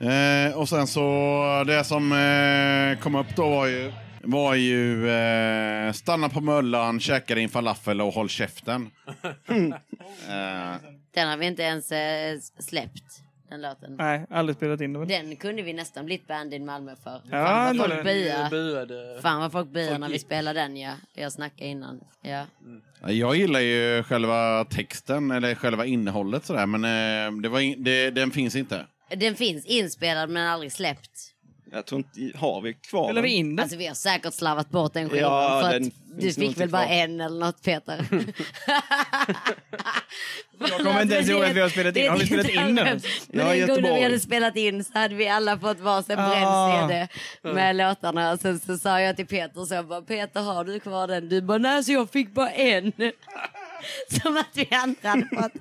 Eh, 0.00 0.58
och 0.58 0.68
sen 0.68 0.86
så, 0.86 1.64
det 1.66 1.84
som 1.84 2.12
eh, 2.12 3.02
kom 3.02 3.14
upp 3.14 3.36
då 3.36 3.50
var 3.50 3.66
ju, 3.66 3.92
var 4.22 4.54
ju 4.54 5.10
eh, 5.10 5.92
stanna 5.92 6.28
på 6.28 6.40
Möllan, 6.40 7.00
käka 7.00 7.34
din 7.34 7.48
falafel 7.48 8.00
och 8.00 8.12
håll 8.14 8.28
käften. 8.28 8.90
eh, 9.48 10.74
Den 11.14 11.28
har 11.28 11.36
vi 11.36 11.46
inte 11.46 11.62
ens 11.62 11.92
eh, 11.92 12.38
släppt, 12.58 13.04
den 13.48 13.62
låten. 13.62 13.96
Nej, 13.98 14.26
aldrig 14.30 14.56
spelat 14.56 14.80
in 14.80 14.98
väl? 14.98 15.08
Den 15.08 15.36
kunde 15.36 15.62
vi 15.62 15.72
nästan 15.72 16.04
blivit 16.04 16.26
band 16.26 16.54
in 16.54 16.66
Malmö 16.66 16.96
för. 17.04 17.22
Ja, 17.30 17.46
Fan 17.46 17.78
vad 17.78 17.90
folk 17.90 18.02
buade. 18.50 19.18
Fan 19.22 19.40
vad 19.40 19.52
folk 19.52 19.68
buade 19.68 19.98
när 19.98 20.08
vi 20.08 20.18
spelade 20.18 20.60
den 20.60 20.76
ja. 20.76 20.92
Jag 21.14 21.32
snackade 21.32 21.70
innan. 21.70 22.00
Ja. 22.22 22.44
jag 23.08 23.36
gillar 23.36 23.60
ju 23.60 24.02
själva 24.02 24.64
texten, 24.64 25.30
eller 25.30 25.54
själva 25.54 25.86
innehållet 25.86 26.44
sådär, 26.44 26.66
men 26.66 26.84
eh, 26.84 27.40
det 27.42 27.48
var 27.48 27.60
in, 27.60 27.84
det, 27.84 28.10
den 28.10 28.30
finns 28.30 28.56
inte. 28.56 28.86
Den 29.16 29.34
finns 29.36 29.66
inspelad 29.66 30.30
men 30.30 30.46
aldrig 30.46 30.72
släppt. 30.72 31.10
Jag 31.72 31.86
tror 31.86 31.98
inte, 31.98 32.38
har 32.38 32.60
vi 32.60 32.74
kvar 32.74 33.04
Spelar 33.04 33.22
vi 33.22 33.28
den? 33.28 33.36
in 33.36 33.56
det? 33.56 33.62
Alltså 33.62 33.76
vi 33.78 33.86
har 33.86 33.94
säkert 33.94 34.34
slarvat 34.34 34.70
bort 34.70 34.92
den 34.92 35.08
skivan 35.10 35.32
Ja, 35.32 35.60
för 35.64 35.72
den 35.72 35.86
att 35.86 36.20
du 36.20 36.32
fick 36.32 36.60
väl 36.60 36.68
bara 36.68 36.84
kvar. 36.84 36.94
en 36.94 37.20
eller 37.20 37.40
något 37.46 37.62
Peter. 37.62 38.06
Jag 40.58 40.70
kommer 40.70 41.02
inte 41.02 41.14
ens 41.14 41.28
ihåg 41.28 41.44
att 41.44 41.56
vi 41.56 41.60
har 41.60 41.68
spelat 41.68 41.96
in. 41.96 42.10
Har 42.10 42.18
vi 42.18 42.26
spelat 42.26 42.48
in 42.48 42.74
den? 42.74 42.74
Men 42.74 43.00
Ja, 43.46 43.54
en 43.54 43.66
gång 43.66 43.82
när 43.82 43.94
vi 43.94 44.02
hade 44.02 44.20
spelat 44.20 44.56
in 44.56 44.84
så 44.84 44.98
hade 44.98 45.14
vi 45.14 45.28
alla 45.28 45.58
fått 45.58 45.80
varsin 45.80 46.18
Ah. 46.18 46.28
bränd 46.30 46.90
CD 46.90 47.08
med 47.54 47.76
låtarna. 47.76 48.32
Och 48.32 48.40
sen 48.40 48.60
så 48.60 48.78
sa 48.78 49.00
jag 49.00 49.16
till 49.16 49.26
Peter 49.26 49.64
så 49.64 49.74
jag 49.74 49.86
bara, 49.88 50.02
Peter 50.02 50.40
har 50.40 50.64
du 50.64 50.80
kvar 50.80 51.06
den? 51.06 51.28
Du 51.28 51.40
bara, 51.42 51.58
nej 51.58 51.84
så 51.84 51.92
jag 51.92 52.10
fick 52.10 52.34
bara 52.34 52.50
en. 52.50 52.92
Som 54.22 54.36
att 54.36 54.48
vi 54.54 54.68
andra 54.70 55.08
hade 55.08 55.28
fått 55.42 55.52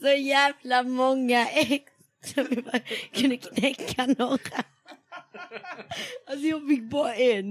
så 0.00 0.08
jävla 0.08 0.82
många 0.82 1.46
ex. 1.48 1.84
Så 2.24 2.42
vi 2.42 2.56
bara 2.62 2.78
kunde 3.12 3.36
knäcka 3.36 4.06
några. 4.18 4.62
Alltså 6.26 6.46
jag 6.46 6.68
fick 6.68 6.82
bara 6.82 7.14
en. 7.14 7.50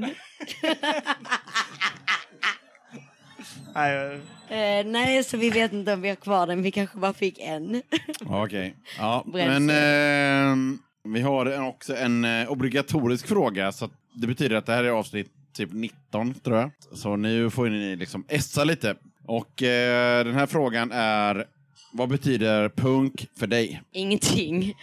Nej, 3.76 4.20
eh, 4.50 4.86
nej, 4.86 5.24
så 5.24 5.38
vi 5.38 5.50
vet 5.50 5.74
inte 5.74 5.94
om 5.94 6.02
vi 6.02 6.10
har 6.10 6.16
kvar 6.16 6.48
den. 6.48 6.62
Vi 6.62 6.72
kanske 6.72 6.98
bara 6.98 7.14
fick 7.14 7.40
en. 7.40 7.82
Okej. 8.26 8.76
Ja, 8.98 9.24
Bränsle. 9.28 9.60
men 9.60 10.74
eh, 10.74 10.80
vi 11.14 11.22
har 11.22 11.68
också 11.68 11.96
en 11.96 12.26
eh, 12.26 12.52
obligatorisk 12.52 13.28
fråga. 13.28 13.72
Så 13.72 13.90
det 14.14 14.28
betyder 14.28 14.56
att 14.56 14.66
det 14.66 14.74
här 14.74 14.84
är 14.84 14.90
avsnitt 14.90 15.32
typ 15.54 15.70
19, 15.74 16.34
tror 16.34 16.58
jag. 16.58 16.72
Så 16.94 17.16
nu 17.16 17.50
får 17.50 17.70
ni 17.70 17.96
liksom 17.96 18.26
essa 18.28 18.64
lite. 18.64 18.96
Och 19.26 19.64
eh, 19.64 20.26
den 20.26 20.36
här 20.36 20.46
frågan 20.46 20.92
är, 20.92 21.46
vad 21.94 22.10
betyder 22.10 22.70
punk 22.70 23.28
för 23.36 23.48
dig? 23.48 23.82
Ingenting. 23.92 24.74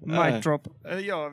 mic 0.00 0.42
drop. 0.44 0.68
Eh, 0.90 0.98
Ja, 0.98 1.32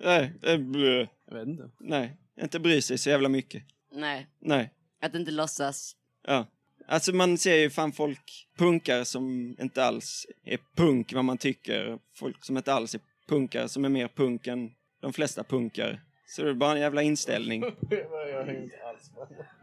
Nej, 0.00 0.32
eh, 0.42 0.58
blö. 0.58 1.06
Jag 1.28 1.34
vet 1.38 1.48
inte. 1.48 1.70
nej, 1.80 2.16
inte 2.42 2.58
bry 2.60 2.82
sig 2.82 2.98
så 2.98 3.10
jävla 3.10 3.28
mycket. 3.28 3.62
Nej, 3.92 4.26
Nej, 4.40 4.70
att 5.02 5.14
inte 5.14 5.30
låtsas. 5.30 5.96
ja. 6.26 6.46
Alltså 6.88 7.12
man 7.14 7.38
ser 7.38 7.56
ju 7.56 7.70
fan 7.70 7.92
folk, 7.92 8.46
punkare 8.58 9.04
som 9.04 9.56
inte 9.60 9.84
alls 9.84 10.26
är 10.44 10.58
punk 10.76 11.12
vad 11.12 11.24
man 11.24 11.38
tycker. 11.38 11.98
Folk 12.16 12.44
som 12.44 12.56
inte 12.56 12.72
alls 12.72 12.94
är 12.94 13.00
punkare 13.28 13.68
som 13.68 13.84
är 13.84 13.88
mer 13.88 14.08
punk 14.08 14.46
än 14.46 14.70
de 15.02 15.12
flesta 15.12 15.44
punkare. 15.44 16.00
Så 16.28 16.42
det 16.42 16.50
är 16.50 16.54
bara 16.54 16.72
en 16.72 16.80
jävla 16.80 17.02
inställning. 17.02 17.60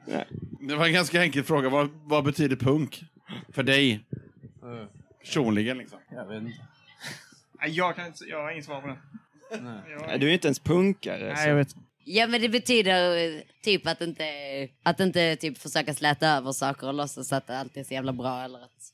Nej. 0.08 0.26
Det 0.68 0.76
var 0.76 0.86
en 0.86 0.94
ganska 0.94 1.22
enkel 1.24 1.44
fråga. 1.44 1.70
Vad, 1.70 1.90
vad 2.04 2.24
betyder 2.24 2.56
punk 2.56 3.04
för 3.54 3.64
dig? 3.64 4.06
Personligen 5.20 5.78
liksom. 5.78 6.00
Jag 6.10 6.26
vet 6.26 6.44
inte. 6.44 6.58
Nej, 7.62 7.70
jag, 7.72 7.96
kan 7.96 8.08
inte, 8.08 8.26
jag 8.26 8.42
har 8.42 8.52
inget 8.52 8.66
svar 8.66 8.82
på 8.82 8.88
det. 8.88 8.98
Nej, 9.62 10.20
du 10.20 10.26
är 10.26 10.30
ju 10.30 10.34
inte 10.34 10.48
ens 10.48 10.60
punkare. 10.60 11.28
nej, 11.28 11.44
så. 11.44 11.50
jag 11.50 11.56
vet. 11.56 11.76
Ja 12.06 12.28
men 12.28 12.42
det 12.42 12.50
betyder 12.50 13.18
eh, 13.18 13.42
typ 13.64 13.88
att 13.88 14.02
inte, 14.02 14.24
att 14.84 15.00
inte 15.00 15.36
typ 15.36 15.58
försöka 15.58 15.94
släta 15.94 16.28
över 16.28 16.52
saker 16.52 16.88
och 16.88 16.94
låtsas 16.94 17.34
att 17.34 17.50
alltid 17.50 17.82
är 17.82 17.88
så 17.88 17.94
jävla 17.94 18.14
bra 18.14 18.44
eller 18.44 18.64
att 18.64 18.93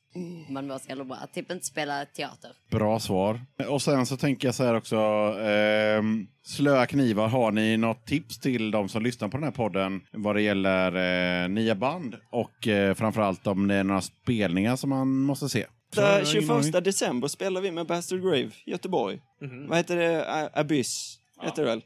man 0.49 0.67
mår 0.67 0.77
så 0.77 0.89
jävla 0.89 1.03
bra. 1.03 1.15
Att 1.17 1.33
typ 1.33 1.51
inte 1.51 1.65
spela 1.65 2.05
teater. 2.05 2.51
Bra 2.71 2.99
svar. 2.99 3.41
Och 3.69 3.81
sen 3.81 4.05
så 4.05 4.17
tänker 4.17 4.47
jag 4.47 4.55
så 4.55 4.63
här 4.63 4.73
också. 4.75 4.95
ehm, 5.41 6.27
slöa 6.45 6.85
knivar, 6.85 7.27
har 7.27 7.51
ni 7.51 7.77
något 7.77 8.05
tips 8.05 8.39
till 8.39 8.71
de 8.71 8.89
som 8.89 9.03
lyssnar 9.03 9.27
på 9.27 9.37
den 9.37 9.43
här 9.43 9.51
podden 9.51 10.01
vad 10.11 10.35
det 10.35 10.41
gäller 10.41 10.95
eh, 11.43 11.49
nya 11.49 11.75
band? 11.75 12.15
Och 12.31 12.67
eh, 12.67 12.93
framförallt 12.93 13.47
om 13.47 13.67
det 13.67 13.75
är 13.75 13.83
några 13.83 14.01
spelningar 14.01 14.75
som 14.75 14.89
man 14.89 15.07
måste 15.19 15.49
se. 15.49 15.65
Den 15.95 16.25
21 16.25 16.83
december 16.83 17.27
spelar 17.27 17.61
vi 17.61 17.71
med 17.71 17.85
Bastard 17.87 18.21
Grave, 18.21 18.49
Göteborg. 18.65 19.19
Mhm. 19.41 19.67
Vad 19.67 19.77
heter 19.77 19.95
det? 19.95 20.49
Abyss, 20.53 21.19
heter 21.41 21.63
det 21.63 21.69
väl? 21.69 21.83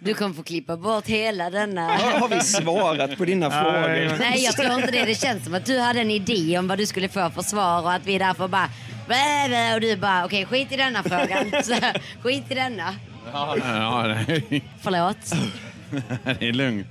Du 0.00 0.14
kommer 0.14 0.34
få 0.34 0.42
klippa 0.42 0.76
bort 0.76 1.06
hela 1.06 1.50
denna... 1.50 1.82
Har 1.96 2.20
har 2.20 2.28
vi 2.28 2.40
svarat 2.40 3.16
på 3.18 3.24
dina 3.24 3.50
frågor? 3.50 4.18
Nej 4.18 4.44
jag 4.44 4.56
tror 4.56 4.74
inte 4.74 4.90
det. 4.90 5.04
Det 5.04 5.14
känns 5.14 5.44
som 5.44 5.54
att 5.54 5.66
du 5.66 5.78
hade 5.78 6.00
en 6.00 6.10
idé 6.10 6.58
om 6.58 6.68
vad 6.68 6.78
du 6.78 6.86
skulle 6.86 7.08
få 7.08 7.30
för 7.30 7.42
svar 7.42 7.82
och 7.82 7.92
att 7.92 8.06
vi 8.06 8.18
därför 8.18 8.48
bara... 8.48 8.68
"Bä, 9.08 9.48
bä", 9.50 9.74
Och 9.74 9.80
du 9.80 9.96
bara 9.96 10.24
okej 10.24 10.46
skit 10.46 10.72
i 10.72 10.76
denna 10.76 11.02
frågan. 11.02 11.50
Så, 11.64 11.74
skit 12.22 12.44
i 12.50 12.54
denna. 12.54 12.94
Ja, 13.32 13.56
nej. 14.06 14.64
Förlåt. 14.82 15.16
det 16.40 16.48
är 16.48 16.52
lugnt. 16.62 16.86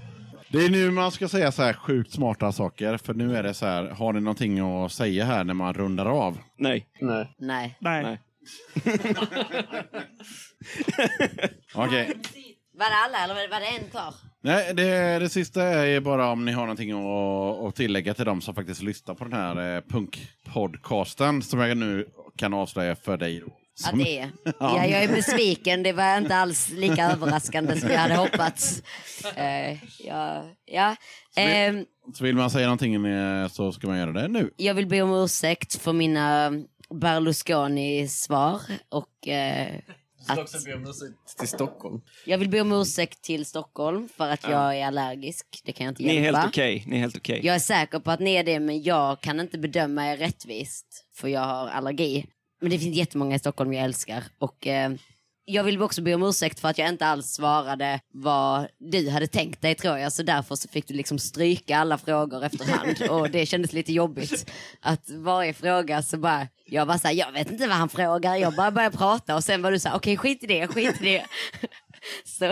Det 0.48 0.66
är 0.66 0.70
nu 0.70 0.92
man 0.92 1.12
ska 1.12 1.28
säga 1.28 1.52
så 1.52 1.64
här 1.64 1.74
sjukt 1.74 2.12
smarta 2.12 2.52
saker. 2.52 2.98
För 2.98 3.14
nu 3.14 3.38
är 3.38 3.44
det 3.44 3.54
så 3.54 3.66
här, 3.66 3.84
har 3.90 4.14
ni 4.14 4.20
någonting 4.22 4.60
att 4.86 4.92
säga 4.92 5.26
här 5.26 5.44
när 5.44 5.54
man 5.54 5.74
rundar 5.74 6.06
av? 6.06 6.38
Nej. 6.58 6.86
Nej. 7.02 7.36
Nej. 7.40 7.78
Nej. 7.82 8.20
Okej. 11.76 12.14
Var 12.78 12.90
det 12.90 12.96
alla 12.96 13.24
eller 13.24 13.50
var 13.50 13.60
det 13.60 13.66
en 13.66 13.90
kvar? 13.90 14.14
Nej, 14.44 14.74
det, 14.74 15.20
det 15.20 15.30
sista 15.30 15.64
är 15.64 16.00
bara 16.00 16.32
om 16.32 16.46
ni 16.46 16.52
har 16.52 16.62
någonting 16.62 16.92
att, 16.92 17.68
att 17.68 17.76
tillägga 17.76 18.14
till 18.14 18.26
dem 18.26 18.42
som 18.42 18.56
faktiskt 18.56 18.82
lyssnar 18.82 19.16
på 19.16 19.24
den 19.24 19.34
här 19.34 19.76
eh, 19.76 19.82
punkpodcasten 19.82 21.42
som 21.42 21.60
jag 21.60 21.78
nu 21.78 22.08
kan 22.38 22.54
avslöja 22.54 22.96
för 22.96 23.18
dig. 23.18 23.44
Som, 23.76 24.00
det 24.00 24.20
är. 24.20 24.30
Ja, 24.60 24.86
jag 24.86 25.04
är 25.04 25.08
besviken. 25.08 25.84
Det 25.84 25.94
var 25.94 26.18
inte 26.18 26.36
alls 26.36 26.70
lika 26.70 27.12
överraskande 27.12 27.80
som 27.80 27.90
jag 27.90 28.00
hade 28.00 28.16
hoppats. 28.16 28.82
Eh, 29.36 29.78
ja, 30.00 30.46
ja. 30.66 30.96
Ehm, 31.38 31.86
så 32.14 32.24
vill 32.24 32.36
man 32.36 32.50
säga 32.50 32.66
någonting 32.66 32.98
så 33.50 33.72
ska 33.72 33.88
man 33.88 33.98
göra 33.98 34.12
det 34.12 34.28
nu. 34.28 34.52
jag 34.58 34.74
vill 34.74 34.88
be 34.88 35.02
om 35.02 35.24
ursäkt 35.24 35.82
för 35.82 35.94
mina 35.94 36.52
Berlusconi-svar. 36.90 38.62
Och 38.90 39.28
eh, 39.28 39.76
Ska 40.26 40.34
att 40.34 40.40
också 40.40 40.58
be 40.66 40.74
om 40.74 40.84
ursäkt 40.88 41.38
till 41.38 41.48
Stockholm. 41.48 42.02
jag 42.26 42.38
vill 42.38 42.50
be 42.50 42.62
om 42.62 42.72
ursäkt 42.72 43.22
till 43.22 43.46
Stockholm 43.46 44.10
för 44.18 44.30
att 44.30 44.44
jag 44.44 44.78
är 44.78 44.86
allergisk. 44.86 45.62
Det 45.66 45.72
kan 45.72 45.86
jag 45.86 45.92
inte 45.92 46.04
Ni 46.04 46.16
är 46.18 46.22
hjälpa. 46.22 46.40
helt 46.40 46.50
okej. 46.52 46.84
Ni 46.88 46.96
är 46.96 47.00
helt 47.00 47.18
okej. 47.18 47.40
Jag 47.44 47.56
är 47.56 47.60
säker 47.60 48.00
på 48.00 48.12
att 48.12 48.20
ni 48.20 48.34
är 48.36 48.44
det, 48.44 48.60
men 48.60 48.84
jag 48.84 49.22
kan 49.22 49.40
inte 49.40 49.58
bedöma 49.58 50.08
er 50.12 50.18
rättvist. 50.18 51.06
För 51.16 51.28
jag 51.28 51.42
har 51.42 51.68
allergi. 51.68 52.26
Men 52.62 52.70
det 52.70 52.80
finns 52.80 52.98
jättemånga 52.98 53.36
i 53.36 53.40
Stockholm 53.40 53.74
jag 53.74 53.84
älskar. 53.84 54.24
Och 54.40 54.68
eh, 54.68 54.92
jag 55.46 55.64
vill 55.64 55.82
också 55.82 56.02
be 56.02 56.16
om 56.16 56.24
ursäkt 56.24 56.60
för 56.60 56.68
att 56.70 56.78
jag 56.78 56.90
inte 56.90 57.06
alls 57.06 57.28
svarade 57.28 58.00
vad 58.14 58.68
du 58.80 59.10
hade 59.10 59.28
tänkt 59.28 59.62
dig 59.62 59.76
tror 59.76 59.98
jag. 59.98 60.14
Så 60.14 60.24
därför 60.24 60.56
så 60.56 60.68
fick 60.68 60.88
du 60.88 60.94
liksom 60.94 61.20
stryka 61.20 61.78
alla 61.78 61.98
frågor 61.98 62.44
efterhand. 62.44 62.98
Och 63.10 63.30
det 63.32 63.46
kändes 63.46 63.74
lite 63.74 63.94
jobbigt. 63.94 64.52
Att 64.82 65.10
varje 65.10 65.54
fråga 65.54 66.02
så 66.02 66.18
bara, 66.18 66.48
jag 66.66 66.86
var 66.86 66.98
såhär, 66.98 67.16
jag 67.16 67.32
vet 67.32 67.52
inte 67.52 67.68
vad 67.68 67.78
han 67.78 67.90
frågar. 67.90 68.36
Jag 68.36 68.56
bara 68.56 68.72
började 68.72 68.98
prata 68.98 69.36
och 69.36 69.44
sen 69.44 69.62
var 69.62 69.72
du 69.72 69.80
såhär, 69.80 69.96
okej 69.96 70.18
skit 70.18 70.44
i 70.44 70.48
det, 70.48 70.68
skit 70.68 71.02
i 71.02 71.04
det. 71.06 71.26
så 72.26 72.46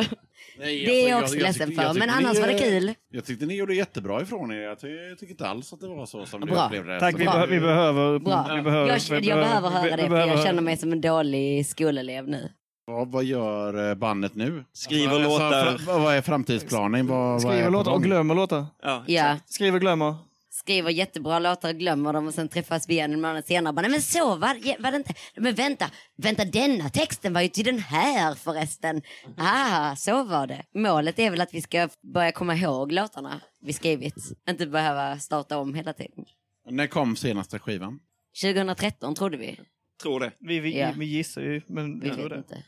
Nej, 0.60 0.86
det 0.86 1.06
är 1.06 1.10
jag 1.10 1.24
också 1.24 1.36
ledsen 1.36 1.68
tyckte- 1.70 1.84
för. 1.84 1.94
Men 1.94 2.10
annars 2.10 2.34
ni, 2.34 2.40
var 2.42 2.48
det 2.48 2.60
kul. 2.60 2.94
Jag 3.12 3.26
tyckte 3.26 3.46
ni 3.46 3.56
gjorde 3.56 3.76
jättebra 3.76 4.22
ifrån 4.22 4.52
er. 4.52 4.56
Jag 4.56 4.80
ty- 4.80 4.88
jag 5.10 5.18
tycker 5.20 5.32
inte 5.32 5.48
alls 5.48 5.74
att 5.74 5.80
det 5.80 5.88
var 5.88 6.06
så 6.06 6.26
som 6.26 6.42
Bra. 6.42 6.66
upplevde 6.66 6.94
det. 6.94 7.00
Tack, 7.00 7.12
Så 7.12 7.18
vi, 7.18 7.24
bra. 7.26 7.34
be- 7.40 7.48
vi 7.54 7.60
behöver... 7.60 8.20
Bra. 8.20 8.52
Vi 8.56 8.62
behöver 8.62 8.90
jag, 9.10 9.20
vi 9.22 9.28
jag 9.30 9.40
behöver 9.40 9.70
höra 9.70 9.96
vi- 9.96 10.02
det 10.02 10.08
för 10.08 10.28
jag 10.28 10.44
känner 10.44 10.62
mig 10.62 10.78
som 10.78 10.92
en 10.92 11.02
dålig 11.02 11.66
skolelev 11.68 12.28
nu. 12.28 12.50
Vad, 12.86 13.12
vad 13.12 13.24
gör 13.24 13.90
eh, 13.90 13.96
bandet 13.96 14.36
nu? 14.36 14.64
Skriver 14.74 15.14
Alltså, 15.14 15.30
låtar. 15.30 15.78
fra- 15.78 15.98
vad 16.00 16.16
är 16.16 16.22
framtidsplanen? 16.22 17.08
Vad, 17.08 17.32
vad 17.32 17.42
Skriver 17.42 17.70
låtar 17.70 17.92
och 17.92 18.04
glömmer 18.04 18.36
låtar. 18.36 18.66
Ja. 18.82 19.04
Ja, 19.08 19.38
Skriver 19.46 19.76
och 19.78 19.82
glömmer. 19.82 20.16
skriver 20.52 20.90
jättebra 20.92 21.40
låtar, 21.40 21.74
glömmer 21.74 22.14
dem 22.14 22.28
och 22.28 22.34
sen 22.34 22.50
träffas 22.50 22.90
vi 22.90 22.94
igen 22.94 23.14
en 23.14 23.22
månad 23.22 23.46
senare. 23.46 23.70
och 23.70 23.76
Bara, 23.76 23.82
Nej 23.82 23.92
men 23.92 24.02
så 24.02 24.28
var, 24.36 24.82
var 24.84 24.92
det 24.92 24.98
inte. 24.98 25.14
Men 25.36 25.56
vänta, 25.56 25.86
vänta 26.18 26.46
denna 26.46 26.90
texten 26.90 27.34
var 27.34 27.42
ju 27.42 27.48
till 27.48 27.66
den 27.66 27.80
här 27.80 28.36
förresten. 28.36 29.02
Ah, 29.38 29.96
så 29.96 30.24
var 30.24 30.48
det. 30.48 30.64
Målet 30.76 31.20
är 31.20 31.30
väl 31.32 31.42
att 31.42 31.54
vi 31.54 31.62
ska 31.62 31.90
börja 32.14 32.32
komma 32.32 32.56
ihåg 32.56 32.92
låtarna 32.92 33.42
vi 33.62 33.74
skrivit. 33.74 34.16
Inte 34.50 34.66
behöva 34.68 35.20
starta 35.20 35.58
om 35.58 35.74
hela 35.74 35.94
tiden. 35.94 36.26
När 36.70 36.88
kom 36.88 37.16
senaste 37.16 37.60
skivan? 37.60 38.00
2013 38.42 39.16
trodde 39.16 39.38
vi. 39.38 39.60
Tror 40.02 40.20
det. 40.20 40.32
Vi, 40.40 40.60
vi, 40.60 40.80
Ja. 40.80 40.94
vi 40.98 41.06
gissar 41.06 41.42
ju, 41.42 41.62
men 41.68 42.00
Vi 42.00 42.10
vi 42.10 42.16
tror 42.16 42.24
vet 42.30 42.50
det. 42.50 42.56
inte. 42.56 42.64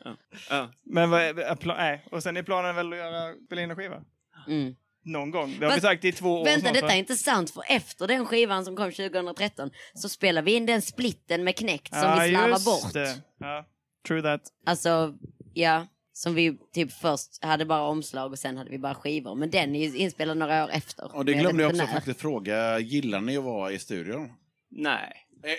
Ja. 0.49 0.71
Men 0.83 1.09
vad 1.09 1.21
är, 1.21 1.37
är 1.39 1.57
nej. 1.65 2.05
Och 2.11 2.23
sen 2.23 2.37
är 2.37 2.43
planen 2.43 2.75
väl 2.75 2.93
att 2.93 2.99
göra, 2.99 3.33
spela 3.45 3.61
in 3.61 3.69
en 3.69 3.75
skiva? 3.77 4.01
Mm. 4.47 4.75
någon 5.05 5.31
gång. 5.31 5.55
Det 5.59 5.65
har 5.65 5.71
vi 5.71 5.75
Fast- 5.75 5.81
sagt 5.81 6.05
i 6.05 6.11
två 6.11 6.41
år 6.41 6.45
Vänta, 6.45 6.59
snart, 6.61 6.73
detta 6.73 6.85
va? 6.85 6.93
är 6.93 6.97
inte 6.97 7.15
sant. 7.15 7.51
För 7.51 7.63
efter 7.69 8.07
den 8.07 8.25
skivan 8.25 8.65
som 8.65 8.75
kom 8.75 8.91
2013 8.91 9.69
så 9.93 10.09
spelade 10.09 10.45
vi 10.45 10.53
in 10.55 10.65
den 10.65 10.81
splitten 10.81 11.43
med 11.43 11.55
Knäckt 11.57 11.93
som 11.93 12.01
Ja, 12.03 12.19
vi 12.23 12.29
slarvade 12.29 12.51
just 12.51 12.65
bort. 12.65 12.93
det. 12.93 13.21
Ja, 13.39 13.65
true 14.07 14.21
that. 14.21 14.41
Alltså, 14.65 15.15
ja. 15.53 15.87
Som 16.13 16.35
vi 16.35 16.57
typ 16.73 16.91
först 16.91 17.43
hade 17.43 17.65
bara 17.65 17.81
omslag 17.81 18.31
och 18.31 18.39
sen 18.39 18.57
hade 18.57 18.69
vi 18.69 18.79
bara 18.79 18.95
skivor. 18.95 19.35
Men 19.35 19.49
den 19.49 19.75
är 19.75 19.87
ju 19.89 19.97
inspelad 19.97 20.37
några 20.37 20.63
år 20.65 20.69
efter. 20.71 21.15
Och 21.15 21.25
det 21.25 21.31
Men 21.31 21.41
glömde 21.41 21.63
jag 21.63 21.69
också 21.69 21.85
när. 21.85 21.93
faktiskt 21.93 22.21
fråga. 22.21 22.79
Gillar 22.79 23.21
ni 23.21 23.37
att 23.37 23.43
vara 23.43 23.71
i 23.71 23.79
studion? 23.79 24.31
Nej. 24.71 25.13
Eh, 25.43 25.51
eh, 25.51 25.57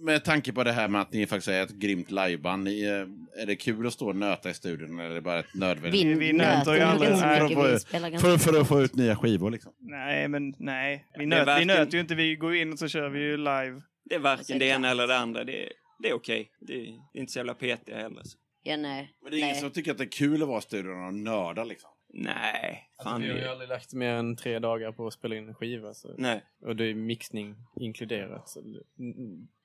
Med 0.00 0.24
tanke 0.24 0.52
på 0.52 0.64
det 0.64 0.72
här 0.72 0.88
med 0.88 1.00
att 1.00 1.12
ni 1.12 1.26
faktiskt 1.26 1.48
är 1.48 1.62
ett 1.62 1.70
grymt 1.70 2.10
liveband. 2.10 2.64
ni, 2.64 2.82
eh, 2.82 3.42
Är 3.42 3.46
det 3.46 3.56
kul 3.56 3.86
att 3.86 3.92
stå 3.92 4.08
och 4.08 4.16
nöta 4.16 4.50
i 4.50 4.54
studion 4.54 4.98
eller 5.00 5.10
är 5.10 5.14
det 5.14 5.20
bara 5.20 5.38
ett 5.38 5.54
nödvändigt? 5.54 6.06
Vi, 6.06 6.14
Vi 6.14 6.32
nöter 6.32 6.74
ju 6.74 6.80
aldrig. 6.80 7.10
för- 7.10 8.10
Vi 8.10 8.18
För, 8.18 8.38
för 8.38 8.60
att 8.60 8.68
få 8.68 8.80
ut 8.82 8.94
nya 8.94 9.16
skivor 9.16 9.50
liksom. 9.50 9.72
Nej, 9.78 10.28
men 10.28 10.54
nej. 10.58 11.06
Vi, 11.18 11.26
nöt, 11.26 11.40
vi 11.40 11.44
varken- 11.44 11.66
nöter 11.68 11.94
ju 11.94 12.00
inte. 12.00 12.14
Vi 12.14 12.36
går 12.36 12.54
in 12.56 12.72
och 12.72 12.78
så 12.78 12.88
kör 12.88 13.08
vi 13.08 13.20
ju 13.20 13.36
live. 13.36 13.82
Det 14.04 14.14
är 14.14 14.18
varken 14.18 14.58
det 14.58 14.66
ena 14.66 14.90
eller 14.90 15.06
det 15.06 15.16
andra. 15.18 15.44
Det 15.44 15.62
är, 15.66 15.72
det 16.02 16.08
är 16.08 16.14
okej. 16.14 16.50
Det 16.60 16.74
är 16.74 16.86
inte 17.14 17.32
så 17.32 17.38
jävla 17.38 17.54
petiga 17.54 17.96
heller. 17.96 18.22
Så. 18.24 18.38
Ja, 18.62 18.76
nej. 18.76 19.10
Men 19.22 19.30
det 19.30 19.36
är 19.36 19.38
ingen 19.38 19.50
nej. 19.52 19.60
som 19.60 19.70
tycker 19.70 19.90
att 19.90 19.98
det 19.98 20.04
är 20.04 20.08
kul 20.08 20.42
att 20.42 20.48
vara 20.48 20.58
i 20.58 20.62
studion 20.62 21.06
och 21.06 21.14
nörda 21.14 21.64
liksom. 21.64 21.90
Nej. 22.12 22.88
Fan, 23.02 23.12
Alltså, 23.14 23.26
vi 23.28 23.32
har 23.32 23.38
ju 23.40 23.48
aldrig 23.48 23.68
lagt 23.68 23.92
mer 23.94 24.12
än 24.14 24.36
tre 24.36 24.58
dagar 24.58 24.92
på 24.92 25.06
att 25.06 25.12
spela 25.12 25.36
in 25.36 25.48
en 25.48 25.54
skiva. 25.54 25.94
Så. 25.94 26.14
nej. 26.18 26.42
Och 26.62 26.76
det 26.76 26.84
är 26.84 26.94
mixning 26.94 27.54
inkluderat. 27.80 28.48
Så 28.48 28.60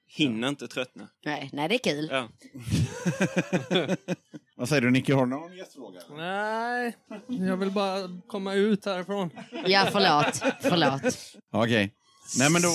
Hinner 0.07 0.47
inte 0.49 0.67
tröttna. 0.67 1.07
nej. 1.25 1.49
Nej, 1.53 1.69
det 1.69 1.75
är 1.75 1.93
kul. 1.93 2.09
Ja. 2.11 2.29
Vad 4.57 4.69
säger 4.69 4.81
du 4.81 4.91
Nicky, 4.91 5.13
har 5.13 5.25
du 5.25 5.29
någon 5.29 5.57
gästfråga? 5.57 5.99
Nej, 6.17 6.95
jag 7.27 7.57
vill 7.57 7.71
bara 7.71 8.21
komma 8.27 8.53
ut 8.53 8.85
härifrån. 8.85 9.29
Ja, 9.65 9.87
förlåt. 9.91 10.53
Förlåt. 10.61 11.15
Okej. 11.51 11.93
Nej 12.37 12.49
men 12.51 12.61
då, 12.61 12.69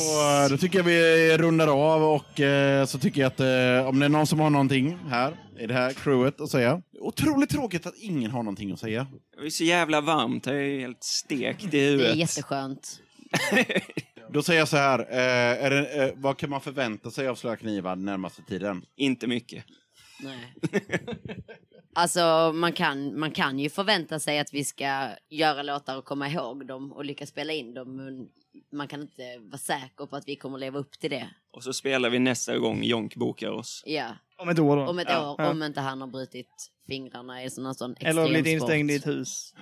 då 0.51 0.59
tycker 0.59 0.78
jag 0.78 0.85
vi 0.85 1.37
rundar 1.39 1.68
av 1.68 2.03
och 2.03 2.41
eh, 2.41 2.87
så 2.87 2.99
tycker 2.99 3.20
jag 3.20 3.26
att 3.28 3.41
eh, 3.41 3.89
om 3.89 3.99
det 3.99 4.05
är 4.05 4.09
någon 4.09 4.26
som 4.26 4.41
har 4.41 4.51
någonting 4.51 4.99
här 5.09 5.37
i 5.61 5.66
det 5.66 5.74
här 5.74 5.93
crewet 5.93 6.41
att 6.41 6.51
säga. 6.51 6.83
Otroligt 7.01 7.51
tråkigt 7.51 7.87
att 7.87 7.97
ingen 7.97 8.31
har 8.31 8.43
någonting 8.43 8.72
att 8.72 8.81
säga. 8.81 9.07
Det 9.41 9.47
är 9.47 9.51
så 9.51 9.64
jävla 9.64 10.01
varmt. 10.01 10.47
Jag 10.47 10.57
är 10.57 10.81
helt 10.81 11.05
stekt 11.05 11.64
i 11.64 11.66
Det 11.70 11.78
är 11.78 11.91
huvudet. 11.91 12.16
jätteskönt. 12.16 13.01
Då 14.33 14.43
säger 14.43 14.59
jag 14.61 14.68
så 14.68 14.76
här, 14.76 14.99
eh, 14.99 15.64
är 15.64 15.70
det, 15.70 16.05
eh, 16.09 16.12
vad 16.16 16.39
kan 16.39 16.51
man 16.51 16.61
förvänta 16.61 17.11
sig 17.11 17.28
av 17.28 17.35
Slöa 17.35 17.57
knivar 17.57 17.97
den 17.97 18.05
närmaste 18.05 18.43
tiden? 18.43 18.83
Inte 18.97 19.26
mycket. 19.26 19.64
Nej. 20.22 20.55
Alltså, 21.95 22.53
man 22.55 22.72
kan, 22.72 23.18
man 23.18 23.31
kan 23.31 23.59
ju 23.59 23.70
förvänta 23.70 24.18
sig 24.18 24.39
att 24.39 24.55
vi 24.55 24.64
ska 24.64 25.09
göra 25.28 25.62
låtar 25.62 25.97
och 25.99 26.05
komma 26.05 26.28
ihåg 26.28 26.66
dem 26.66 26.93
och 26.93 27.05
lyckas 27.05 27.28
spela 27.28 27.53
in 27.53 27.74
dem. 27.74 27.97
Men 27.97 28.28
man 28.72 28.89
kan 28.89 29.01
inte 29.03 29.39
vara 29.41 29.59
säker 29.59 30.07
på 30.07 30.16
att 30.16 30.28
vi 30.28 30.37
kommer 30.37 30.59
leva 30.59 30.78
upp 30.78 30.93
till 31.01 31.11
det. 31.11 31.28
Och 31.53 31.64
så 31.64 31.72
spelar 31.72 32.11
vi 32.11 32.18
nästa 32.18 32.59
gång 32.59 32.83
Jonk 32.85 33.16
bokar 33.16 33.51
oss. 33.51 33.83
Ja, 33.87 34.16
Om 34.39 34.49
ett 34.49 34.59
år 34.59 34.76
då. 34.76 34.87
om 34.87 34.99
ett 34.99 35.09
Ja. 35.11 35.31
år. 35.31 35.35
Ja. 35.39 35.51
Om 35.51 35.62
inte 35.62 35.81
han 35.81 36.01
har 36.01 36.09
brutit 36.09 36.51
fingrarna 36.89 37.45
i 37.45 37.51
sån 37.51 37.74
sån 37.74 37.95
Eller 38.01 38.22
blivit 38.24 38.39
extremsport. 38.41 38.70
instängd 38.70 38.91
i 38.91 38.95
ett 38.95 39.07
hus. 39.07 39.55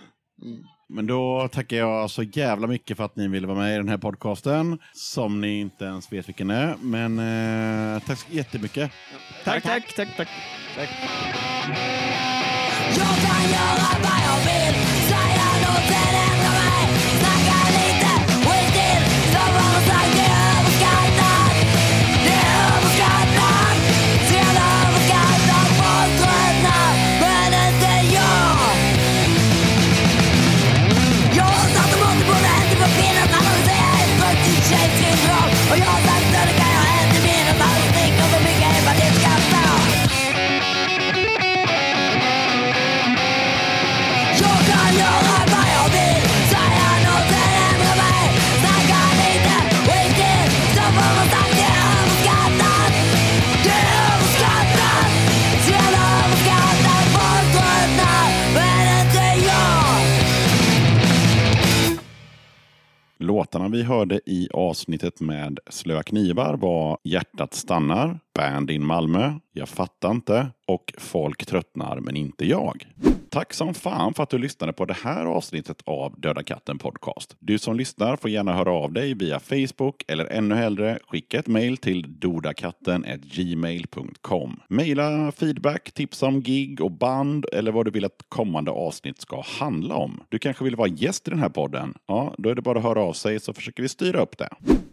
Mm. 0.43 0.65
Men 0.89 1.07
då 1.07 1.49
tackar 1.53 1.77
jag 1.77 2.11
så 2.11 2.23
jävla 2.23 2.67
mycket 2.67 2.97
för 2.97 3.05
att 3.05 3.17
ni 3.17 3.29
ville 3.29 3.47
vara 3.47 3.59
med 3.59 3.75
i 3.75 3.77
den 3.77 3.89
här 3.89 3.99
podcasten. 3.99 4.79
Som 4.93 5.41
ni 5.41 5.61
inte 5.61 5.85
ens 5.85 6.13
vet 6.13 6.29
vilken 6.29 6.51
är. 6.51 6.77
Men 6.81 7.19
eh, 7.19 8.03
tack 8.03 8.19
så 8.19 8.27
jättemycket. 8.31 8.91
Tack, 9.45 9.63
tack, 9.63 9.95
tack, 9.97 10.17
tack. 10.17 10.29
Jag 12.97 13.07
kan 13.07 13.51
göra 13.51 13.89
vad 14.03 14.21
jag 14.27 14.39
vill 14.45 14.98
Låtarna 63.49 63.69
vi 63.69 63.83
hörde 63.83 64.21
i 64.27 64.49
avsnittet 64.55 65.21
med 65.21 65.59
Slöa 65.71 66.03
knivar 66.03 66.57
var 66.57 66.99
Hjärtat 67.05 67.55
stannar, 67.55 68.21
Band 68.35 68.71
in 68.71 68.87
Malmö, 68.87 69.35
Jag 69.53 69.69
fattar 69.69 70.11
inte 70.11 70.47
och 70.67 70.95
Folk 70.99 71.47
tröttnar 71.47 72.01
men 72.01 72.17
inte 72.17 72.47
jag. 72.47 72.87
Tack 73.31 73.55
som 73.55 73.75
fan 73.75 74.15
för 74.15 74.23
att 74.23 74.31
du 74.31 74.39
lyssnade 74.39 74.73
på 74.73 74.85
det 74.85 74.95
här 74.95 75.27
avsnittet 75.27 75.83
av 75.85 76.21
Döda 76.21 76.43
katten 76.43 76.79
podcast. 76.79 77.37
Du 77.39 77.59
som 77.59 77.77
lyssnar 77.77 78.17
får 78.17 78.31
gärna 78.31 78.53
höra 78.53 78.73
av 78.73 78.93
dig 78.93 79.15
via 79.15 79.41
Facebook 79.41 80.05
eller 80.09 80.25
ännu 80.25 80.55
hellre 80.55 80.99
skicka 81.09 81.39
ett 81.39 81.47
mejl 81.47 81.77
till 81.77 82.21
dodakatten@gmail.com. 82.21 84.61
Mejla 84.69 85.33
feedback, 85.33 85.93
tips 85.93 86.23
om 86.23 86.43
gig 86.43 86.81
och 86.81 86.93
band 86.93 87.47
eller 87.53 87.73
vad 87.73 87.85
du 87.85 87.91
vill 87.91 88.05
att 88.05 88.25
kommande 88.29 88.71
avsnitt 88.71 89.21
ska 89.21 89.43
handla 89.61 89.95
om. 89.95 90.21
Du 90.29 90.39
kanske 90.39 90.65
vill 90.65 90.77
vara 90.77 90.89
gäst 90.89 91.29
i 91.29 91.31
den 91.31 91.41
här 91.41 91.49
podden? 91.49 91.95
Ja, 92.07 92.35
då 92.39 92.49
är 92.49 92.55
det 92.55 92.63
bara 92.63 92.79
att 92.79 92.85
höra 92.85 93.01
av 93.01 93.13
sig 93.13 93.41
så 93.41 93.53
försöker 93.53 93.83
vi 93.83 93.89
styra 93.89 94.21
upp 94.21 94.39
det. 94.39 94.49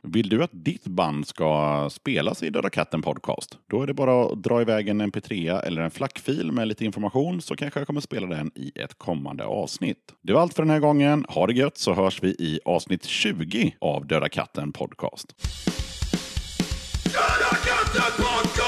Vill 0.08 0.30
du 0.30 0.44
att 0.44 0.50
ditt 0.54 0.88
band 0.88 1.28
ska 1.28 1.90
spelas 1.92 2.44
i 2.44 2.50
Döda 2.50 2.70
katten 2.70 3.02
podcast? 3.02 3.58
Då 3.70 3.82
är 3.82 3.88
det 3.88 3.94
bara 3.94 4.26
att 4.26 4.44
dra 4.44 4.62
iväg 4.62 4.88
en 4.88 5.02
mp3 5.02 5.62
eller 5.62 5.82
en 5.82 5.92
flackfil 5.92 6.52
med 6.52 6.68
lite 6.68 6.86
information 6.86 7.42
så 7.42 7.56
kanske 7.56 7.80
jag 7.80 7.88
kommer 7.88 8.02
spela 8.02 8.25
den 8.26 8.52
i 8.56 8.72
ett 8.76 8.98
kommande 8.98 9.46
avsnitt. 9.46 9.98
Det 10.22 10.34
var 10.34 10.42
allt 10.42 10.54
för 10.54 10.64
den 10.64 10.70
här 10.70 10.80
gången. 10.80 11.26
Ha 11.30 11.48
det 11.48 11.54
gött 11.54 11.78
så 11.78 11.94
hörs 11.94 12.24
vi 12.24 12.30
i 12.30 12.60
avsnitt 12.66 13.06
20 13.06 13.76
av 13.82 14.08
Döda 14.08 14.30
katten 14.30 14.74
podcast. 14.74 15.36
Döda 17.04 17.56
katten 17.66 18.26
podcast! 18.26 18.65